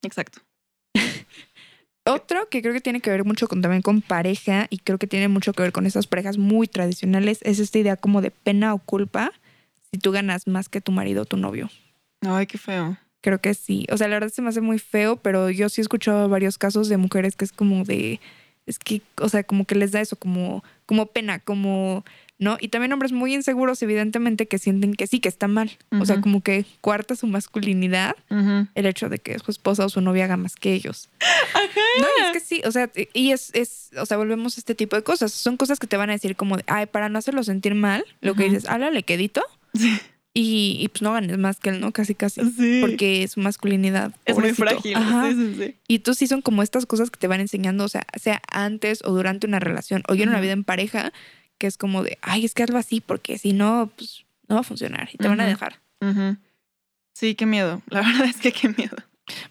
Exacto. 0.01 0.39
Otro 2.05 2.49
que 2.49 2.63
creo 2.63 2.73
que 2.73 2.81
tiene 2.81 2.99
que 2.99 3.11
ver 3.11 3.23
mucho 3.23 3.47
con, 3.47 3.61
también 3.61 3.83
con 3.83 4.01
pareja 4.01 4.65
y 4.71 4.79
creo 4.79 4.97
que 4.97 5.05
tiene 5.05 5.27
mucho 5.27 5.53
que 5.53 5.61
ver 5.61 5.73
con 5.73 5.85
esas 5.85 6.07
parejas 6.07 6.39
muy 6.39 6.67
tradicionales 6.67 7.37
es 7.43 7.59
esta 7.59 7.77
idea 7.77 7.97
como 7.97 8.21
de 8.21 8.31
pena 8.31 8.73
o 8.73 8.79
culpa 8.79 9.31
si 9.91 9.99
tú 9.99 10.11
ganas 10.11 10.47
más 10.47 10.69
que 10.69 10.81
tu 10.81 10.91
marido 10.91 11.21
o 11.21 11.25
tu 11.25 11.37
novio. 11.37 11.69
Ay, 12.21 12.47
qué 12.47 12.57
feo. 12.57 12.97
Creo 13.23 13.39
que 13.39 13.53
sí. 13.53 13.87
O 13.89 13.97
sea, 13.97 14.09
la 14.09 14.15
verdad 14.15 14.33
se 14.33 14.41
me 14.41 14.49
hace 14.49 14.59
muy 14.59 14.79
feo, 14.79 15.15
pero 15.15 15.49
yo 15.49 15.69
sí 15.69 15.79
he 15.79 15.83
escuchado 15.83 16.27
varios 16.27 16.57
casos 16.57 16.89
de 16.89 16.97
mujeres 16.97 17.37
que 17.37 17.45
es 17.45 17.53
como 17.53 17.85
de, 17.85 18.19
es 18.65 18.79
que, 18.79 19.01
o 19.21 19.29
sea, 19.29 19.45
como 19.45 19.63
que 19.63 19.75
les 19.75 19.93
da 19.93 20.01
eso, 20.01 20.17
como, 20.17 20.61
como 20.85 21.05
pena, 21.05 21.39
como, 21.39 22.03
¿no? 22.37 22.57
Y 22.59 22.67
también 22.67 22.91
hombres 22.91 23.13
muy 23.13 23.33
inseguros, 23.33 23.81
evidentemente, 23.81 24.45
que 24.49 24.57
sienten 24.57 24.93
que 24.93 25.07
sí, 25.07 25.21
que 25.21 25.29
está 25.29 25.47
mal. 25.47 25.71
O 26.01 26.05
sea, 26.05 26.19
como 26.19 26.41
que 26.41 26.65
cuarta 26.81 27.15
su 27.15 27.25
masculinidad 27.25 28.17
el 28.75 28.85
hecho 28.85 29.07
de 29.07 29.19
que 29.19 29.39
su 29.39 29.51
esposa 29.51 29.85
o 29.85 29.89
su 29.89 30.01
novia 30.01 30.25
haga 30.25 30.35
más 30.35 30.57
que 30.57 30.73
ellos. 30.73 31.09
No, 32.01 32.07
y 32.19 32.25
es 32.25 32.31
que 32.33 32.39
sí, 32.41 32.61
o 32.65 32.73
sea, 32.73 32.91
y 33.13 33.31
es, 33.31 33.51
es, 33.53 33.91
o 33.97 34.05
sea, 34.05 34.17
volvemos 34.17 34.57
a 34.57 34.59
este 34.59 34.75
tipo 34.75 34.97
de 34.97 35.03
cosas. 35.03 35.31
Son 35.31 35.55
cosas 35.55 35.79
que 35.79 35.87
te 35.87 35.95
van 35.95 36.09
a 36.09 36.13
decir 36.13 36.35
como 36.35 36.57
de, 36.57 36.65
ay, 36.67 36.87
para 36.87 37.07
no 37.07 37.19
hacerlo 37.19 37.41
sentir 37.43 37.73
mal, 37.73 38.03
lo 38.19 38.35
que 38.35 38.43
dices, 38.43 38.67
háblale 38.67 39.03
quedito 39.03 39.43
Sí. 39.73 39.97
Y, 40.33 40.77
y 40.79 40.87
pues 40.87 41.01
no 41.03 41.13
ganes 41.13 41.37
más 41.37 41.59
que 41.59 41.69
él, 41.69 41.79
¿no? 41.79 41.91
Casi, 41.91 42.15
casi. 42.15 42.41
Sí. 42.51 42.79
Porque 42.81 43.27
su 43.27 43.39
masculinidad 43.39 44.13
es 44.25 44.37
muy 44.37 44.53
frágil. 44.53 44.95
Ajá. 44.95 45.29
Sí, 45.29 45.35
sí, 45.35 45.55
sí. 45.57 45.75
Y 45.87 45.99
tú 45.99 46.15
sí 46.15 46.27
son 46.27 46.41
como 46.41 46.63
estas 46.63 46.85
cosas 46.85 47.11
que 47.11 47.19
te 47.19 47.27
van 47.27 47.39
enseñando, 47.39 47.83
o 47.83 47.89
sea, 47.89 48.05
sea 48.19 48.41
antes 48.51 49.01
o 49.03 49.11
durante 49.11 49.45
una 49.45 49.59
relación 49.59 50.03
o 50.07 50.15
ya 50.15 50.23
en 50.23 50.29
una 50.29 50.41
vida 50.41 50.53
en 50.53 50.63
pareja, 50.63 51.13
que 51.59 51.67
es 51.67 51.77
como 51.77 52.03
de, 52.03 52.17
ay, 52.21 52.45
es 52.45 52.53
que 52.55 52.63
hazlo 52.63 52.79
así, 52.79 52.99
porque 52.99 53.37
si 53.37 53.53
no, 53.53 53.91
pues 53.95 54.25
no 54.47 54.55
va 54.55 54.61
a 54.61 54.63
funcionar 54.65 55.09
y 55.13 55.17
te 55.17 55.27
van 55.27 55.39
a 55.39 55.45
dejar. 55.45 55.79
Ujú. 56.01 56.37
Sí, 57.13 57.35
qué 57.35 57.45
miedo. 57.45 57.81
La 57.87 58.01
verdad 58.07 58.25
es 58.25 58.37
que 58.37 58.51
qué 58.51 58.69
miedo. 58.69 58.97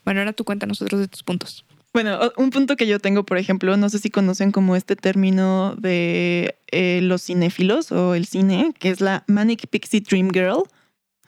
Bueno, 0.05 0.21
ahora 0.21 0.33
tú 0.33 0.45
cuéntanos 0.45 0.83
otros 0.83 1.01
de 1.01 1.09
tus 1.09 1.23
puntos. 1.23 1.65
Bueno, 1.95 2.33
un 2.39 2.49
punto 2.51 2.77
que 2.77 2.87
yo 2.87 2.99
tengo, 2.99 3.25
por 3.25 3.37
ejemplo, 3.37 3.77
no 3.77 3.91
sé 3.91 3.99
si 3.99 4.09
conocen 4.09 4.51
como 4.51 4.77
este 4.77 4.97
término 4.97 5.75
de 5.77 6.57
eh, 6.71 7.01
los 7.03 7.23
cinéfilos 7.23 7.93
o 7.93 8.15
el 8.15 8.27
cine, 8.27 8.73
que 8.79 8.89
es 8.89 9.03
la 9.03 9.25
Manic 9.27 9.67
Pixie 9.67 10.01
Dream 10.01 10.31
Girl. 10.31 10.63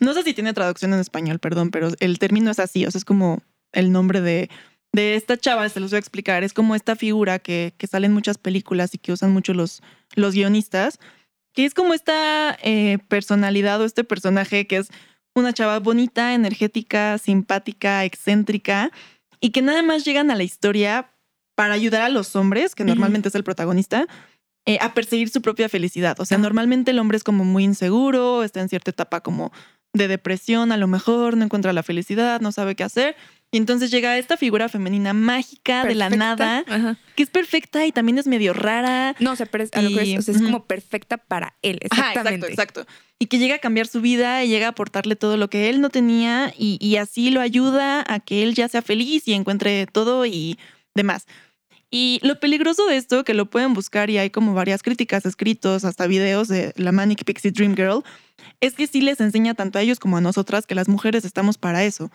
No 0.00 0.14
sé 0.14 0.22
si 0.22 0.32
tiene 0.32 0.54
traducción 0.54 0.94
en 0.94 1.00
español, 1.00 1.38
perdón, 1.38 1.70
pero 1.70 1.90
el 2.00 2.18
término 2.18 2.50
es 2.50 2.58
así, 2.58 2.86
o 2.86 2.90
sea, 2.90 2.98
es 2.98 3.04
como 3.04 3.42
el 3.72 3.92
nombre 3.92 4.22
de, 4.22 4.48
de 4.92 5.16
esta 5.16 5.36
chava, 5.36 5.68
se 5.68 5.80
los 5.80 5.90
voy 5.90 5.96
a 5.96 6.00
explicar, 6.00 6.44
es 6.44 6.54
como 6.54 6.74
esta 6.74 6.96
figura 6.96 7.38
que, 7.40 7.74
que 7.76 7.86
sale 7.86 8.06
en 8.06 8.14
muchas 8.14 8.38
películas 8.38 8.94
y 8.94 8.98
que 8.98 9.12
usan 9.12 9.32
mucho 9.32 9.52
los, 9.52 9.82
los 10.14 10.34
guionistas, 10.34 10.98
que 11.52 11.66
es 11.66 11.74
como 11.74 11.92
esta 11.92 12.56
eh, 12.62 12.98
personalidad 13.08 13.80
o 13.82 13.84
este 13.84 14.02
personaje 14.02 14.66
que 14.66 14.78
es 14.78 14.88
una 15.34 15.52
chava 15.52 15.78
bonita, 15.80 16.32
energética, 16.34 17.18
simpática, 17.18 18.04
excéntrica, 18.04 18.92
y 19.44 19.50
que 19.50 19.60
nada 19.62 19.82
más 19.82 20.04
llegan 20.04 20.30
a 20.30 20.34
la 20.36 20.42
historia 20.42 21.10
para 21.54 21.74
ayudar 21.74 22.00
a 22.00 22.08
los 22.08 22.34
hombres, 22.34 22.74
que 22.74 22.82
normalmente 22.84 23.28
es 23.28 23.34
el 23.34 23.44
protagonista, 23.44 24.06
eh, 24.66 24.78
a 24.80 24.94
perseguir 24.94 25.28
su 25.28 25.42
propia 25.42 25.68
felicidad. 25.68 26.18
O 26.18 26.24
sea, 26.24 26.38
Ah. 26.38 26.40
normalmente 26.40 26.92
el 26.92 26.98
hombre 26.98 27.18
es 27.18 27.24
como 27.24 27.44
muy 27.44 27.64
inseguro, 27.64 28.42
está 28.42 28.60
en 28.60 28.70
cierta 28.70 28.90
etapa 28.90 29.20
como 29.20 29.52
de 29.92 30.08
depresión, 30.08 30.72
a 30.72 30.78
lo 30.78 30.88
mejor 30.88 31.36
no 31.36 31.44
encuentra 31.44 31.74
la 31.74 31.82
felicidad, 31.82 32.40
no 32.40 32.52
sabe 32.52 32.74
qué 32.74 32.84
hacer. 32.84 33.16
Y 33.54 33.56
entonces 33.58 33.92
llega 33.92 34.18
esta 34.18 34.36
figura 34.36 34.68
femenina 34.68 35.12
mágica 35.12 35.84
de 35.84 35.94
la 35.94 36.10
nada, 36.10 36.64
Ajá. 36.66 36.96
que 37.14 37.22
es 37.22 37.30
perfecta 37.30 37.86
y 37.86 37.92
también 37.92 38.18
es 38.18 38.26
medio 38.26 38.52
rara. 38.52 39.14
No, 39.20 39.30
o 39.30 39.36
sea, 39.36 39.46
pero 39.46 39.62
es, 39.62 39.70
a 39.74 39.80
lo 39.82 39.90
que 39.96 40.04
Y- 40.04 40.14
es, 40.14 40.18
o 40.18 40.22
sea, 40.22 40.32
es 40.34 40.40
ujú. 40.40 40.46
como 40.50 40.64
perfecta 40.66 41.18
para 41.18 41.54
él, 41.62 41.78
Ajá, 41.90 42.08
exactamente. 42.08 42.48
exacto, 42.48 42.80
exacto. 42.80 43.00
Y 43.20 43.26
que 43.26 43.38
llega 43.38 43.54
a 43.54 43.58
cambiar 43.60 43.86
su 43.86 44.00
vida 44.00 44.42
y 44.42 44.48
llega 44.48 44.66
a 44.66 44.70
aportarle 44.70 45.14
todo 45.14 45.36
lo 45.36 45.48
que 45.50 45.70
él 45.70 45.80
no 45.80 45.88
tenía 45.88 46.52
y, 46.58 46.78
y 46.84 46.96
así 46.96 47.30
lo 47.30 47.40
ayuda 47.40 48.04
a 48.06 48.18
que 48.18 48.42
él 48.42 48.54
ya 48.56 48.66
sea 48.66 48.82
feliz 48.82 49.28
y 49.28 49.34
encuentre 49.34 49.86
todo 49.86 50.26
y 50.26 50.58
demás. 50.96 51.26
Y 51.92 52.18
lo 52.24 52.40
peligroso 52.40 52.86
de 52.88 52.96
esto, 52.96 53.22
que 53.22 53.34
lo 53.34 53.46
pueden 53.48 53.72
buscar 53.72 54.10
y 54.10 54.18
hay 54.18 54.30
como 54.30 54.52
varias 54.52 54.82
críticas 54.82 55.24
escritos, 55.26 55.84
hasta 55.84 56.08
videos 56.08 56.48
de 56.48 56.72
la 56.74 56.90
Manic 56.90 57.22
Pixie 57.24 57.52
Dream 57.52 57.76
Girl, 57.76 58.02
es 58.60 58.74
que 58.74 58.86
sí 58.86 59.00
les 59.00 59.20
enseña 59.20 59.54
tanto 59.54 59.78
a 59.78 59.82
ellos 59.82 59.98
como 59.98 60.16
a 60.16 60.20
nosotras 60.20 60.66
que 60.66 60.74
las 60.74 60.88
mujeres 60.88 61.24
estamos 61.24 61.58
para 61.58 61.84
eso. 61.84 62.10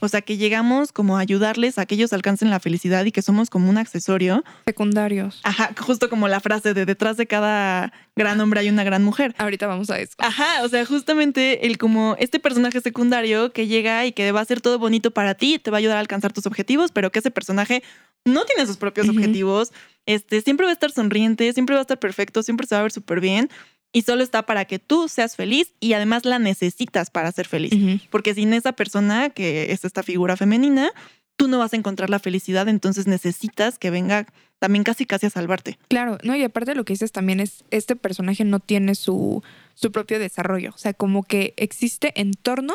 O 0.00 0.08
sea, 0.08 0.22
que 0.22 0.36
llegamos 0.36 0.92
como 0.92 1.16
a 1.16 1.20
ayudarles 1.20 1.78
a 1.78 1.86
que 1.86 1.94
ellos 1.94 2.12
alcancen 2.12 2.50
la 2.50 2.60
felicidad 2.60 3.04
y 3.04 3.12
que 3.12 3.22
somos 3.22 3.50
como 3.50 3.68
un 3.68 3.78
accesorio. 3.78 4.44
Secundarios. 4.66 5.40
Ajá, 5.44 5.70
justo 5.78 6.08
como 6.08 6.28
la 6.28 6.40
frase 6.40 6.74
de 6.74 6.86
detrás 6.86 7.16
de 7.16 7.26
cada 7.26 7.92
gran 8.16 8.40
hombre 8.40 8.60
hay 8.60 8.68
una 8.68 8.84
gran 8.84 9.02
mujer. 9.04 9.34
Ahorita 9.38 9.66
vamos 9.66 9.90
a 9.90 9.98
eso. 9.98 10.14
Ajá, 10.18 10.62
o 10.62 10.68
sea, 10.68 10.84
justamente 10.84 11.66
el 11.66 11.78
como 11.78 12.16
este 12.18 12.38
personaje 12.38 12.80
secundario 12.80 13.52
que 13.52 13.66
llega 13.66 14.06
y 14.06 14.12
que 14.12 14.30
va 14.32 14.40
a 14.40 14.42
hacer 14.42 14.60
todo 14.60 14.78
bonito 14.78 15.10
para 15.10 15.34
ti, 15.34 15.58
te 15.58 15.70
va 15.70 15.78
a 15.78 15.80
ayudar 15.80 15.96
a 15.96 16.00
alcanzar 16.00 16.32
tus 16.32 16.46
objetivos, 16.46 16.92
pero 16.92 17.10
que 17.10 17.18
ese 17.18 17.30
personaje 17.30 17.82
no 18.24 18.44
tiene 18.44 18.66
sus 18.66 18.76
propios 18.76 19.08
objetivos, 19.08 19.72
este, 20.06 20.40
siempre 20.42 20.66
va 20.66 20.70
a 20.70 20.72
estar 20.72 20.90
sonriente, 20.90 21.52
siempre 21.52 21.74
va 21.74 21.80
a 21.80 21.82
estar 21.82 21.98
perfecto, 21.98 22.42
siempre 22.42 22.66
se 22.66 22.74
va 22.74 22.80
a 22.80 22.82
ver 22.82 22.92
súper 22.92 23.20
bien 23.20 23.48
y 23.92 24.02
solo 24.02 24.22
está 24.22 24.44
para 24.44 24.64
que 24.66 24.78
tú 24.78 25.08
seas 25.08 25.36
feliz 25.36 25.72
y 25.80 25.94
además 25.94 26.24
la 26.24 26.38
necesitas 26.38 27.10
para 27.10 27.32
ser 27.32 27.46
feliz. 27.46 27.72
Porque 28.10 28.34
sin 28.34 28.52
esa 28.52 28.72
persona, 28.72 29.30
que 29.30 29.72
es 29.72 29.84
esta 29.84 30.02
figura 30.02 30.36
femenina, 30.36 30.90
tú 31.36 31.48
no 31.48 31.58
vas 31.58 31.72
a 31.72 31.76
encontrar 31.76 32.10
la 32.10 32.18
felicidad, 32.18 32.68
entonces 32.68 33.06
necesitas 33.06 33.78
que 33.78 33.90
venga 33.90 34.26
también 34.58 34.84
casi 34.84 35.06
casi 35.06 35.26
a 35.26 35.30
salvarte. 35.30 35.78
Claro, 35.88 36.18
no, 36.24 36.34
y 36.34 36.42
aparte 36.42 36.74
lo 36.74 36.84
que 36.84 36.92
dices 36.92 37.12
también 37.12 37.40
es, 37.40 37.64
este 37.70 37.96
personaje 37.96 38.44
no 38.44 38.58
tiene 38.58 38.94
su, 38.94 39.42
su 39.74 39.92
propio 39.92 40.18
desarrollo, 40.18 40.72
o 40.74 40.78
sea, 40.78 40.92
como 40.94 41.22
que 41.22 41.54
existe 41.56 42.12
en 42.20 42.32
torno 42.32 42.74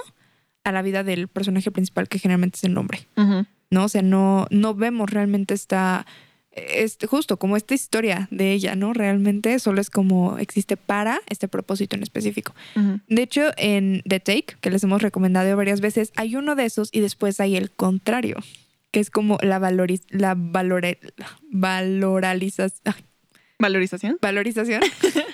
a 0.64 0.72
la 0.72 0.82
vida 0.82 1.04
del 1.04 1.28
personaje 1.28 1.72
principal, 1.72 2.08
que 2.08 2.20
generalmente 2.20 2.58
es 2.58 2.64
el 2.64 2.78
hombre, 2.78 3.06
¿no? 3.70 3.84
O 3.84 3.90
sea, 3.90 4.02
no, 4.02 4.48
no 4.50 4.74
vemos 4.74 5.10
realmente 5.10 5.54
esta, 5.54 6.06
este, 6.56 7.08
justo 7.08 7.38
como 7.38 7.58
esta 7.58 7.74
historia 7.74 8.28
de 8.32 8.54
ella, 8.54 8.76
¿no? 8.76 8.94
Realmente 8.94 9.58
solo 9.60 9.82
es 9.82 9.90
como 9.90 10.38
existe 10.38 10.78
para 10.78 11.22
este 11.28 11.48
propósito 11.48 11.96
en 11.96 12.04
específico. 12.04 12.54
De 13.08 13.22
hecho, 13.22 13.52
en 13.58 14.04
The 14.08 14.20
Take, 14.20 14.58
que 14.62 14.70
les 14.70 14.84
hemos 14.84 15.02
recomendado 15.02 15.56
varias 15.58 15.82
veces, 15.82 16.12
hay 16.16 16.36
uno 16.36 16.56
de 16.56 16.66
esos 16.66 16.90
y 16.92 17.00
después 17.00 17.40
hay 17.40 17.56
el 17.56 17.72
contrario, 17.72 18.38
que 18.92 19.00
es 19.00 19.10
como 19.10 19.38
la, 19.42 19.58
valoriz 19.60 20.04
la 20.10 20.36
valore 20.38 21.00
valoralización 21.52 22.96
Valorización. 23.60 24.18
valorización 24.22 24.82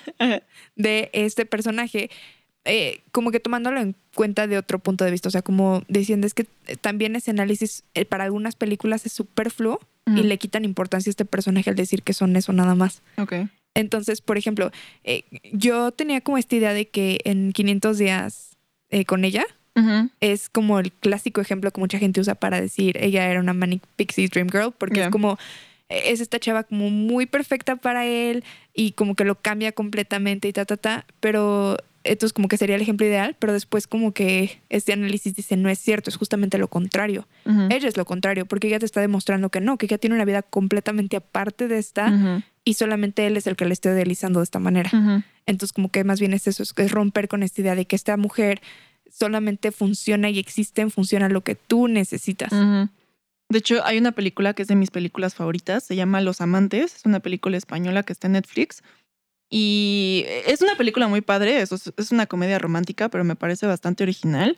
de 0.76 1.10
este 1.14 1.46
personaje, 1.46 2.10
eh, 2.70 3.02
como 3.12 3.32
que 3.32 3.40
tomándolo 3.40 3.80
en 3.82 3.96
cuenta 4.16 4.48
de 4.48 4.58
otro 4.58 4.80
punto 4.80 5.04
de 5.06 5.12
vista, 5.12 5.28
o 5.28 5.32
sea, 5.32 5.42
como 5.42 5.84
diciendo 5.88 6.28
es 6.28 6.34
que 6.34 6.46
eh, 6.68 6.76
también 6.80 7.16
ese 7.16 7.32
análisis 7.32 7.84
eh, 7.96 8.06
para 8.06 8.24
algunas 8.26 8.56
películas 8.56 9.06
es 9.06 9.12
superfluo 9.14 9.80
y 10.06 10.12
Ujú. 10.12 10.24
le 10.24 10.38
quitan 10.38 10.66
importancia 10.66 11.10
a 11.10 11.12
este 11.12 11.26
personaje 11.26 11.70
al 11.70 11.76
decir 11.76 12.04
que 12.04 12.14
son 12.14 12.36
eso 12.36 12.54
nada 12.54 12.76
más. 12.76 13.02
Ok. 13.18 13.34
Entonces, 13.76 14.22
por 14.22 14.38
ejemplo, 14.38 14.72
eh, 15.04 15.24
yo 15.54 15.92
tenía 15.92 16.22
como 16.22 16.38
esta 16.38 16.56
idea 16.56 16.74
de 16.74 16.88
que 16.88 17.20
en 17.26 17.52
500 17.54 17.98
días 17.98 18.58
con 19.06 19.24
ella 19.26 19.46
es 20.20 20.50
como 20.50 20.80
el 20.80 20.92
clásico 20.92 21.40
ejemplo 21.40 21.72
que 21.72 21.80
mucha 21.80 22.00
gente 22.00 22.20
usa 22.20 22.36
para 22.36 22.60
decir 22.60 22.98
ella 23.02 23.30
era 23.30 23.40
una 23.40 23.54
Manic 23.54 23.82
Pixie 23.96 24.28
Dream 24.28 24.50
Girl, 24.50 24.74
porque 24.78 24.96
Yeah. 24.98 25.06
es 25.06 25.12
como 25.12 25.38
es 25.88 26.20
esta 26.20 26.38
chava 26.40 26.64
como 26.64 26.90
muy 26.90 27.26
perfecta 27.26 27.76
para 27.78 28.06
él 28.06 28.44
y 28.74 28.92
como 28.92 29.16
que 29.16 29.24
lo 29.26 29.36
cambia 29.36 29.72
completamente 29.72 30.48
y 30.48 30.54
ta, 30.54 30.66
ta, 30.66 30.76
ta, 30.78 31.06
pero 31.20 31.78
entonces 32.10 32.34
como 32.34 32.48
que 32.48 32.58
sería 32.58 32.76
el 32.76 32.82
ejemplo 32.82 33.06
ideal, 33.06 33.36
pero 33.38 33.54
después 33.54 33.86
como 33.86 34.14
que 34.14 34.62
este 34.70 34.94
análisis 34.94 35.36
dice 35.36 35.58
no 35.58 35.70
es 35.70 35.78
cierto, 35.80 36.10
es 36.10 36.18
justamente 36.18 36.58
lo 36.58 36.68
contrario. 36.68 37.28
Ella 37.70 37.88
es 37.88 37.98
lo 37.98 38.06
contrario, 38.06 38.46
porque 38.46 38.68
ella 38.68 38.80
te 38.80 38.86
está 38.86 39.02
demostrando 39.02 39.50
que 39.50 39.62
no, 39.62 39.78
que 39.78 39.86
ella 39.86 39.98
tiene 39.98 40.16
una 40.16 40.26
vida 40.26 40.42
completamente 40.42 41.18
aparte 41.18 41.68
de 41.68 41.78
esta 41.78 42.44
y 42.64 42.74
solamente 42.74 43.28
él 43.28 43.38
es 43.38 43.48
el 43.48 43.56
que 43.56 43.66
le 43.66 43.74
está 43.74 43.92
idealizando 43.92 44.40
de 44.40 44.44
esta 44.44 44.60
manera. 44.60 45.24
Entonces, 45.46 45.72
como 45.74 45.90
que 45.90 46.04
más 46.04 46.20
bien 46.20 46.34
es 46.34 46.48
eso, 46.48 46.64
es, 46.64 46.92
romper 46.92 47.28
con 47.28 47.44
esta 47.44 47.62
idea 47.62 47.76
de 47.76 47.86
que 47.86 47.96
esta 47.96 48.18
mujer 48.18 48.62
solamente 49.12 49.72
funciona 49.72 50.30
y 50.30 50.40
existe 50.40 50.82
en 50.82 50.92
función 50.92 51.24
a 51.24 51.30
lo 51.30 51.42
que 51.42 51.56
tú 51.56 51.88
necesitas. 51.88 52.52
De 52.52 53.58
hecho, 53.58 53.84
hay 53.84 53.98
una 53.98 54.12
película 54.12 54.54
que 54.54 54.62
es 54.62 54.68
de 54.68 54.76
mis 54.76 54.92
películas 54.92 55.34
favoritas, 55.34 55.84
se 55.84 55.96
llama 55.96 56.22
Los 56.22 56.42
Amantes, 56.42 56.96
es 56.98 57.06
una 57.06 57.20
película 57.20 57.58
española 57.58 58.04
que 58.04 58.14
está 58.14 58.28
en 58.28 58.34
Netflix. 58.34 58.84
Y 59.50 60.26
es 60.46 60.62
una 60.62 60.76
película 60.76 61.08
muy 61.08 61.22
padre, 61.22 61.62
es, 61.62 61.72
es 61.72 62.12
una 62.12 62.28
comedia 62.28 62.60
romántica, 62.60 63.10
pero 63.10 63.24
me 63.24 63.36
parece 63.36 63.66
bastante 63.66 64.04
original. 64.04 64.58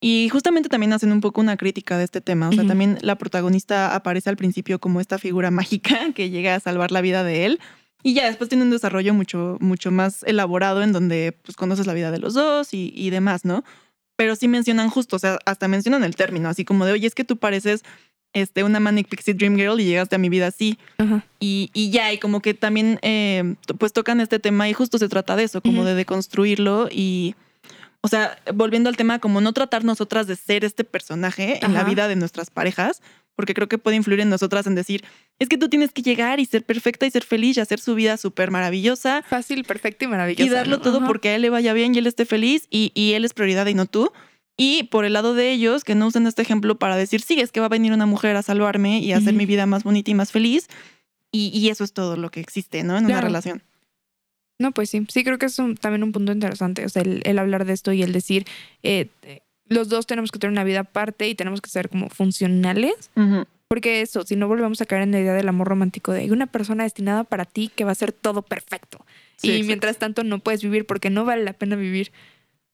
Y 0.00 0.30
justamente 0.30 0.70
también 0.70 0.92
hacen 0.94 1.12
un 1.12 1.20
poco 1.20 1.42
una 1.42 1.58
crítica 1.58 1.98
de 1.98 2.04
este 2.04 2.22
tema. 2.22 2.48
O 2.48 2.52
sea, 2.52 2.66
también 2.66 2.98
la 3.02 3.16
protagonista 3.16 3.94
aparece 3.94 4.30
al 4.30 4.36
principio 4.36 4.78
como 4.78 5.00
esta 5.00 5.18
figura 5.18 5.50
mágica 5.50 6.12
que 6.14 6.30
llega 6.30 6.54
a 6.54 6.60
salvar 6.60 6.90
la 6.90 7.02
vida 7.02 7.22
de 7.22 7.44
él. 7.44 7.60
Y 8.02 8.14
ya 8.14 8.24
después 8.24 8.48
tiene 8.48 8.64
un 8.64 8.70
desarrollo 8.70 9.12
mucho, 9.12 9.58
mucho 9.60 9.90
más 9.90 10.22
elaborado 10.22 10.82
en 10.82 10.92
donde 10.92 11.38
pues 11.42 11.54
conoces 11.54 11.86
la 11.86 11.92
vida 11.92 12.10
de 12.10 12.18
los 12.18 12.32
dos 12.32 12.72
y, 12.72 12.94
y 12.96 13.10
demás, 13.10 13.44
¿no? 13.44 13.62
Pero 14.16 14.36
sí 14.36 14.48
mencionan 14.48 14.88
justo, 14.88 15.16
o 15.16 15.18
sea, 15.18 15.38
hasta 15.44 15.68
mencionan 15.68 16.02
el 16.02 16.16
término, 16.16 16.48
así 16.48 16.64
como 16.64 16.86
de, 16.86 16.92
oye, 16.92 17.06
es 17.06 17.14
que 17.14 17.24
tú 17.24 17.36
pareces 17.36 17.82
este, 18.32 18.62
una 18.64 18.80
Manic 18.80 19.08
Pixie 19.08 19.34
Dream 19.34 19.56
Girl 19.56 19.80
y 19.80 19.84
llegaste 19.84 20.16
a 20.16 20.18
mi 20.18 20.28
vida 20.28 20.46
así. 20.48 20.78
Ajá. 20.98 21.24
Y, 21.40 21.70
y 21.74 21.90
ya, 21.90 22.12
y 22.12 22.18
como 22.18 22.40
que 22.40 22.54
también 22.54 22.98
eh, 23.02 23.54
pues 23.78 23.92
tocan 23.92 24.20
este 24.20 24.38
tema 24.38 24.68
y 24.68 24.72
justo 24.72 24.98
se 24.98 25.08
trata 25.08 25.36
de 25.36 25.44
eso, 25.44 25.60
como 25.60 25.84
de 25.84 25.94
deconstruirlo 25.94 26.88
y, 26.90 27.34
o 28.02 28.08
sea, 28.08 28.38
volviendo 28.54 28.88
al 28.88 28.96
tema, 28.96 29.18
como 29.18 29.40
no 29.40 29.52
tratar 29.52 29.84
nosotras 29.84 30.26
de 30.26 30.36
ser 30.36 30.64
este 30.64 30.84
personaje 30.84 31.64
en 31.64 31.74
la 31.74 31.84
vida 31.84 32.08
de 32.08 32.16
nuestras 32.16 32.50
parejas, 32.50 33.02
porque 33.36 33.54
creo 33.54 33.68
que 33.68 33.78
puede 33.78 33.96
influir 33.96 34.20
en 34.20 34.28
nosotras 34.28 34.66
en 34.66 34.74
decir, 34.74 35.02
es 35.38 35.48
que 35.48 35.56
tú 35.56 35.68
tienes 35.70 35.92
que 35.92 36.02
llegar 36.02 36.40
y 36.40 36.44
ser 36.46 36.62
perfecta 36.62 37.06
y 37.06 37.10
ser 37.10 37.24
feliz 37.24 37.56
y 37.56 37.60
hacer 37.60 37.80
su 37.80 37.94
vida 37.94 38.16
súper 38.18 38.50
maravillosa 38.50 39.24
Fácil, 39.28 39.64
perfecto 39.64 40.04
y 40.04 40.08
maravilloso. 40.08 40.44
y 40.46 40.48
darlo 40.54 40.76
¿no? 40.76 40.82
todo 40.82 40.98
Ajá. 40.98 41.06
porque 41.06 41.30
a 41.30 41.36
él 41.36 41.42
le 41.42 41.50
vaya 41.50 41.72
bien 41.72 41.94
y 41.94 41.98
él 41.98 42.06
esté 42.06 42.26
feliz 42.26 42.66
y, 42.70 42.92
y 42.94 43.14
él 43.14 43.24
es 43.24 43.32
prioridad 43.32 43.66
y 43.66 43.74
no 43.74 43.86
tú. 43.86 44.12
Y 44.62 44.82
por 44.84 45.06
el 45.06 45.14
lado 45.14 45.32
de 45.32 45.50
ellos, 45.52 45.84
que 45.84 45.94
no 45.94 46.06
usen 46.06 46.26
este 46.26 46.42
ejemplo 46.42 46.74
para 46.78 46.94
decir, 46.96 47.22
sí, 47.22 47.40
es 47.40 47.50
que 47.50 47.60
va 47.60 47.66
a 47.66 47.70
venir 47.70 47.92
una 47.94 48.04
mujer 48.04 48.36
a 48.36 48.42
salvarme 48.42 48.98
y 48.98 49.12
a 49.12 49.16
hacer 49.16 49.32
mi 49.32 49.46
vida 49.46 49.64
más 49.64 49.84
bonita 49.84 50.10
y 50.10 50.14
más 50.14 50.32
feliz. 50.32 50.68
Y, 51.32 51.48
y 51.56 51.70
eso 51.70 51.82
es 51.84 51.92
todo 51.94 52.16
lo 52.18 52.30
que 52.30 52.40
existe, 52.40 52.82
¿no? 52.82 52.98
En 52.98 53.06
una 53.06 53.20
relación. 53.22 53.62
No, 54.58 54.72
pues 54.72 54.90
sí. 54.90 55.06
Sí, 55.08 55.24
creo 55.24 55.38
que 55.38 55.46
es 55.46 55.58
un- 55.58 55.76
también 55.76 56.02
un 56.02 56.12
punto 56.12 56.32
interesante. 56.32 56.84
O 56.84 56.88
sea, 56.90 57.00
el, 57.02 57.22
el 57.24 57.38
hablar 57.38 57.64
de 57.64 57.72
esto 57.72 57.92
y 57.92 58.02
el 58.02 58.12
decir, 58.12 58.44
eh, 58.82 59.06
eh, 59.22 59.40
los 59.66 59.88
dos 59.88 60.06
tenemos 60.06 60.30
que 60.30 60.38
tener 60.38 60.52
una 60.52 60.64
vida 60.64 60.80
aparte 60.80 61.26
y 61.28 61.34
tenemos 61.34 61.62
que 61.62 61.70
ser 61.70 61.88
como 61.88 62.10
funcionales. 62.10 63.10
Porque 63.68 64.02
eso, 64.02 64.24
si 64.26 64.34
no 64.36 64.48
volvemos 64.48 64.80
a 64.82 64.84
caer 64.86 65.02
en 65.02 65.12
la 65.12 65.20
idea 65.20 65.32
del 65.32 65.48
amor 65.48 65.68
romántico 65.68 66.12
de 66.12 66.20
hay 66.22 66.30
una 66.32 66.48
persona 66.48 66.82
destinada 66.82 67.24
para 67.24 67.44
ti 67.44 67.70
que 67.74 67.84
va 67.84 67.92
a 67.92 67.94
ser 67.94 68.12
todo 68.12 68.42
perfecto. 68.42 69.06
Sí, 69.36 69.46
y 69.46 69.50
exacto. 69.52 69.66
mientras 69.68 69.96
tanto 69.98 70.24
no 70.24 70.40
puedes 70.40 70.60
vivir 70.62 70.84
porque 70.84 71.08
no 71.08 71.24
vale 71.24 71.44
la 71.44 71.52
pena 71.54 71.76
vivir. 71.76 72.10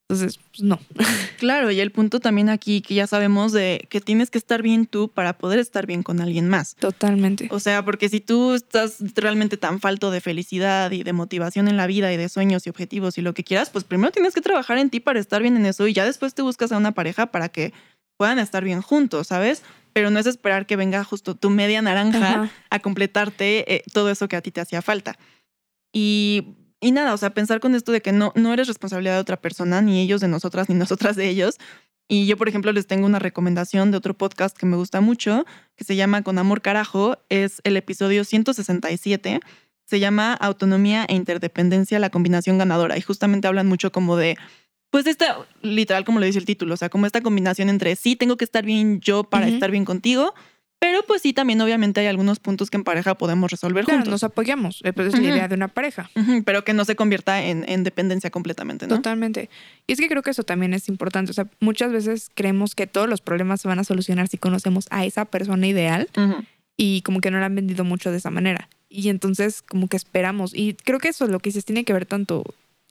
Entonces, 0.08 0.38
pues 0.50 0.62
no. 0.62 0.78
Claro, 1.38 1.70
y 1.70 1.80
el 1.80 1.90
punto 1.90 2.18
también 2.18 2.48
aquí 2.48 2.80
que 2.80 2.94
ya 2.94 3.06
sabemos 3.06 3.52
de 3.52 3.86
que 3.90 4.00
tienes 4.00 4.30
que 4.30 4.38
estar 4.38 4.62
bien 4.62 4.86
tú 4.86 5.10
para 5.10 5.36
poder 5.36 5.58
estar 5.58 5.84
bien 5.84 6.02
con 6.02 6.22
alguien 6.22 6.48
más. 6.48 6.74
Totalmente. 6.76 7.48
O 7.50 7.60
sea, 7.60 7.84
porque 7.84 8.08
si 8.08 8.20
tú 8.20 8.54
estás 8.54 8.96
realmente 9.14 9.58
tan 9.58 9.80
falto 9.80 10.10
de 10.10 10.22
felicidad 10.22 10.90
y 10.92 11.02
de 11.02 11.12
motivación 11.12 11.68
en 11.68 11.76
la 11.76 11.86
vida 11.86 12.10
y 12.12 12.16
de 12.16 12.30
sueños 12.30 12.66
y 12.66 12.70
objetivos 12.70 13.18
y 13.18 13.22
lo 13.22 13.34
que 13.34 13.44
quieras, 13.44 13.68
pues 13.68 13.84
primero 13.84 14.12
tienes 14.12 14.32
que 14.32 14.40
trabajar 14.40 14.78
en 14.78 14.88
ti 14.88 15.00
para 15.00 15.20
estar 15.20 15.42
bien 15.42 15.58
en 15.58 15.66
eso 15.66 15.86
y 15.86 15.92
ya 15.92 16.06
después 16.06 16.34
te 16.34 16.40
buscas 16.40 16.72
a 16.72 16.78
una 16.78 16.92
pareja 16.92 17.26
para 17.26 17.50
que 17.50 17.74
puedan 18.16 18.38
estar 18.38 18.64
bien 18.64 18.80
juntos, 18.80 19.26
¿sabes? 19.26 19.62
Pero 19.92 20.10
no 20.10 20.18
es 20.18 20.26
esperar 20.26 20.66
que 20.66 20.76
venga 20.76 21.04
justo 21.04 21.34
tu 21.34 21.50
media 21.50 21.82
naranja 21.82 22.30
Ajá. 22.30 22.50
a 22.70 22.78
completarte 22.78 23.74
eh, 23.74 23.82
todo 23.92 24.10
eso 24.10 24.26
que 24.28 24.36
a 24.36 24.40
ti 24.40 24.50
te 24.52 24.62
hacía 24.62 24.80
falta. 24.80 25.18
Y, 25.92 26.56
y 26.80 26.92
nada, 26.92 27.14
o 27.14 27.16
sea, 27.16 27.30
pensar 27.30 27.60
con 27.60 27.74
esto 27.74 27.92
de 27.92 28.02
que 28.02 28.12
no, 28.12 28.32
no 28.34 28.52
eres 28.52 28.68
responsabilidad 28.68 29.14
de 29.14 29.20
otra 29.20 29.40
persona, 29.40 29.80
ni 29.80 30.00
ellos 30.00 30.20
de 30.20 30.28
nosotras, 30.28 30.68
ni 30.68 30.74
nosotras 30.74 31.16
de 31.16 31.28
ellos. 31.28 31.56
Y 32.08 32.26
yo, 32.26 32.36
por 32.36 32.48
ejemplo, 32.48 32.70
les 32.72 32.86
tengo 32.86 33.06
una 33.06 33.18
recomendación 33.18 33.90
de 33.90 33.96
otro 33.96 34.14
podcast 34.14 34.56
que 34.56 34.66
me 34.66 34.76
gusta 34.76 35.00
mucho, 35.00 35.44
que 35.74 35.84
se 35.84 35.96
llama 35.96 36.22
Con 36.22 36.38
Amor 36.38 36.62
Carajo. 36.62 37.18
Es 37.28 37.60
el 37.64 37.76
episodio 37.76 38.24
167. 38.24 39.40
Se 39.86 40.00
llama 40.00 40.34
Autonomía 40.34 41.04
e 41.08 41.14
Interdependencia, 41.14 41.98
la 41.98 42.10
combinación 42.10 42.58
ganadora. 42.58 42.96
Y 42.96 43.00
justamente 43.00 43.48
hablan 43.48 43.66
mucho 43.66 43.90
como 43.90 44.16
de, 44.16 44.36
pues 44.90 45.06
esta, 45.06 45.38
literal 45.62 46.04
como 46.04 46.20
lo 46.20 46.26
dice 46.26 46.38
el 46.38 46.44
título, 46.44 46.74
o 46.74 46.76
sea, 46.76 46.90
como 46.90 47.06
esta 47.06 47.20
combinación 47.22 47.68
entre 47.68 47.96
sí, 47.96 48.14
tengo 48.16 48.36
que 48.36 48.44
estar 48.44 48.64
bien 48.64 49.00
yo 49.00 49.24
para 49.24 49.48
estar 49.48 49.70
bien 49.70 49.84
contigo, 49.84 50.34
pero 50.78 51.02
pues 51.06 51.22
sí, 51.22 51.32
también 51.32 51.60
obviamente 51.60 52.00
hay 52.00 52.06
algunos 52.06 52.38
puntos 52.38 52.70
que 52.70 52.76
en 52.76 52.84
pareja 52.84 53.14
podemos 53.16 53.50
resolver 53.50 53.84
Claro, 53.84 53.98
juntos. 54.00 54.10
nos 54.12 54.24
apoyamos. 54.24 54.80
eh, 54.84 54.92
pues 54.92 55.08
es 55.14 55.20
la 55.20 55.28
idea 55.28 55.48
de 55.48 55.54
una 55.54 55.68
pareja. 55.68 56.10
Pero 56.44 56.64
que 56.64 56.74
no 56.74 56.84
se 56.84 56.96
convierta 56.96 57.42
en, 57.44 57.64
en 57.68 57.82
dependencia 57.84 58.30
completamente, 58.30 58.86
¿no? 58.86 58.96
Totalmente. 58.96 59.48
Y 59.86 59.92
es 59.94 59.98
que 60.00 60.08
creo 60.08 60.22
que 60.22 60.30
eso 60.30 60.42
también 60.44 60.74
es 60.74 60.88
importante. 60.88 61.30
O 61.30 61.34
sea, 61.34 61.46
muchas 61.60 61.92
veces 61.92 62.30
creemos 62.34 62.74
que 62.74 62.86
todos 62.86 63.08
los 63.08 63.20
problemas 63.20 63.60
se 63.62 63.68
van 63.68 63.78
a 63.78 63.84
solucionar 63.84 64.28
si 64.28 64.36
conocemos 64.38 64.86
a 64.90 65.04
esa 65.06 65.24
persona 65.24 65.66
ideal 65.66 66.08
y 66.76 67.00
como 67.02 67.20
que 67.20 67.30
no 67.30 67.40
la 67.40 67.46
han 67.46 67.54
vendido 67.54 67.84
mucho 67.84 68.10
de 68.10 68.18
esa 68.18 68.30
manera. 68.30 68.68
Y 68.88 69.08
entonces 69.08 69.62
como 69.62 69.88
que 69.88 69.96
esperamos. 69.96 70.52
Y 70.54 70.74
creo 70.74 70.98
que 70.98 71.08
eso 71.08 71.24
es 71.24 71.30
lo 71.30 71.40
que 71.40 71.48
dices 71.50 71.64
tiene 71.64 71.84
que 71.84 71.92
ver 71.94 72.06
tanto 72.06 72.44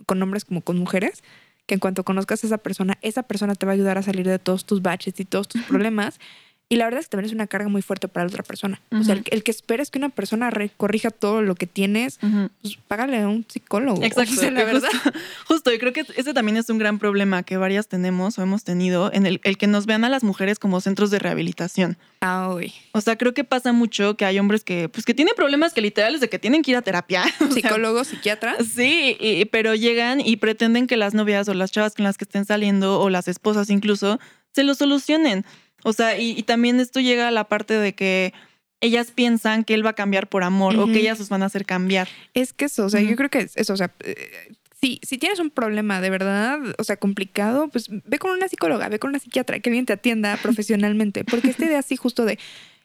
con 0.06 0.21
hombres 0.21 0.43
como 0.43 0.62
con 0.62 0.78
mujeres, 0.78 1.24
que 1.67 1.76
en 1.76 1.80
cuanto 1.80 2.04
conozcas 2.04 2.43
a 2.43 2.48
esa 2.48 2.58
persona, 2.58 2.98
esa 3.02 3.24
persona 3.24 3.56
te 3.56 3.65
va 3.65 3.71
a 3.71 3.76
ayudar 3.76 3.98
a 3.98 4.04
salir 4.04 4.28
de 4.28 4.38
todos 4.39 4.65
tus 4.65 4.82
baches 4.82 5.19
y 5.19 5.26
todos 5.26 5.48
tus 5.48 5.62
problemas. 5.69 6.19
Y 6.67 6.78
la 6.78 6.86
verdad 6.86 6.99
es 7.01 7.06
que 7.06 7.12
también 7.12 7.28
es 7.28 7.34
una 7.36 7.45
carga 7.45 7.69
muy 7.69 7.84
fuerte 7.84 8.08
para 8.08 8.23
la 8.25 8.30
otra 8.30 8.41
persona. 8.41 8.82
O 8.91 9.04
sea, 9.04 9.13
el, 9.13 9.23
el 9.30 9.43
que 9.43 9.51
esperes 9.51 9.91
que 9.91 9.99
una 9.99 10.10
persona 10.10 10.51
corrija 10.78 11.12
todo 11.12 11.43
lo 11.43 11.54
que 11.54 11.67
tienes, 11.67 12.17
pues 12.62 12.78
págale 12.88 13.19
a 13.19 13.28
un 13.28 13.45
psicólogo. 13.47 14.01
Exacto, 14.04 14.34
O 14.34 14.36
sea, 14.38 14.49
la 14.49 14.63
verdad. 14.63 14.89
Justo, 14.91 15.12
justo, 15.47 15.73
y 15.73 15.78
creo 15.78 15.93
que 15.93 16.06
ese 16.15 16.34
también 16.34 16.58
es 16.58 16.67
un 16.71 16.80
gran 16.80 16.97
problema 16.97 17.43
que 17.43 17.58
varias 17.58 17.88
tenemos 17.88 18.39
o 18.39 18.41
hemos 18.41 18.63
tenido, 18.63 19.13
en 19.13 19.28
el, 19.28 19.41
el 19.43 19.60
que 19.60 19.67
nos 19.67 19.86
vean 19.86 20.06
a 20.06 20.10
las 20.10 20.23
mujeres 20.23 20.58
como 20.58 20.82
centros 20.82 21.12
de 21.12 21.19
rehabilitación. 21.19 21.97
Ah, 22.21 22.51
uy. 22.56 22.73
O 22.93 23.01
sea, 23.01 23.15
creo 23.15 23.36
que 23.36 23.43
pasa 23.43 23.71
mucho 23.71 24.17
que 24.17 24.25
hay 24.25 24.39
hombres 24.39 24.63
que, 24.63 24.89
pues, 24.89 25.06
que 25.06 25.13
tienen 25.13 25.36
problemas 25.36 25.71
que 25.71 25.82
literales 25.82 26.19
de 26.19 26.30
que 26.30 26.39
tienen 26.39 26.63
que 26.63 26.71
ir 26.71 26.78
a 26.78 26.82
terapia. 26.82 27.25
O 27.41 27.45
sea, 27.45 27.51
Psicólogo, 27.51 28.04
psiquiatra. 28.04 28.56
Sí, 28.63 29.15
y- 29.19 29.45
pero 29.45 29.75
llegan 29.75 30.19
y 30.19 30.38
pretenden 30.38 30.88
que 30.88 30.97
las 30.97 31.13
novias 31.13 31.47
o 31.47 31.54
las 31.54 31.71
chavas 31.71 31.93
con 31.93 32.06
las 32.06 32.18
que 32.18 32.24
estén 32.24 32.45
saliendo 32.45 32.99
o 32.99 33.11
las 33.11 33.28
esposas 33.28 33.70
incluso 33.70 34.20
se 34.51 34.63
lo 34.63 34.74
solucionen. 34.74 35.45
O 35.86 35.93
sea, 35.93 36.17
y, 36.17 36.31
y 36.31 36.41
también 36.41 36.79
esto 36.79 36.99
llega 36.99 37.27
a 37.27 37.31
la 37.31 37.43
parte 37.43 37.75
de 37.75 37.93
que 37.93 38.33
ellas 38.81 39.11
piensan 39.11 39.63
que 39.63 39.75
él 39.75 39.86
va 39.86 39.91
a 39.91 39.93
cambiar 39.93 40.27
por 40.27 40.43
amor 40.43 40.75
o 40.77 40.88
que 40.88 40.99
ellas 40.99 41.19
los 41.19 41.29
van 41.29 41.43
a 41.43 41.45
hacer 41.45 41.63
cambiar. 41.63 42.07
Es 42.33 42.53
que 42.53 42.65
eso, 42.65 42.86
o 42.86 42.89
sea, 42.89 43.01
yo 43.01 43.15
creo 43.15 43.29
que 43.29 43.39
es 43.39 43.55
eso, 43.55 43.73
o 43.73 43.77
sea, 43.77 43.91
eh, 44.03 44.51
si, 44.81 44.99
si 45.03 45.19
tienes 45.19 45.39
un 45.39 45.51
problema 45.51 46.01
de 46.01 46.09
verdad, 46.09 46.59
o 46.79 46.83
sea, 46.83 46.97
complicado, 46.97 47.67
pues 47.69 47.88
ve 47.89 48.17
con 48.17 48.31
una 48.31 48.47
psicóloga, 48.47 48.89
ve 48.89 48.97
con 48.97 49.09
una 49.09 49.19
psiquiatra, 49.19 49.59
que 49.59 49.69
alguien 49.69 49.86
te 49.86 49.93
atienda 49.93 50.38
profesionalmente, 50.38 51.23
porque 51.23 51.49
esta 51.49 51.65
idea 51.65 51.79
así 51.79 51.97
justo 51.97 52.25
de 52.25 52.39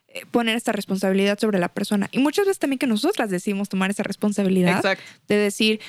eh, 0.08 0.26
poner 0.30 0.56
esta 0.56 0.72
responsabilidad 0.72 1.38
sobre 1.38 1.58
la 1.58 1.70
persona. 1.70 2.10
Y 2.12 2.18
muchas 2.18 2.44
veces 2.44 2.58
también 2.58 2.78
que 2.78 2.86
nosotras 2.86 3.30
decidimos 3.30 3.68
tomar 3.70 3.90
esa 3.90 4.02
responsabilidad 4.02 4.76
Exacto. 4.76 5.04
de 5.28 5.36
decir, 5.36 5.80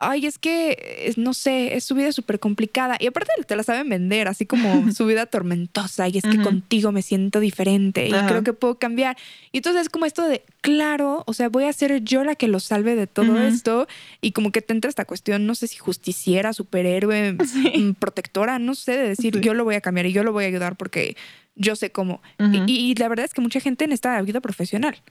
ay, 0.00 0.26
es 0.26 0.38
que, 0.38 1.12
no 1.16 1.34
sé, 1.34 1.76
es 1.76 1.84
su 1.84 1.94
vida 1.94 2.10
súper 2.12 2.40
complicada. 2.40 2.96
Y 2.98 3.06
aparte 3.06 3.30
te 3.46 3.54
la 3.54 3.62
saben 3.62 3.88
vender, 3.88 4.28
así 4.28 4.46
como 4.46 4.90
su 4.92 5.06
vida 5.06 5.26
tormentosa. 5.26 6.08
Y 6.08 6.18
es 6.18 6.24
que 6.24 6.40
contigo 6.42 6.90
me 6.90 7.02
siento 7.02 7.38
diferente 7.38 8.08
y 8.08 8.10
creo 8.10 8.42
que 8.42 8.52
puedo 8.54 8.78
cambiar. 8.78 9.16
Y 9.52 9.58
entonces 9.58 9.82
es 9.82 9.88
como 9.90 10.06
esto 10.06 10.26
de, 10.26 10.42
claro, 10.62 11.22
o 11.26 11.34
sea, 11.34 11.48
voy 11.48 11.64
a 11.64 11.72
ser 11.72 12.02
yo 12.02 12.24
la 12.24 12.34
que 12.34 12.48
lo 12.48 12.60
salve 12.60 12.96
de 12.96 13.06
todo 13.06 13.38
esto. 13.38 13.86
Y 14.20 14.32
como 14.32 14.50
que 14.52 14.62
te 14.62 14.72
entra 14.72 14.88
esta 14.88 15.04
cuestión, 15.04 15.46
no 15.46 15.54
sé 15.54 15.66
si 15.68 15.76
justiciera, 15.76 16.52
superhéroe, 16.52 17.36
Sí. 17.46 17.68
mm, 17.78 17.94
protectora, 17.94 18.58
no 18.58 18.74
sé, 18.74 18.92
de 18.96 19.08
decir, 19.08 19.34
Sí. 19.36 19.40
yo 19.42 19.54
lo 19.54 19.64
voy 19.64 19.74
a 19.74 19.80
cambiar 19.80 20.06
y 20.06 20.12
yo 20.12 20.24
lo 20.24 20.32
voy 20.32 20.44
a 20.44 20.48
ayudar 20.48 20.76
porque 20.76 21.16
yo 21.54 21.76
sé 21.76 21.92
cómo. 21.92 22.22
Y, 22.38 22.72
y 22.72 22.94
la 22.94 23.08
verdad 23.08 23.24
es 23.24 23.34
que 23.34 23.40
mucha 23.40 23.60
gente 23.60 23.86
necesita 23.86 24.20
vida 24.22 24.40
profesional. 24.40 25.02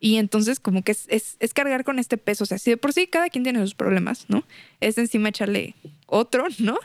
Y 0.00 0.16
entonces 0.16 0.60
como 0.60 0.82
que 0.82 0.92
es, 0.92 1.06
es, 1.08 1.36
es 1.40 1.54
cargar 1.54 1.84
con 1.84 1.98
este 1.98 2.16
peso. 2.16 2.44
O 2.44 2.46
sea, 2.46 2.58
si 2.58 2.70
de 2.70 2.76
por 2.76 2.92
sí 2.92 3.06
cada 3.06 3.28
quien 3.28 3.44
tiene 3.44 3.60
sus 3.60 3.74
problemas, 3.74 4.26
¿no? 4.28 4.44
Es 4.80 4.98
encima 4.98 5.28
echarle 5.28 5.74
otro, 6.06 6.46
¿no? 6.58 6.78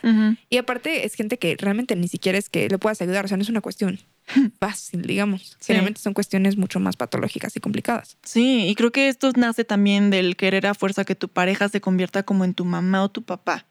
Y 0.49 0.57
aparte 0.57 1.05
es 1.05 1.15
gente 1.15 1.37
que 1.37 1.55
realmente 1.59 1.95
ni 1.95 2.07
siquiera 2.07 2.37
es 2.37 2.49
que 2.49 2.69
le 2.69 2.77
puedas 2.77 3.01
ayudar. 3.01 3.25
O 3.25 3.27
sea, 3.27 3.37
no 3.37 3.43
es 3.43 3.49
una 3.49 3.61
cuestión 3.61 3.99
fácil, 4.59 5.01
digamos. 5.01 5.57
Sí. 5.59 5.67
Generalmente 5.67 6.01
son 6.01 6.13
cuestiones 6.13 6.57
mucho 6.57 6.79
más 6.79 6.95
patológicas 6.95 7.55
y 7.55 7.59
complicadas. 7.59 8.17
Sí, 8.23 8.67
y 8.67 8.75
creo 8.75 8.91
que 8.91 9.07
esto 9.07 9.31
nace 9.35 9.63
también 9.63 10.09
del 10.09 10.35
querer 10.35 10.67
a 10.67 10.73
fuerza 10.73 11.05
que 11.05 11.15
tu 11.15 11.29
pareja 11.29 11.69
se 11.69 11.81
convierta 11.81 12.23
como 12.23 12.45
en 12.45 12.53
tu 12.53 12.65
mamá 12.65 13.03
o 13.03 13.09
tu 13.09 13.23
papá. 13.23 13.65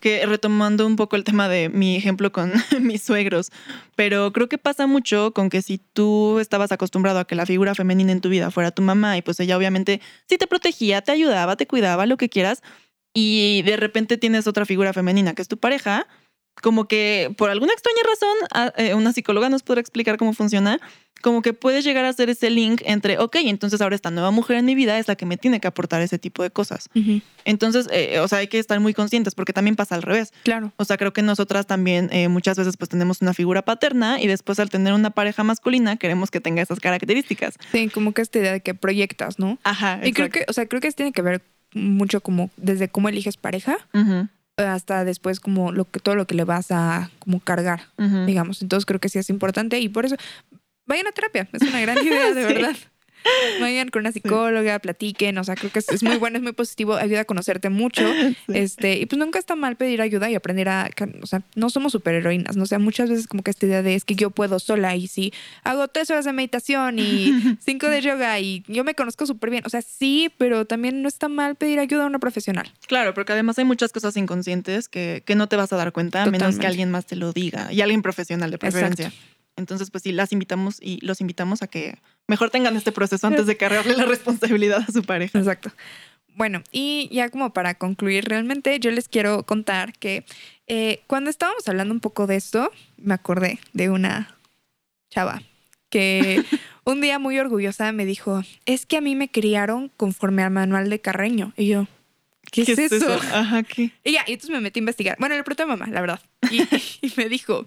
Que 0.00 0.26
retomando 0.26 0.86
un 0.86 0.96
poco 0.96 1.16
el 1.16 1.24
tema 1.24 1.48
de 1.48 1.68
mi 1.68 1.96
ejemplo 1.96 2.30
con 2.30 2.52
mis 2.80 3.02
suegros, 3.02 3.50
pero 3.94 4.32
creo 4.32 4.48
que 4.48 4.58
pasa 4.58 4.86
mucho 4.86 5.32
con 5.32 5.50
que 5.50 5.62
si 5.62 5.78
tú 5.78 6.38
estabas 6.38 6.72
acostumbrado 6.72 7.18
a 7.18 7.26
que 7.26 7.34
la 7.34 7.46
figura 7.46 7.74
femenina 7.74 8.12
en 8.12 8.20
tu 8.20 8.28
vida 8.28 8.50
fuera 8.50 8.70
tu 8.70 8.82
mamá 8.82 9.16
y 9.16 9.22
pues 9.22 9.40
ella 9.40 9.56
obviamente 9.56 10.00
sí 10.28 10.38
te 10.38 10.46
protegía, 10.46 11.02
te 11.02 11.12
ayudaba, 11.12 11.56
te 11.56 11.66
cuidaba, 11.66 12.06
lo 12.06 12.16
que 12.16 12.28
quieras, 12.28 12.62
y 13.14 13.62
de 13.62 13.76
repente 13.78 14.18
tienes 14.18 14.46
otra 14.46 14.66
figura 14.66 14.92
femenina 14.92 15.34
que 15.34 15.40
es 15.40 15.48
tu 15.48 15.56
pareja, 15.56 16.06
como 16.62 16.86
que 16.86 17.34
por 17.36 17.50
alguna 17.50 17.72
extraña 17.72 18.00
razón, 18.02 18.74
eh, 18.76 18.94
una 18.94 19.12
psicóloga 19.12 19.48
nos 19.48 19.62
podrá 19.62 19.80
explicar 19.80 20.16
cómo 20.16 20.32
funciona, 20.32 20.80
como 21.22 21.42
que 21.42 21.52
puedes 21.52 21.84
llegar 21.84 22.04
a 22.04 22.08
hacer 22.08 22.30
ese 22.30 22.50
link 22.50 22.82
entre, 22.84 23.18
ok, 23.18 23.36
entonces 23.44 23.80
ahora 23.80 23.94
esta 23.94 24.10
nueva 24.10 24.30
mujer 24.30 24.58
en 24.58 24.64
mi 24.64 24.74
vida 24.74 24.98
es 24.98 25.08
la 25.08 25.16
que 25.16 25.26
me 25.26 25.36
tiene 25.36 25.60
que 25.60 25.66
aportar 25.66 26.02
ese 26.02 26.18
tipo 26.18 26.42
de 26.42 26.50
cosas. 26.50 26.88
Entonces, 27.44 27.88
eh, 27.90 28.20
o 28.20 28.28
sea, 28.28 28.38
hay 28.38 28.48
que 28.48 28.58
estar 28.58 28.78
muy 28.80 28.94
conscientes 28.94 29.34
porque 29.34 29.52
también 29.52 29.76
pasa 29.76 29.94
al 29.94 30.02
revés. 30.02 30.32
Claro. 30.44 30.72
O 30.76 30.84
sea, 30.84 30.96
creo 30.96 31.12
que 31.12 31.22
nosotras 31.22 31.66
también 31.66 32.10
eh, 32.12 32.28
muchas 32.28 32.56
veces 32.56 32.76
pues 32.76 32.88
tenemos 32.90 33.22
una 33.22 33.34
figura 33.34 33.62
paterna 33.62 34.20
y 34.20 34.26
después 34.26 34.60
al 34.60 34.70
tener 34.70 34.92
una 34.92 35.10
pareja 35.10 35.42
masculina 35.42 35.96
queremos 35.96 36.30
que 36.30 36.40
tenga 36.40 36.62
esas 36.62 36.80
características. 36.80 37.56
Sí, 37.72 37.88
como 37.88 38.12
que 38.12 38.22
esta 38.22 38.38
idea 38.38 38.52
de 38.52 38.60
que 38.60 38.74
proyectas, 38.74 39.38
¿no? 39.38 39.58
Ajá. 39.64 40.00
Y 40.04 40.12
creo 40.12 40.28
que, 40.28 40.44
o 40.48 40.52
sea, 40.52 40.66
creo 40.66 40.80
que 40.80 40.92
tiene 40.92 41.12
que 41.12 41.22
ver 41.22 41.42
mucho 41.72 42.20
como 42.20 42.50
desde 42.56 42.88
cómo 42.88 43.08
eliges 43.08 43.36
pareja 43.36 43.78
hasta 44.58 45.04
después 45.04 45.38
como 45.40 45.70
lo 45.70 45.84
que 45.90 46.00
todo 46.00 46.14
lo 46.14 46.26
que 46.26 46.34
le 46.34 46.44
vas 46.44 46.70
a 46.70 47.10
como 47.18 47.40
cargar, 47.40 47.82
digamos. 48.26 48.62
Entonces 48.62 48.86
creo 48.86 49.00
que 49.00 49.08
sí 49.10 49.18
es 49.18 49.28
importante 49.28 49.78
y 49.80 49.88
por 49.90 50.06
eso 50.06 50.16
vayan 50.86 51.06
a 51.06 51.12
terapia, 51.12 51.48
es 51.52 51.62
una 51.62 51.80
gran 51.80 51.98
idea, 52.06 52.32
de 52.32 52.46
Sí. 52.48 52.54
verdad. 52.54 52.76
Vayan 53.60 53.88
con 53.88 54.00
una 54.00 54.12
psicóloga, 54.12 54.78
platiquen, 54.78 55.38
o 55.38 55.44
sea, 55.44 55.54
creo 55.54 55.70
que 55.70 55.78
es, 55.80 55.88
es 55.88 56.02
muy 56.02 56.16
bueno, 56.18 56.36
es 56.36 56.42
muy 56.42 56.52
positivo, 56.52 56.94
ayuda 56.94 57.20
a 57.20 57.24
conocerte 57.24 57.70
mucho. 57.70 58.02
Sí. 58.12 58.36
Este, 58.48 58.98
y 58.98 59.06
pues 59.06 59.18
nunca 59.18 59.38
está 59.38 59.56
mal 59.56 59.76
pedir 59.76 60.02
ayuda 60.02 60.30
y 60.30 60.34
aprender 60.34 60.68
a, 60.68 60.90
o 61.22 61.26
sea, 61.26 61.42
no 61.54 61.70
somos 61.70 61.92
superheroínas, 61.92 62.56
¿no? 62.56 62.64
O 62.64 62.66
sea, 62.66 62.78
muchas 62.78 63.10
veces 63.10 63.26
como 63.26 63.42
que 63.42 63.50
esta 63.50 63.66
idea 63.66 63.82
de 63.82 63.94
es 63.94 64.04
que 64.04 64.14
yo 64.14 64.30
puedo 64.30 64.58
sola 64.58 64.96
y 64.96 65.06
si 65.06 65.32
hago 65.64 65.88
tres 65.88 66.10
horas 66.10 66.24
de 66.24 66.32
meditación 66.32 66.98
y 66.98 67.32
cinco 67.64 67.88
de 67.88 68.00
yoga 68.00 68.38
y 68.40 68.64
yo 68.68 68.84
me 68.84 68.94
conozco 68.94 69.26
súper 69.26 69.50
bien, 69.50 69.62
o 69.66 69.68
sea, 69.68 69.82
sí, 69.82 70.30
pero 70.38 70.64
también 70.64 71.02
no 71.02 71.08
está 71.08 71.28
mal 71.28 71.56
pedir 71.56 71.78
ayuda 71.78 72.04
a 72.04 72.06
una 72.06 72.18
profesional. 72.18 72.72
Claro, 72.86 73.14
porque 73.14 73.32
además 73.32 73.58
hay 73.58 73.64
muchas 73.64 73.92
cosas 73.92 74.16
inconscientes 74.16 74.88
que, 74.88 75.22
que 75.24 75.34
no 75.34 75.48
te 75.48 75.56
vas 75.56 75.72
a 75.72 75.76
dar 75.76 75.92
cuenta 75.92 76.22
a 76.22 76.26
menos 76.30 76.58
que 76.58 76.66
alguien 76.66 76.90
más 76.90 77.06
te 77.06 77.16
lo 77.16 77.32
diga 77.32 77.72
y 77.72 77.80
alguien 77.80 78.02
profesional 78.02 78.50
de 78.50 78.58
preferencia. 78.58 79.06
Exacto. 79.06 79.35
Entonces, 79.56 79.90
pues 79.90 80.04
sí, 80.04 80.12
las 80.12 80.32
invitamos 80.32 80.76
y 80.80 81.04
los 81.04 81.20
invitamos 81.20 81.62
a 81.62 81.66
que 81.66 81.98
mejor 82.28 82.50
tengan 82.50 82.76
este 82.76 82.92
proceso 82.92 83.26
antes 83.26 83.46
de 83.46 83.56
cargarle 83.56 83.96
la 83.96 84.04
responsabilidad 84.04 84.84
a 84.86 84.92
su 84.92 85.02
pareja. 85.02 85.38
Exacto. 85.38 85.70
Bueno, 86.34 86.62
y 86.70 87.08
ya 87.10 87.30
como 87.30 87.54
para 87.54 87.74
concluir 87.74 88.26
realmente, 88.26 88.78
yo 88.78 88.90
les 88.90 89.08
quiero 89.08 89.44
contar 89.44 89.94
que 89.94 90.24
eh, 90.66 91.00
cuando 91.06 91.30
estábamos 91.30 91.66
hablando 91.66 91.94
un 91.94 92.00
poco 92.00 92.26
de 92.26 92.36
esto, 92.36 92.70
me 92.98 93.14
acordé 93.14 93.58
de 93.72 93.88
una 93.88 94.36
chava 95.08 95.42
que 95.88 96.44
un 96.84 97.00
día 97.00 97.18
muy 97.18 97.38
orgullosa 97.38 97.90
me 97.92 98.04
dijo, 98.04 98.42
es 98.66 98.84
que 98.84 98.98
a 98.98 99.00
mí 99.00 99.14
me 99.14 99.30
criaron 99.30 99.90
conforme 99.96 100.42
al 100.42 100.50
manual 100.50 100.90
de 100.90 101.00
Carreño. 101.00 101.54
Y 101.56 101.68
yo, 101.68 101.86
¿qué, 102.52 102.62
es, 102.62 102.78
eso? 102.78 103.18
Ajá, 103.32 103.62
¿qué? 103.62 103.92
Y 104.04 104.12
ya, 104.12 104.24
y 104.26 104.32
entonces 104.32 104.50
me 104.50 104.60
metí 104.60 104.80
a 104.80 104.82
investigar. 104.82 105.16
Bueno, 105.18 105.36
le 105.36 105.42
pregunté 105.42 105.62
a 105.62 105.66
mamá, 105.66 105.86
la 105.86 106.02
verdad. 106.02 106.20
Y, 106.50 106.60
y 107.00 107.12
me 107.16 107.30
dijo, 107.30 107.64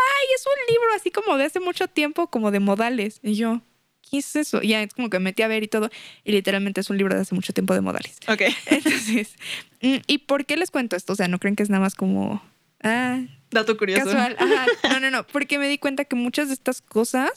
ay, 0.00 0.26
es 0.36 0.44
un 0.46 0.74
libro 0.74 0.88
así 0.96 1.10
como 1.10 1.36
de 1.36 1.44
hace 1.44 1.60
mucho 1.60 1.88
tiempo, 1.88 2.28
como 2.28 2.50
de 2.50 2.60
modales. 2.60 3.20
Y 3.22 3.34
yo, 3.34 3.60
¿qué 4.10 4.18
es 4.18 4.36
eso? 4.36 4.60
Y 4.62 4.68
ya 4.68 4.82
es 4.82 4.94
como 4.94 5.10
que 5.10 5.18
me 5.18 5.24
metí 5.24 5.42
a 5.42 5.48
ver 5.48 5.62
y 5.62 5.68
todo. 5.68 5.90
Y 6.24 6.32
literalmente 6.32 6.80
es 6.80 6.90
un 6.90 6.98
libro 6.98 7.14
de 7.14 7.22
hace 7.22 7.34
mucho 7.34 7.52
tiempo 7.52 7.74
de 7.74 7.80
modales. 7.80 8.16
Ok. 8.28 8.42
Entonces, 8.66 9.34
mm, 9.82 9.96
¿y 10.06 10.18
por 10.18 10.46
qué 10.46 10.56
les 10.56 10.70
cuento 10.70 10.96
esto? 10.96 11.12
O 11.12 11.16
sea, 11.16 11.28
no 11.28 11.38
creen 11.38 11.56
que 11.56 11.62
es 11.62 11.70
nada 11.70 11.82
más 11.82 11.94
como, 11.94 12.42
ah, 12.82 13.20
Dato 13.50 13.76
curioso. 13.76 14.04
casual. 14.04 14.36
Ajá. 14.38 14.66
No, 14.90 15.00
no, 15.00 15.10
no, 15.10 15.26
porque 15.26 15.58
me 15.58 15.68
di 15.68 15.78
cuenta 15.78 16.04
que 16.04 16.16
muchas 16.16 16.48
de 16.48 16.54
estas 16.54 16.82
cosas 16.82 17.30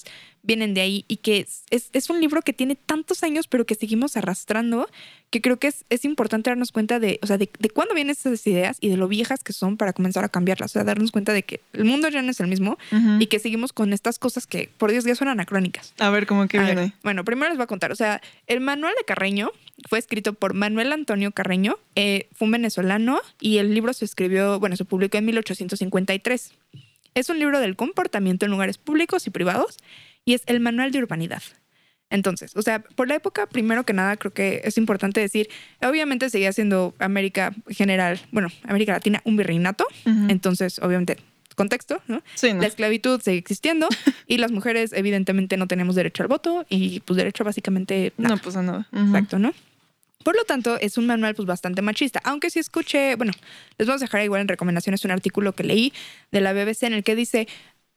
vienen 0.44 0.74
de 0.74 0.82
ahí 0.82 1.06
y 1.08 1.18
que 1.18 1.40
es, 1.40 1.64
es, 1.70 1.90
es 1.94 2.10
un 2.10 2.20
libro 2.20 2.42
que 2.42 2.52
tiene 2.54 2.76
tantos 2.76 3.24
años, 3.24 3.48
pero 3.48 3.66
que 3.66 3.76
seguimos 3.76 4.18
arrastrando, 4.18 4.90
que 5.30 5.42
creo 5.42 5.58
que 5.58 5.68
es, 5.68 5.86
es 5.90 6.04
importante 6.06 6.50
darnos 6.50 6.72
cuenta 6.74 7.00
de, 7.00 7.18
o 7.24 7.28
sea, 7.28 7.38
de, 7.38 7.50
de 7.58 7.70
cuándo 7.70 7.96
vienen 7.96 8.12
estas 8.12 8.46
ideas 8.46 8.78
y 8.82 8.90
de 8.90 8.98
lo 8.98 9.08
viejas 9.08 9.42
que 9.44 9.54
son 9.54 9.78
para 9.78 9.94
comenzar 9.94 10.24
a 10.26 10.30
cambiarlas. 10.30 10.72
O 10.72 10.74
sea, 10.74 10.84
darnos 10.84 11.12
cuenta 11.12 11.32
de 11.34 11.44
que 11.44 11.62
el 11.72 11.86
mundo 11.86 12.10
ya 12.10 12.22
no 12.22 12.30
es 12.30 12.40
el 12.42 12.48
mismo 12.48 12.78
Ujú. 12.92 13.18
y 13.22 13.28
que 13.28 13.40
seguimos 13.40 13.72
con 13.74 13.94
estas 13.94 14.20
cosas 14.20 14.46
que, 14.46 14.70
por 14.78 14.92
Dios, 14.92 15.06
ya 15.06 15.16
son 15.16 15.30
anacrónicas. 15.30 15.94
A 16.00 16.10
ver, 16.10 16.28
¿cómo 16.28 16.46
que 16.48 16.58
A 16.58 16.64
ver, 16.64 16.76
viene? 16.76 16.94
bueno, 17.04 17.24
primero 17.24 17.50
les 17.50 17.58
voy 17.58 17.64
a 17.64 17.68
contar. 17.68 17.92
O 17.92 17.96
sea, 17.96 18.22
el 18.48 18.60
manual 18.60 18.94
de 18.98 19.06
Carreño 19.06 19.52
fue 19.90 19.98
escrito 19.98 20.34
por 20.34 20.54
Manuel 20.54 20.92
Antonio 20.92 21.32
Carreño, 21.32 21.78
eh, 21.96 22.28
fue 22.36 22.46
un 22.48 22.52
venezolano 22.52 23.20
y 23.40 23.58
el 23.58 23.74
libro 23.74 23.94
se 23.94 24.06
escribió, 24.06 24.60
bueno, 24.60 24.76
se 24.76 24.86
publicó 24.86 25.18
en 25.18 25.26
1853. 25.26 26.52
Es 27.16 27.30
un 27.30 27.40
libro 27.40 27.60
del 27.60 27.76
comportamiento 27.76 28.46
en 28.46 28.52
lugares 28.52 28.78
públicos 28.78 29.26
y 29.28 29.30
privados 29.30 29.78
y 30.26 30.34
es 30.34 30.44
el 30.46 30.60
manual 30.60 30.92
de 30.92 31.00
urbanidad. 31.00 31.44
Entonces, 32.10 32.56
o 32.56 32.62
sea, 32.62 32.80
por 32.80 33.08
la 33.08 33.16
época, 33.16 33.48
primero 33.48 33.86
que 33.86 33.94
nada, 33.94 34.18
creo 34.18 34.32
que 34.32 34.62
es 34.64 34.78
importante 34.78 35.20
decir, 35.20 35.50
obviamente 35.82 36.30
seguía 36.30 36.54
siendo 36.54 36.94
América 37.00 37.54
general, 37.70 38.20
bueno, 38.32 38.50
América 38.66 38.94
Latina, 38.94 39.22
un 39.26 39.36
virreinato. 39.36 39.88
Entonces, 40.06 40.78
obviamente, 40.78 41.18
contexto, 41.56 42.02
¿no? 42.08 42.22
Sí, 42.36 42.54
¿no? 42.54 42.62
La 42.62 42.68
esclavitud 42.68 43.20
sigue 43.20 43.38
existiendo 43.38 43.88
y 44.28 44.38
las 44.38 44.52
mujeres 44.52 44.94
evidentemente 44.94 45.58
no 45.58 45.68
tenemos 45.68 45.96
derecho 45.96 46.22
al 46.22 46.30
voto 46.30 46.66
y 46.70 47.00
pues 47.00 47.18
derecho 47.18 47.44
básicamente 47.44 48.14
nada. 48.18 48.36
No, 48.36 48.42
pues 48.42 48.56
a 48.56 48.62
nada. 48.62 48.88
Exacto, 48.92 49.40
¿no? 49.40 49.52
Por 50.24 50.36
lo 50.38 50.46
tanto, 50.46 50.80
es 50.80 50.98
un 50.98 51.06
manual 51.06 51.36
pues 51.36 51.46
bastante 51.46 51.82
machista, 51.82 52.22
aunque 52.24 52.50
si 52.50 52.60
escuché, 52.60 53.16
bueno, 53.16 53.34
les 53.78 53.88
vamos 53.88 54.02
a 54.02 54.06
dejar 54.06 54.24
igual 54.24 54.42
en 54.42 54.48
recomendaciones 54.48 55.04
un 55.04 55.12
artículo 55.12 55.54
que 55.54 55.64
leí 55.64 55.94
de 56.32 56.42
la 56.42 56.54
BBC 56.54 56.84
en 56.84 56.94
el 56.94 57.04
que 57.04 57.16
dice, 57.16 57.48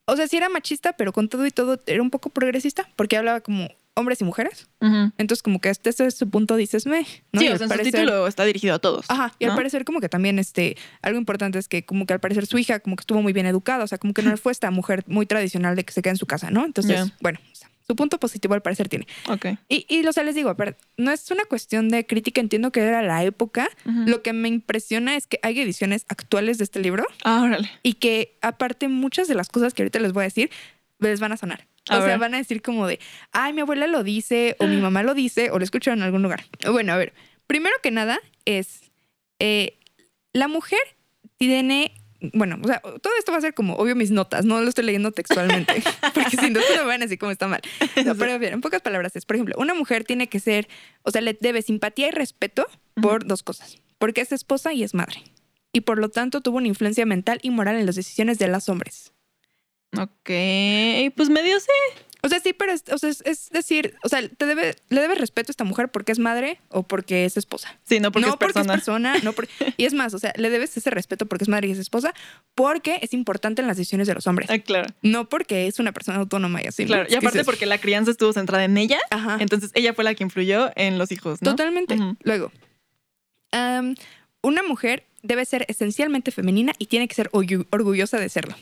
o 0.07 0.17
sea, 0.17 0.29
sí 0.29 0.37
era 0.37 0.49
machista, 0.49 0.95
pero 0.95 1.13
con 1.13 1.29
todo 1.29 1.47
y 1.47 1.51
todo 1.51 1.79
era 1.87 2.03
un 2.03 2.11
poco 2.11 2.31
progresista, 2.31 2.89
porque 2.97 3.17
hablaba 3.17 3.41
como 3.41 3.69
hombres 3.97 4.21
y 4.21 4.25
mujeres. 4.25 4.69
Entonces, 4.81 5.43
como 5.43 5.61
que 5.61 5.71
este, 5.71 5.91
es 5.91 6.15
su 6.15 6.29
punto, 6.31 6.55
dices, 6.57 6.87
me. 6.87 7.07
¿no? 7.33 7.41
Sí, 7.41 7.49
o 7.49 7.57
sea, 7.57 7.65
en 7.67 7.71
su 7.73 7.77
parecer- 7.77 7.93
título 8.01 8.27
está 8.27 8.45
dirigido 8.45 8.75
a 8.75 8.79
todos. 8.79 9.07
Ajá, 9.09 9.33
y 9.39 9.47
al 9.47 9.57
parecer 9.57 9.85
como 9.85 10.01
que 10.01 10.09
también 10.09 10.39
este, 10.39 10.77
algo 11.03 11.19
importante 11.19 11.59
es 11.59 11.67
que 11.67 11.85
como 11.85 12.07
que 12.07 12.13
al 12.13 12.21
parecer 12.21 12.47
su 12.47 12.59
hija 12.59 12.79
como 12.81 12.95
que 12.97 13.01
estuvo 13.03 13.23
muy 13.23 13.33
bien 13.33 13.47
educada, 13.47 13.83
o 13.85 13.87
sea, 13.87 13.99
como 13.99 14.13
que 14.15 14.23
no 14.23 14.37
fue 14.37 14.53
esta 14.53 14.71
mujer 14.71 15.03
muy 15.07 15.27
tradicional 15.27 15.75
de 15.77 15.85
que 15.85 15.93
se 15.93 16.03
queda 16.03 16.13
en 16.13 16.19
su 16.19 16.27
casa, 16.27 16.51
¿no? 16.51 16.65
Entonces, 16.65 17.13
bueno, 17.21 17.39
o 17.53 17.55
sea, 17.55 17.71
su 17.87 17.95
punto 17.97 18.19
positivo 18.19 18.53
al 18.55 18.63
parecer 18.63 18.89
tiene. 18.89 19.07
Ok. 19.29 19.47
Y, 19.69 19.87
y 19.89 20.05
o 20.07 20.13
sea, 20.13 20.25
les 20.25 20.35
digo, 20.35 20.55
pero 20.57 20.77
no 20.97 21.13
es 21.13 21.31
una 21.31 21.45
cuestión 21.45 21.89
de 21.89 22.05
crítica, 22.05 22.41
entiendo 22.41 22.73
que 22.73 22.81
era 22.81 23.01
la 23.01 23.23
época. 23.25 23.69
Lo 23.85 24.23
que 24.23 24.33
me 24.33 24.49
impresiona 24.49 25.15
es 25.17 25.27
que 25.29 25.39
hay 25.43 25.61
ediciones 25.61 26.05
actuales 26.09 26.59
de 26.59 26.65
este 26.65 26.81
libro 26.81 27.05
Ah, 27.25 27.43
órale. 27.45 27.71
y 27.85 27.95
que 27.95 28.37
aparte 28.43 28.89
muchas 28.89 29.29
de 29.29 29.37
las 29.37 29.49
cosas 29.49 29.73
que 29.73 29.83
ahorita 29.83 30.01
les 30.01 30.13
voy 30.13 30.23
a 30.23 30.25
decir 30.25 30.51
les 30.99 31.21
van 31.21 31.31
a 31.33 31.37
sonar. 31.37 31.67
A 31.89 31.99
o 31.99 32.03
sea, 32.03 32.17
van 32.19 32.35
a 32.35 32.39
decir 32.39 32.63
como 32.63 32.87
de, 32.87 32.99
ay, 33.33 33.53
mi 33.53 33.61
abuela 33.61 33.87
lo 33.87 34.03
dice, 34.03 34.57
o 34.59 34.67
mi 34.67 34.77
mamá 34.81 35.03
lo 35.03 35.15
dice, 35.15 35.51
o 35.51 35.59
lo 35.59 35.65
escucho 35.65 35.91
en 35.91 36.03
algún 36.03 36.23
lugar. 36.23 36.45
Bueno, 36.71 36.93
a 36.93 36.97
ver, 36.97 37.13
primero 37.47 37.75
que 37.83 37.91
nada 37.91 38.19
es, 38.45 38.91
eh, 39.39 39.79
la 40.33 40.49
mujer 40.49 40.81
tiene, 41.39 41.93
bueno, 42.33 42.59
o 42.63 42.67
sea, 42.67 42.81
todo 42.81 43.13
esto 43.19 43.33
va 43.33 43.39
a 43.39 43.41
ser 43.41 43.55
como, 43.55 43.75
obvio, 43.75 43.95
mis 43.95 44.11
notas, 44.11 44.45
no 44.45 44.61
lo 44.61 44.69
estoy 44.69 44.85
leyendo 44.85 45.13
textualmente, 45.13 45.83
porque 46.15 46.37
si 46.37 46.51
no, 46.51 46.61
se 46.61 46.77
me 46.77 46.85
van 46.85 47.03
a 47.03 47.05
decir 47.05 47.19
cómo 47.19 47.31
está 47.31 47.47
mal. 47.47 47.61
No, 48.05 48.15
pero 48.17 48.39
bien, 48.39 48.55
en 48.55 48.61
pocas 48.61 48.83
palabras 48.83 49.15
es, 49.17 49.25
por 49.25 49.37
ejemplo, 49.37 49.57
una 49.59 49.75
mujer 49.75 50.05
tiene 50.05 50.29
que 50.29 50.41
ser, 50.41 50.69
o 51.03 51.11
sea, 51.11 51.21
le 51.21 51.35
debe 51.35 51.63
simpatía 51.63 52.09
y 52.09 52.11
respeto 52.11 52.67
por 53.01 53.27
dos 53.27 53.43
cosas, 53.43 53.79
porque 53.99 54.23
es 54.23 54.33
esposa 54.33 54.73
y 54.73 54.83
es 54.83 54.95
madre. 54.95 55.23
Y 55.73 55.83
por 55.83 55.99
lo 55.99 56.09
tanto 56.09 56.41
tuvo 56.41 56.57
una 56.57 56.69
influencia 56.69 57.05
mental 57.05 57.39
y 57.43 57.51
moral 57.51 57.77
en 57.77 57.85
las 57.85 57.97
decisiones 57.97 58.39
de 58.39 58.49
los 58.49 58.69
hombres. 58.71 59.13
Ok. 59.99 61.15
Pues 61.17 61.29
medio 61.31 61.59
sí. 61.61 62.01
O 62.23 62.29
sea, 62.29 62.41
sí, 62.41 62.53
pero 62.53 62.73
es, 62.73 62.83
o 62.91 62.99
sea, 62.99 63.11
es, 63.11 63.51
decir, 63.51 63.95
o 64.03 64.09
sea, 64.09 64.27
te 64.29 64.47
debe, 64.47 64.75
le 64.89 65.01
debes 65.01 65.19
respeto 65.19 65.51
a 65.51 65.53
esta 65.53 65.63
mujer 65.63 65.91
porque 65.91 66.11
es 66.11 66.19
madre 66.19 66.59
o 66.71 66.83
porque 66.83 67.25
es 67.25 67.37
esposa. 67.37 67.79
Sí, 67.85 68.01
no 68.01 68.11
porque 68.11 68.27
no 68.27 68.33
es 68.33 68.39
persona. 68.39 68.65
porque 68.65 68.79
es 68.79 68.85
persona, 68.85 69.15
no 69.23 69.33
por- 69.33 69.47
y 69.77 69.85
es 69.85 69.95
más, 69.95 70.13
o 70.13 70.19
sea, 70.19 70.33
le 70.37 70.51
debes 70.51 70.77
ese 70.77 70.91
respeto 70.91 71.27
porque 71.27 71.45
es 71.45 71.49
madre 71.49 71.69
y 71.69 71.71
es 71.71 71.79
esposa, 71.79 72.13
porque 72.57 72.99
es 73.03 73.13
importante 73.13 73.63
en 73.63 73.69
las 73.69 73.77
decisiones 73.77 74.09
de 74.09 74.15
los 74.15 74.27
hombres. 74.27 74.51
Ah, 74.51 74.59
claro. 74.59 74.93
No 75.03 75.29
porque 75.29 75.69
es 75.69 75.79
una 75.79 75.93
persona 75.93 76.19
autónoma 76.19 76.61
y 76.65 76.67
así. 76.67 76.85
Claro. 76.85 77.07
Y 77.09 77.15
aparte 77.15 77.39
dices, 77.39 77.47
porque 77.47 77.65
la 77.67 77.79
crianza 77.79 78.11
estuvo 78.11 78.33
centrada 78.33 78.65
en 78.65 78.77
ella. 78.77 78.99
Ajá. 79.11 79.37
Entonces 79.39 79.71
ella 79.75 79.95
fue 79.95 80.03
la 80.03 80.15
que 80.15 80.25
influyó 80.25 80.73
en 80.75 80.99
los 80.99 81.13
hijos, 81.13 81.41
¿no? 81.43 81.51
Totalmente. 81.53 81.95
Ujú. 81.95 82.17
Luego, 82.25 82.51
am, 83.53 83.95
una 84.43 84.65
mujer 84.65 85.05
debe 85.23 85.45
ser 85.45 85.65
esencialmente 85.69 86.33
femenina 86.33 86.73
y 86.79 86.87
tiene 86.87 87.07
que 87.07 87.15
ser 87.15 87.31
orgu- 87.31 87.67
orgullosa 87.71 88.19
de 88.19 88.29
serlo. 88.31 88.57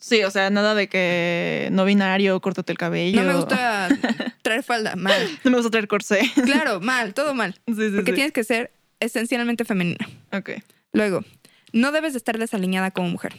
Sí, 0.00 0.24
o 0.24 0.30
sea, 0.30 0.48
nada 0.48 0.74
de 0.74 0.88
que 0.88 1.68
no 1.72 1.84
binario, 1.84 2.40
córtate 2.40 2.72
el 2.72 2.78
cabello. 2.78 3.22
No 3.22 3.28
me 3.28 3.36
gusta 3.36 3.88
traer 4.42 4.62
falda, 4.62 4.96
mal. 4.96 5.22
No 5.44 5.50
me 5.50 5.58
gusta 5.58 5.70
traer 5.70 5.88
corsé. 5.88 6.22
Claro, 6.44 6.80
mal, 6.80 7.12
todo 7.12 7.34
mal. 7.34 7.54
Sí, 7.66 7.74
sí, 7.74 7.90
Porque 7.94 8.12
sí. 8.12 8.14
tienes 8.14 8.32
que 8.32 8.42
ser 8.42 8.72
esencialmente 8.98 9.64
femenina. 9.66 10.08
Ok. 10.32 10.50
Luego, 10.92 11.22
no 11.72 11.92
debes 11.92 12.14
de 12.14 12.18
estar 12.18 12.38
desaliñada 12.38 12.90
como 12.90 13.10
mujer. 13.10 13.36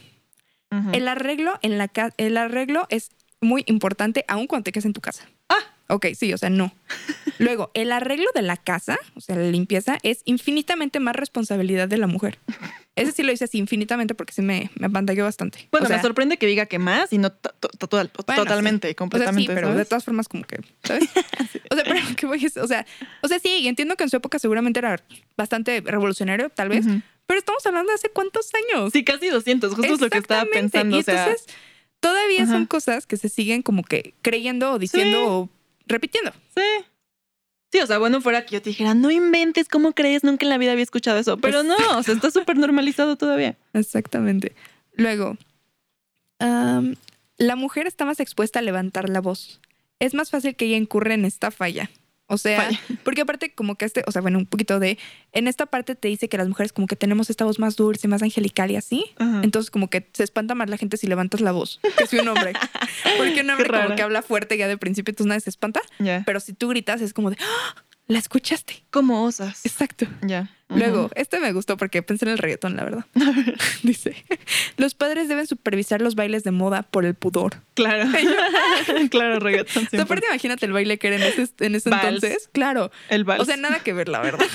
El 0.94 1.06
arreglo 1.06 1.58
en 1.60 1.76
la 1.76 1.90
el 2.16 2.36
arreglo 2.38 2.86
es 2.88 3.10
muy 3.42 3.62
importante 3.66 4.24
aun 4.26 4.46
cuando 4.46 4.64
te 4.64 4.72
quedes 4.72 4.86
en 4.86 4.94
tu 4.94 5.02
casa. 5.02 5.28
Ah. 5.50 5.58
Ok, 5.88 6.06
sí, 6.14 6.32
o 6.32 6.38
sea, 6.38 6.48
no. 6.48 6.72
Luego, 7.38 7.70
el 7.74 7.92
arreglo 7.92 8.24
de 8.34 8.40
la 8.40 8.56
casa, 8.56 8.98
o 9.14 9.20
sea, 9.20 9.36
la 9.36 9.50
limpieza, 9.50 9.98
es 10.02 10.22
infinitamente 10.24 11.00
más 11.00 11.14
responsabilidad 11.14 11.88
de 11.88 11.98
la 11.98 12.06
mujer. 12.06 12.38
Ese 12.94 13.12
sí 13.12 13.22
lo 13.22 13.32
hice 13.32 13.44
así 13.44 13.56
infinitamente 13.58 14.14
porque 14.14 14.34
sí 14.34 14.42
me, 14.42 14.70
me 14.78 14.86
apantalló 14.86 15.24
bastante. 15.24 15.66
Bueno, 15.70 15.86
o 15.86 15.88
sea, 15.88 15.96
me 15.96 16.02
sorprende 16.02 16.36
que 16.36 16.46
diga 16.46 16.66
que 16.66 16.78
más 16.78 17.10
y 17.12 17.18
no 17.18 17.32
to- 17.32 17.54
to- 17.58 17.68
total- 17.78 18.10
Bueno, 18.26 18.42
totalmente, 18.44 18.88
O 18.88 18.90
sea, 18.90 18.94
completamente. 18.96 19.50
sí, 19.50 19.54
pero 19.54 19.74
de 19.74 19.84
todas 19.86 20.04
formas 20.04 20.28
como 20.28 20.44
que, 20.44 20.60
¿sabes? 20.84 21.04
O 21.70 21.74
sea, 21.74 21.84
pero 21.84 22.00
que 22.16 22.26
voy 22.26 22.44
es, 22.44 22.56
o 22.58 22.66
sea, 22.66 22.84
o 23.22 23.28
sea, 23.28 23.38
sí, 23.38 23.66
entiendo 23.66 23.96
que 23.96 24.04
en 24.04 24.10
su 24.10 24.16
época 24.16 24.38
seguramente 24.38 24.78
era 24.78 25.02
bastante 25.38 25.80
revolucionario, 25.80 26.50
tal 26.50 26.68
vez, 26.68 26.84
pero 27.26 27.38
estamos 27.38 27.64
hablando 27.64 27.88
de 27.90 27.94
hace 27.94 28.10
cuántos 28.10 28.50
años. 28.54 28.92
Sí, 28.92 29.04
casi 29.04 29.28
200. 29.28 29.74
Justo 29.74 29.94
es 29.94 30.00
lo 30.00 30.10
que 30.10 30.18
estaba 30.18 30.44
pensando. 30.44 30.96
Y 30.96 31.00
o 31.00 31.02
sea, 31.02 31.24
entonces, 31.28 31.46
todavía 32.00 32.44
son 32.46 32.66
cosas 32.66 33.06
que 33.06 33.16
se 33.16 33.30
siguen 33.30 33.62
como 33.62 33.84
que 33.84 34.12
creyendo 34.20 34.72
o 34.72 34.78
diciendo 34.78 35.24
o 35.26 35.48
repitiendo. 35.86 36.32
sí. 36.54 36.60
Sí, 37.72 37.80
o 37.80 37.86
sea, 37.86 37.98
bueno, 37.98 38.20
fuera 38.20 38.44
que 38.44 38.52
yo 38.52 38.62
te 38.62 38.68
dijera, 38.68 38.94
no 38.94 39.10
inventes, 39.10 39.66
¿cómo 39.66 39.92
crees? 39.92 40.24
Nunca 40.24 40.44
en 40.44 40.50
la 40.50 40.58
vida 40.58 40.72
había 40.72 40.84
escuchado 40.84 41.16
eso. 41.18 41.38
Pero 41.38 41.62
no, 41.62 41.74
o 41.96 42.02
sea, 42.02 42.14
está 42.14 42.30
súper 42.30 42.58
normalizado 42.58 43.16
todavía. 43.16 43.56
Exactamente. 43.72 44.54
Luego, 44.92 45.38
la 46.38 47.56
mujer 47.56 47.86
está 47.86 48.04
más 48.04 48.20
expuesta 48.20 48.58
a 48.58 48.62
levantar 48.62 49.08
la 49.08 49.20
voz. 49.20 49.60
Es 50.00 50.12
más 50.12 50.30
fácil 50.30 50.54
que 50.54 50.66
ella 50.66 50.76
incurre 50.76 51.14
en 51.14 51.24
esta 51.24 51.50
falla. 51.50 51.90
O 52.32 52.38
sea, 52.38 52.62
Falla. 52.62 52.80
porque 53.04 53.20
aparte 53.20 53.52
como 53.52 53.74
que 53.74 53.84
este, 53.84 54.02
o 54.06 54.10
sea, 54.10 54.22
bueno, 54.22 54.38
un 54.38 54.46
poquito 54.46 54.80
de, 54.80 54.98
en 55.32 55.48
esta 55.48 55.66
parte 55.66 55.94
te 55.94 56.08
dice 56.08 56.30
que 56.30 56.38
las 56.38 56.48
mujeres 56.48 56.72
como 56.72 56.86
que 56.86 56.96
tenemos 56.96 57.28
esta 57.28 57.44
voz 57.44 57.58
más 57.58 57.76
dulce, 57.76 58.08
más 58.08 58.22
angelical 58.22 58.70
y 58.70 58.76
así. 58.76 59.04
Ajá. 59.18 59.42
Entonces 59.44 59.70
como 59.70 59.90
que 59.90 60.08
se 60.14 60.24
espanta 60.24 60.54
más 60.54 60.70
la 60.70 60.78
gente 60.78 60.96
si 60.96 61.06
levantas 61.06 61.42
la 61.42 61.52
voz 61.52 61.78
que 61.98 62.06
si 62.06 62.18
un 62.18 62.28
hombre. 62.28 62.54
Porque 63.18 63.42
un 63.42 63.50
hombre 63.50 63.68
como 63.68 63.94
que 63.94 64.02
habla 64.02 64.22
fuerte 64.22 64.56
ya 64.56 64.66
de 64.66 64.78
principio, 64.78 65.12
entonces 65.12 65.28
nadie 65.28 65.40
se 65.40 65.50
espanta. 65.50 65.82
Pero 66.24 66.40
si 66.40 66.54
tú 66.54 66.68
gritas 66.68 67.02
es 67.02 67.12
como 67.12 67.28
de, 67.28 67.36
¡Ah! 67.38 67.82
la 68.06 68.18
escuchaste. 68.18 68.84
¿Cómo 68.90 69.24
osas? 69.24 69.66
Exacto. 69.66 70.06
Ya. 70.22 70.50
Luego, 70.74 71.10
este 71.14 71.40
me 71.40 71.52
gustó 71.52 71.76
porque 71.76 72.02
pensé 72.02 72.24
en 72.24 72.32
el 72.32 72.38
reggaetón, 72.38 72.76
la 72.76 72.84
verdad. 72.84 73.04
Dice, 73.82 74.14
los 74.76 74.94
padres 74.94 75.28
deben 75.28 75.46
supervisar 75.46 76.00
los 76.00 76.14
bailes 76.14 76.44
de 76.44 76.50
moda 76.50 76.82
por 76.82 77.04
el 77.04 77.14
pudor. 77.14 77.56
Claro. 77.74 78.10
claro, 79.10 79.38
reggaetón. 79.40 79.86
O 79.86 79.88
sea, 79.90 80.02
aparte 80.02 80.26
imagínate 80.26 80.66
el 80.66 80.72
baile 80.72 80.98
que 80.98 81.08
era 81.08 81.16
en 81.16 81.22
ese, 81.22 81.48
en 81.60 81.74
ese 81.74 81.90
entonces. 81.90 82.48
Claro. 82.52 82.90
El 83.08 83.24
vals. 83.24 83.42
O 83.42 83.44
sea, 83.44 83.56
nada 83.56 83.80
que 83.80 83.92
ver, 83.92 84.08
la 84.08 84.20
verdad. 84.20 84.46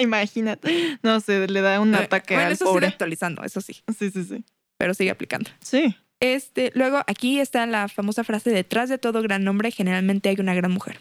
Imagínate. 0.00 0.98
No 1.02 1.20
sé, 1.20 1.48
le 1.48 1.60
da 1.60 1.80
un 1.80 1.94
ataque 1.94 2.34
bueno, 2.34 2.46
al 2.48 2.52
eso 2.52 2.64
sigue 2.64 2.72
pobre. 2.74 2.86
actualizando, 2.86 3.42
eso 3.44 3.60
sí, 3.60 3.76
Sí, 3.98 4.10
sí, 4.10 4.24
sí. 4.24 4.44
pero 4.76 4.94
sigue 4.94 5.10
aplicando. 5.10 5.50
Sí. 5.60 5.96
Este, 6.20 6.72
luego 6.74 7.02
aquí 7.06 7.38
está 7.38 7.64
la 7.66 7.88
famosa 7.88 8.24
frase, 8.24 8.50
detrás 8.50 8.88
de 8.88 8.98
todo 8.98 9.22
gran 9.22 9.46
hombre 9.46 9.70
generalmente 9.70 10.28
hay 10.28 10.36
una 10.40 10.54
gran 10.54 10.72
mujer. 10.72 10.98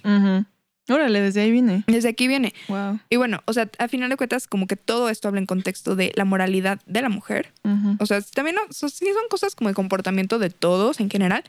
Órale, 0.89 1.19
desde 1.21 1.41
ahí 1.41 1.51
vine. 1.51 1.83
Desde 1.87 2.09
aquí 2.09 2.27
viene. 2.27 2.53
Wow. 2.69 2.99
Y 3.09 3.17
bueno, 3.17 3.41
o 3.45 3.53
sea, 3.53 3.69
a 3.77 3.87
final 3.87 4.09
de 4.09 4.15
cuentas, 4.17 4.47
como 4.47 4.67
que 4.67 4.75
todo 4.77 5.09
esto 5.09 5.27
habla 5.27 5.39
en 5.41 5.45
contexto 5.45 5.95
de 5.95 6.11
la 6.15 6.23
moralidad 6.25 6.79
de 6.85 7.01
la 7.01 7.09
mujer. 7.09 7.51
O 7.99 8.05
sea, 8.05 8.21
también 8.21 8.55
no, 8.55 8.61
so- 8.71 8.89
sí 8.89 9.05
son 9.05 9.27
cosas 9.29 9.55
como 9.55 9.69
el 9.69 9.75
comportamiento 9.75 10.39
de 10.39 10.49
todos 10.49 10.99
en 10.99 11.09
general, 11.09 11.43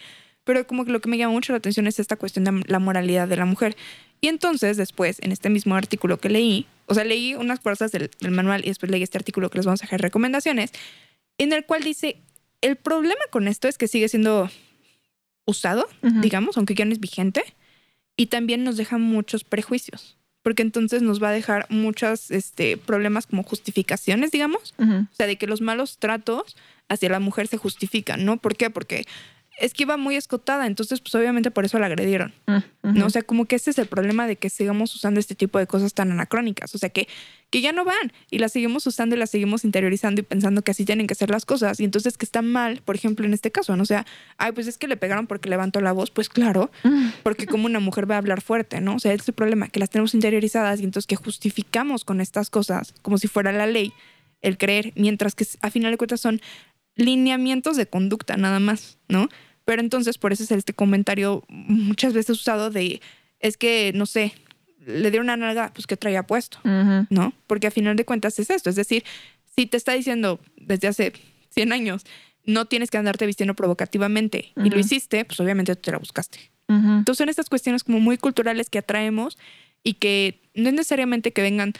pero 0.44 0.66
como 0.66 0.84
que 0.84 0.90
lo 0.92 1.00
que 1.00 1.08
me 1.08 1.18
llama 1.18 1.32
mucho 1.34 1.52
la 1.52 1.58
atención 1.58 1.86
es 1.86 1.98
esta 2.00 2.16
cuestión 2.16 2.44
de 2.44 2.62
la 2.66 2.78
moralidad 2.78 3.28
de 3.28 3.36
la 3.36 3.44
mujer. 3.44 3.76
Y 4.20 4.28
entonces, 4.28 4.76
después, 4.76 5.18
en 5.22 5.30
este 5.30 5.50
mismo 5.50 5.76
artículo 5.76 6.18
que 6.18 6.28
leí, 6.30 6.66
o 6.86 6.94
sea, 6.94 7.04
leí 7.04 7.34
unas 7.34 7.60
cosas 7.60 7.92
del, 7.92 8.10
del 8.20 8.30
manual 8.32 8.62
y 8.64 8.68
después 8.68 8.90
leí 8.90 9.02
este 9.02 9.18
artículo 9.18 9.50
que 9.50 9.58
les 9.58 9.66
vamos 9.66 9.82
a 9.82 9.84
dejar 9.86 10.00
recomendaciones, 10.00 10.72
en 11.36 11.52
el 11.52 11.64
cual 11.64 11.84
dice, 11.84 12.16
el 12.60 12.74
problema 12.74 13.20
con 13.30 13.46
esto 13.46 13.68
es 13.68 13.78
que 13.78 13.86
sigue 13.86 14.08
siendo 14.08 14.50
usado, 15.46 15.86
digamos, 16.20 16.56
aunque 16.56 16.74
ya 16.74 16.84
no 16.84 16.92
es 16.92 17.00
vigente, 17.00 17.42
y 18.18 18.26
también 18.26 18.64
nos 18.64 18.76
deja 18.76 18.98
muchos 18.98 19.44
prejuicios, 19.44 20.18
porque 20.42 20.62
entonces 20.62 21.02
nos 21.02 21.22
va 21.22 21.28
a 21.28 21.32
dejar 21.32 21.66
muchos 21.70 22.32
este, 22.32 22.76
problemas 22.76 23.28
como 23.28 23.44
justificaciones, 23.44 24.32
digamos, 24.32 24.74
o 24.76 25.14
sea, 25.14 25.28
de 25.28 25.36
que 25.36 25.46
los 25.46 25.60
malos 25.60 25.98
tratos 25.98 26.56
hacia 26.88 27.08
la 27.08 27.20
mujer 27.20 27.46
se 27.46 27.58
justifican, 27.58 28.24
¿no? 28.24 28.36
¿Por 28.38 28.56
qué? 28.56 28.70
Porque 28.70 29.06
es 29.60 29.74
que 29.74 29.82
iba 29.82 29.96
muy 29.96 30.16
escotada, 30.16 30.66
entonces 30.66 31.00
pues 31.00 31.14
obviamente 31.14 31.50
por 31.50 31.64
eso 31.64 31.78
la 31.78 31.86
agredieron, 31.86 32.32
Ujú. 32.46 32.62
¿no? 32.82 33.06
O 33.06 33.10
sea, 33.10 33.22
como 33.22 33.44
que 33.46 33.56
ese 33.56 33.70
es 33.70 33.78
el 33.78 33.86
problema 33.86 34.26
de 34.26 34.36
que 34.36 34.50
sigamos 34.50 34.94
usando 34.94 35.18
este 35.20 35.34
tipo 35.34 35.58
de 35.58 35.66
cosas 35.66 35.94
tan 35.94 36.10
anacrónicas, 36.12 36.74
o 36.74 36.78
sea, 36.78 36.90
que, 36.90 37.08
que 37.50 37.60
ya 37.60 37.72
no 37.72 37.84
van 37.84 38.12
y 38.30 38.38
las 38.38 38.52
seguimos 38.52 38.86
usando 38.86 39.16
y 39.16 39.18
las 39.18 39.30
seguimos 39.30 39.64
interiorizando 39.64 40.20
y 40.20 40.24
pensando 40.24 40.62
que 40.62 40.70
así 40.70 40.84
tienen 40.84 41.06
que 41.06 41.14
ser 41.14 41.30
las 41.30 41.44
cosas 41.44 41.80
y 41.80 41.84
entonces 41.84 42.16
que 42.16 42.24
está 42.24 42.40
mal, 42.42 42.82
por 42.84 42.94
ejemplo, 42.94 43.26
en 43.26 43.34
este 43.34 43.50
caso, 43.50 43.76
¿no? 43.76 43.82
O 43.82 43.86
sea, 43.86 44.06
ay, 44.36 44.52
pues 44.52 44.66
es 44.66 44.78
que 44.78 44.86
le 44.86 44.96
pegaron 44.96 45.26
porque 45.26 45.48
levantó 45.48 45.80
la 45.80 45.92
voz, 45.92 46.10
pues 46.10 46.28
claro, 46.28 46.70
Ujú. 46.84 46.94
porque 47.22 47.46
como 47.46 47.66
una 47.66 47.80
mujer 47.80 48.10
va 48.10 48.14
a 48.14 48.18
hablar 48.18 48.40
fuerte, 48.40 48.80
¿no? 48.80 48.94
O 48.94 48.98
sea, 49.00 49.12
ese 49.12 49.22
es 49.22 49.28
el 49.28 49.34
problema, 49.34 49.68
que 49.68 49.80
las 49.80 49.90
tenemos 49.90 50.14
interiorizadas 50.14 50.80
y 50.80 50.84
entonces 50.84 51.06
que 51.06 51.16
justificamos 51.16 52.04
con 52.04 52.20
estas 52.20 52.48
cosas 52.50 52.94
como 53.02 53.18
si 53.18 53.28
fuera 53.28 53.52
la 53.52 53.66
ley 53.66 53.92
el 54.40 54.56
creer, 54.56 54.92
mientras 54.94 55.34
que 55.34 55.44
a 55.62 55.70
final 55.70 55.90
de 55.90 55.98
cuentas 55.98 56.20
son 56.20 56.40
lineamientos 56.94 57.76
de 57.76 57.86
conducta 57.86 58.36
nada 58.36 58.60
más, 58.60 58.98
¿no? 59.08 59.28
Pero 59.68 59.82
entonces 59.82 60.16
por 60.16 60.32
eso 60.32 60.44
es 60.44 60.50
este 60.50 60.72
comentario 60.72 61.44
muchas 61.48 62.14
veces 62.14 62.40
usado 62.40 62.70
de, 62.70 63.02
es 63.38 63.58
que, 63.58 63.92
no 63.94 64.06
sé, 64.06 64.32
le 64.86 65.10
dieron 65.10 65.26
una 65.26 65.36
nalga, 65.36 65.74
pues 65.74 65.86
que 65.86 65.98
traía 65.98 66.22
puesto. 66.22 66.58
¿no? 66.64 67.34
Porque 67.46 67.66
a 67.66 67.70
final 67.70 67.94
de 67.94 68.06
cuentas 68.06 68.38
es 68.38 68.48
esto, 68.48 68.70
es 68.70 68.76
decir, 68.76 69.04
si 69.54 69.66
te 69.66 69.76
está 69.76 69.92
diciendo 69.92 70.40
desde 70.56 70.88
hace 70.88 71.12
100 71.50 71.74
años, 71.74 72.06
no 72.46 72.64
tienes 72.64 72.90
que 72.90 72.96
andarte 72.96 73.26
vistiendo 73.26 73.52
provocativamente 73.52 74.54
y 74.56 74.70
lo 74.70 74.78
hiciste, 74.78 75.26
pues 75.26 75.38
obviamente 75.38 75.76
tú 75.76 75.82
te 75.82 75.92
la 75.92 75.98
buscaste. 75.98 76.50
Entonces 76.66 77.18
son 77.18 77.28
estas 77.28 77.50
cuestiones 77.50 77.84
como 77.84 78.00
muy 78.00 78.16
culturales 78.16 78.70
que 78.70 78.78
atraemos 78.78 79.36
y 79.82 79.94
que 79.94 80.40
no 80.54 80.70
es 80.70 80.74
necesariamente 80.74 81.34
que 81.34 81.42
vengan 81.42 81.74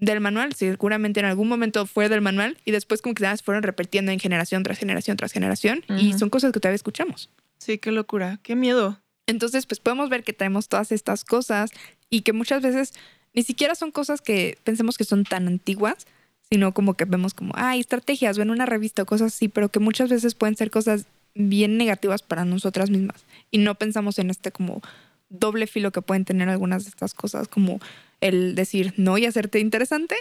del 0.00 0.20
manual, 0.20 0.54
seguramente 0.54 1.20
en 1.20 1.26
algún 1.26 1.48
momento 1.48 1.86
fue 1.86 2.08
del 2.08 2.20
manual 2.20 2.56
y 2.64 2.70
después 2.70 3.02
como 3.02 3.14
que 3.14 3.22
nada 3.22 3.36
fueron 3.38 3.62
repitiendo 3.62 4.12
en 4.12 4.20
generación 4.20 4.62
tras 4.62 4.78
generación 4.78 5.16
tras 5.16 5.32
generación 5.32 5.84
y 5.88 6.12
son 6.14 6.30
cosas 6.30 6.52
que 6.52 6.60
todavía 6.60 6.76
escuchamos. 6.76 7.30
Sí, 7.58 7.78
qué 7.78 7.90
locura. 7.90 8.38
Qué 8.42 8.54
miedo. 8.54 9.00
Entonces, 9.26 9.66
pues 9.66 9.80
podemos 9.80 10.08
ver 10.08 10.22
que 10.22 10.32
traemos 10.32 10.68
todas 10.68 10.92
estas 10.92 11.24
cosas 11.24 11.70
y 12.08 12.22
que 12.22 12.32
muchas 12.32 12.62
veces 12.62 12.94
ni 13.34 13.42
siquiera 13.42 13.74
son 13.74 13.90
cosas 13.90 14.20
que 14.20 14.56
pensemos 14.64 14.96
que 14.96 15.04
son 15.04 15.24
tan 15.24 15.46
antiguas, 15.46 16.06
sino 16.50 16.72
como 16.72 16.94
que 16.94 17.04
vemos 17.04 17.34
como, 17.34 17.52
ay, 17.56 17.80
estrategias, 17.80 18.38
o 18.38 18.42
en 18.42 18.50
una 18.50 18.66
revista 18.66 19.02
o 19.02 19.06
cosas 19.06 19.34
así, 19.34 19.48
pero 19.48 19.68
que 19.68 19.80
muchas 19.80 20.08
veces 20.08 20.34
pueden 20.34 20.56
ser 20.56 20.70
cosas 20.70 21.06
bien 21.34 21.76
negativas 21.76 22.22
para 22.22 22.44
nosotras 22.44 22.90
mismas. 22.90 23.26
Y 23.50 23.58
no 23.58 23.74
pensamos 23.74 24.18
en 24.18 24.30
este 24.30 24.50
como 24.50 24.80
doble 25.28 25.66
filo 25.66 25.92
que 25.92 26.00
pueden 26.00 26.24
tener 26.24 26.48
algunas 26.48 26.84
de 26.84 26.90
estas 26.90 27.12
cosas, 27.12 27.48
como 27.48 27.80
el 28.20 28.54
decir 28.54 28.94
no 28.96 29.16
y 29.18 29.26
hacerte 29.26 29.60
interesante. 29.60 30.16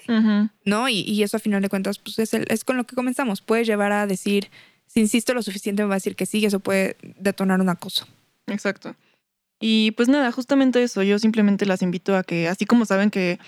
¿no? 0.66 0.90
Y, 0.90 1.02
y 1.02 1.24
eso 1.24 1.38
a 1.38 1.40
final 1.40 1.62
de 1.62 1.70
cuentas, 1.70 1.98
pues 2.00 2.20
es, 2.20 2.34
el- 2.34 2.46
es 2.50 2.64
con 2.64 2.78
lo 2.78 2.86
que 2.86 2.96
comenzamos. 2.96 3.42
Puedes 3.42 3.66
llevar 3.68 3.92
a 3.92 4.06
decir, 4.08 4.50
si 4.86 5.00
insisto 5.00 5.34
lo 5.34 5.42
suficiente, 5.42 5.84
me 5.84 5.90
va 5.90 5.96
a 5.96 5.98
decir 5.98 6.16
que 6.16 6.26
sí, 6.26 6.40
y 6.40 6.46
eso 6.46 6.60
puede 6.60 6.96
detonar 7.20 7.60
un 7.62 7.70
acoso. 7.70 8.08
Exacto. 8.48 8.96
Y 9.60 9.92
pues 9.92 10.08
nada, 10.08 10.32
justamente 10.32 10.84
eso, 10.84 11.02
yo 11.02 11.18
simplemente 11.18 11.66
las 11.66 11.82
invito 11.82 12.16
a 12.16 12.24
que, 12.24 12.48
así 12.48 12.66
como 12.66 12.86
saben 12.86 13.10
que 13.10 13.40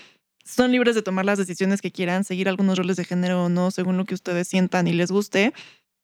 son 0.44 0.72
libres 0.72 0.96
de 0.96 1.02
tomar 1.02 1.24
las 1.24 1.38
decisiones 1.38 1.80
que 1.80 1.92
quieran, 1.92 2.24
seguir 2.24 2.48
algunos 2.48 2.76
roles 2.76 2.96
de 2.96 3.04
género 3.04 3.44
o 3.44 3.48
no, 3.48 3.70
según 3.70 3.96
lo 3.96 4.04
que 4.04 4.14
ustedes 4.14 4.48
sientan 4.48 4.88
y 4.88 4.92
les 4.92 5.12
guste, 5.12 5.52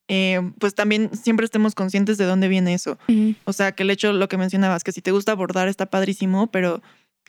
eh, 0.09 0.53
pues 0.61 0.77
también 0.77 1.11
siempre 1.21 1.45
estemos 1.45 1.75
conscientes 1.75 2.17
de 2.19 2.27
dónde 2.27 2.47
viene 2.47 2.73
eso. 2.75 2.97
O 3.45 3.53
sea, 3.53 3.73
que 3.73 3.83
el 3.83 3.91
hecho, 3.91 4.13
lo 4.13 4.29
que 4.29 4.37
mencionabas, 4.37 4.85
que 4.85 4.93
si 4.93 5.03
te 5.03 5.11
gusta 5.11 5.33
abordar 5.33 5.67
está 5.67 5.87
padrísimo, 5.87 6.47
pero 6.47 6.81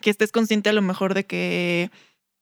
que 0.02 0.10
estés 0.10 0.32
consciente 0.32 0.70
a 0.70 0.74
lo 0.74 0.82
mejor 0.82 1.14
de 1.14 1.26
que, 1.26 1.92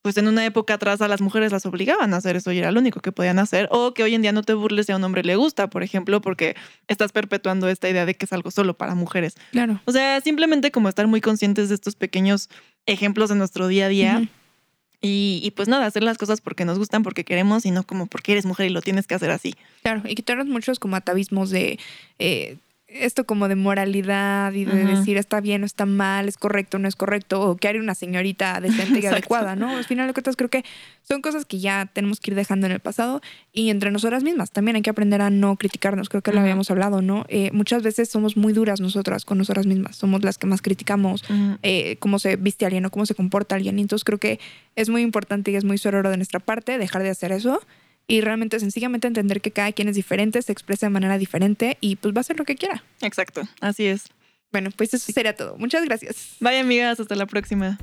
pues 0.02 0.18
en 0.18 0.28
una 0.28 0.46
época 0.46 0.76
atrás 0.76 1.02
a 1.02 1.08
las 1.08 1.20
mujeres 1.20 1.52
las 1.52 1.66
obligaban 1.66 2.14
a 2.14 2.18
hacer 2.18 2.36
eso 2.36 2.52
y 2.52 2.60
era 2.60 2.72
lo 2.72 2.80
único 2.80 3.00
que 3.00 3.12
podían 3.12 3.40
hacer, 3.40 3.68
o 3.72 3.94
que 3.94 4.04
hoy 4.04 4.14
en 4.14 4.22
día 4.22 4.32
no 4.32 4.44
te 4.44 4.54
burles 4.54 4.86
si 4.86 4.92
a 4.92 4.98
un 4.98 5.04
hombre 5.04 5.24
le 5.24 5.36
gusta, 5.36 5.70
por 5.70 5.82
ejemplo, 5.82 6.22
porque 6.22 6.56
estás 6.88 7.12
perpetuando 7.12 7.68
esta 7.70 7.90
idea 7.90 8.06
de 8.06 8.14
que 8.14 8.26
es 8.26 8.34
algo 8.34 8.52
solo 8.52 8.78
para 8.78 8.94
mujeres. 8.94 9.36
Claro. 9.52 9.82
O 9.86 9.92
sea, 9.92 10.22
simplemente 10.22 10.70
como 10.72 10.90
estar 10.90 11.08
muy 11.08 11.22
conscientes 11.22 11.70
de 11.70 11.76
estos 11.76 11.96
pequeños 11.96 12.50
ejemplos 12.86 13.30
de 13.30 13.36
nuestro 13.36 13.68
día 13.68 13.88
a 13.88 13.90
día 13.90 14.30
y, 15.02 15.40
y 15.44 15.52
pues 15.52 15.68
nada, 15.68 15.86
hacer 15.86 16.04
las 16.04 16.18
cosas 16.18 16.42
porque 16.42 16.66
nos 16.66 16.78
gustan, 16.78 17.04
porque 17.04 17.24
queremos 17.24 17.66
y 17.66 17.72
no 17.72 17.84
como 17.84 18.06
porque 18.06 18.34
eres 18.34 18.46
mujer 18.46 18.68
y 18.68 18.70
lo 18.70 18.82
tienes 18.82 19.08
que 19.08 19.16
hacer 19.16 19.32
así. 19.32 19.56
Claro, 19.82 20.04
y 20.06 20.16
quitarnos 20.16 20.48
muchos 20.48 20.80
como 20.80 20.96
atavismos 20.96 21.50
de 21.50 21.80
eh, 22.20 22.58
esto 23.00 23.26
como 23.26 23.48
de 23.48 23.56
moralidad 23.56 24.54
y 24.54 24.66
de 24.66 24.86
decir 24.86 25.18
está 25.18 25.42
bien 25.42 25.64
o 25.64 25.66
está 25.66 25.86
mal, 25.86 26.28
es 26.28 26.38
correcto 26.38 26.78
o 26.78 26.80
no 26.80 26.88
es 26.88 26.96
correcto, 26.96 27.42
o 27.42 27.56
que 27.56 27.68
haría 27.68 27.82
una 27.82 27.96
señorita 27.96 28.60
decente 28.62 29.00
y 29.00 29.06
adecuada, 29.06 29.56
¿no? 29.56 29.70
Al 29.76 29.84
final 29.84 30.08
de 30.08 30.14
cuentas 30.14 30.36
creo 30.36 30.50
que 30.50 30.64
son 31.04 31.22
cosas 31.22 31.46
que 31.46 31.60
ya 31.60 31.90
tenemos 31.92 32.20
que 32.20 32.32
ir 32.32 32.36
dejando 32.36 32.66
en 32.66 32.72
el 32.74 32.80
pasado 32.80 33.22
y 33.54 33.70
entre 33.70 33.92
nosotras 33.92 34.24
mismas 34.24 34.52
también 34.52 34.76
hay 34.76 34.82
que 34.82 34.90
aprender 34.90 35.22
a 35.22 35.30
no 35.30 35.56
criticarnos, 35.56 36.10
creo 36.10 36.22
que 36.22 36.32
lo 36.32 36.40
habíamos 36.40 36.72
hablado, 36.72 37.02
¿no? 37.02 37.26
Eh, 37.30 37.52
muchas 37.54 37.84
veces 37.84 38.10
somos 38.10 38.38
muy 38.38 38.54
duras 38.54 38.82
nosotras 38.82 39.26
con 39.26 39.38
nosotras 39.38 39.68
mismas, 39.68 39.96
somos 39.96 40.24
las 40.24 40.38
que 40.38 40.48
más 40.48 40.62
criticamos 40.62 41.24
eh, 41.62 41.98
cómo 42.00 42.20
se 42.20 42.36
viste 42.36 42.66
alguien 42.66 42.86
o 42.86 42.90
cómo 42.90 43.06
se 43.06 43.16
comporta 43.16 43.56
alguien. 43.56 43.78
Y 43.80 43.82
entonces 43.82 44.04
creo 44.04 44.20
que 44.20 44.40
es 44.76 44.90
muy 44.90 45.02
importante 45.02 45.52
y 45.52 45.56
es 45.56 45.64
muy 45.64 45.78
sororo 45.78 46.10
de 46.10 46.18
nuestra 46.18 46.40
parte 46.40 46.78
dejar 46.78 47.04
de 47.04 47.10
hacer 47.10 47.32
eso 47.32 47.62
y 48.08 48.22
realmente 48.22 48.60
sencillamente 48.60 49.08
entender 49.08 49.42
que 49.42 49.52
cada 49.52 49.72
quien 49.72 49.88
es 49.88 49.96
diferente, 49.96 50.42
se 50.42 50.52
expresa 50.52 50.86
de 50.86 50.92
manera 50.92 51.18
diferente 51.18 51.78
y 51.82 51.96
pues 51.96 52.14
va 52.14 52.20
a 52.20 52.22
hacer 52.22 52.38
lo 52.38 52.46
que 52.46 52.56
quiera. 52.56 52.84
Exacto, 53.02 53.48
así 53.62 53.86
es. 53.86 54.06
Bueno, 54.52 54.70
pues 54.76 54.94
eso 54.94 55.12
sería 55.12 55.36
todo. 55.36 55.58
Muchas 55.58 55.84
gracias. 55.84 56.38
Bye 56.40 56.60
amigas, 56.60 57.00
hasta 57.00 57.16
la 57.16 57.26
próxima. 57.26 57.78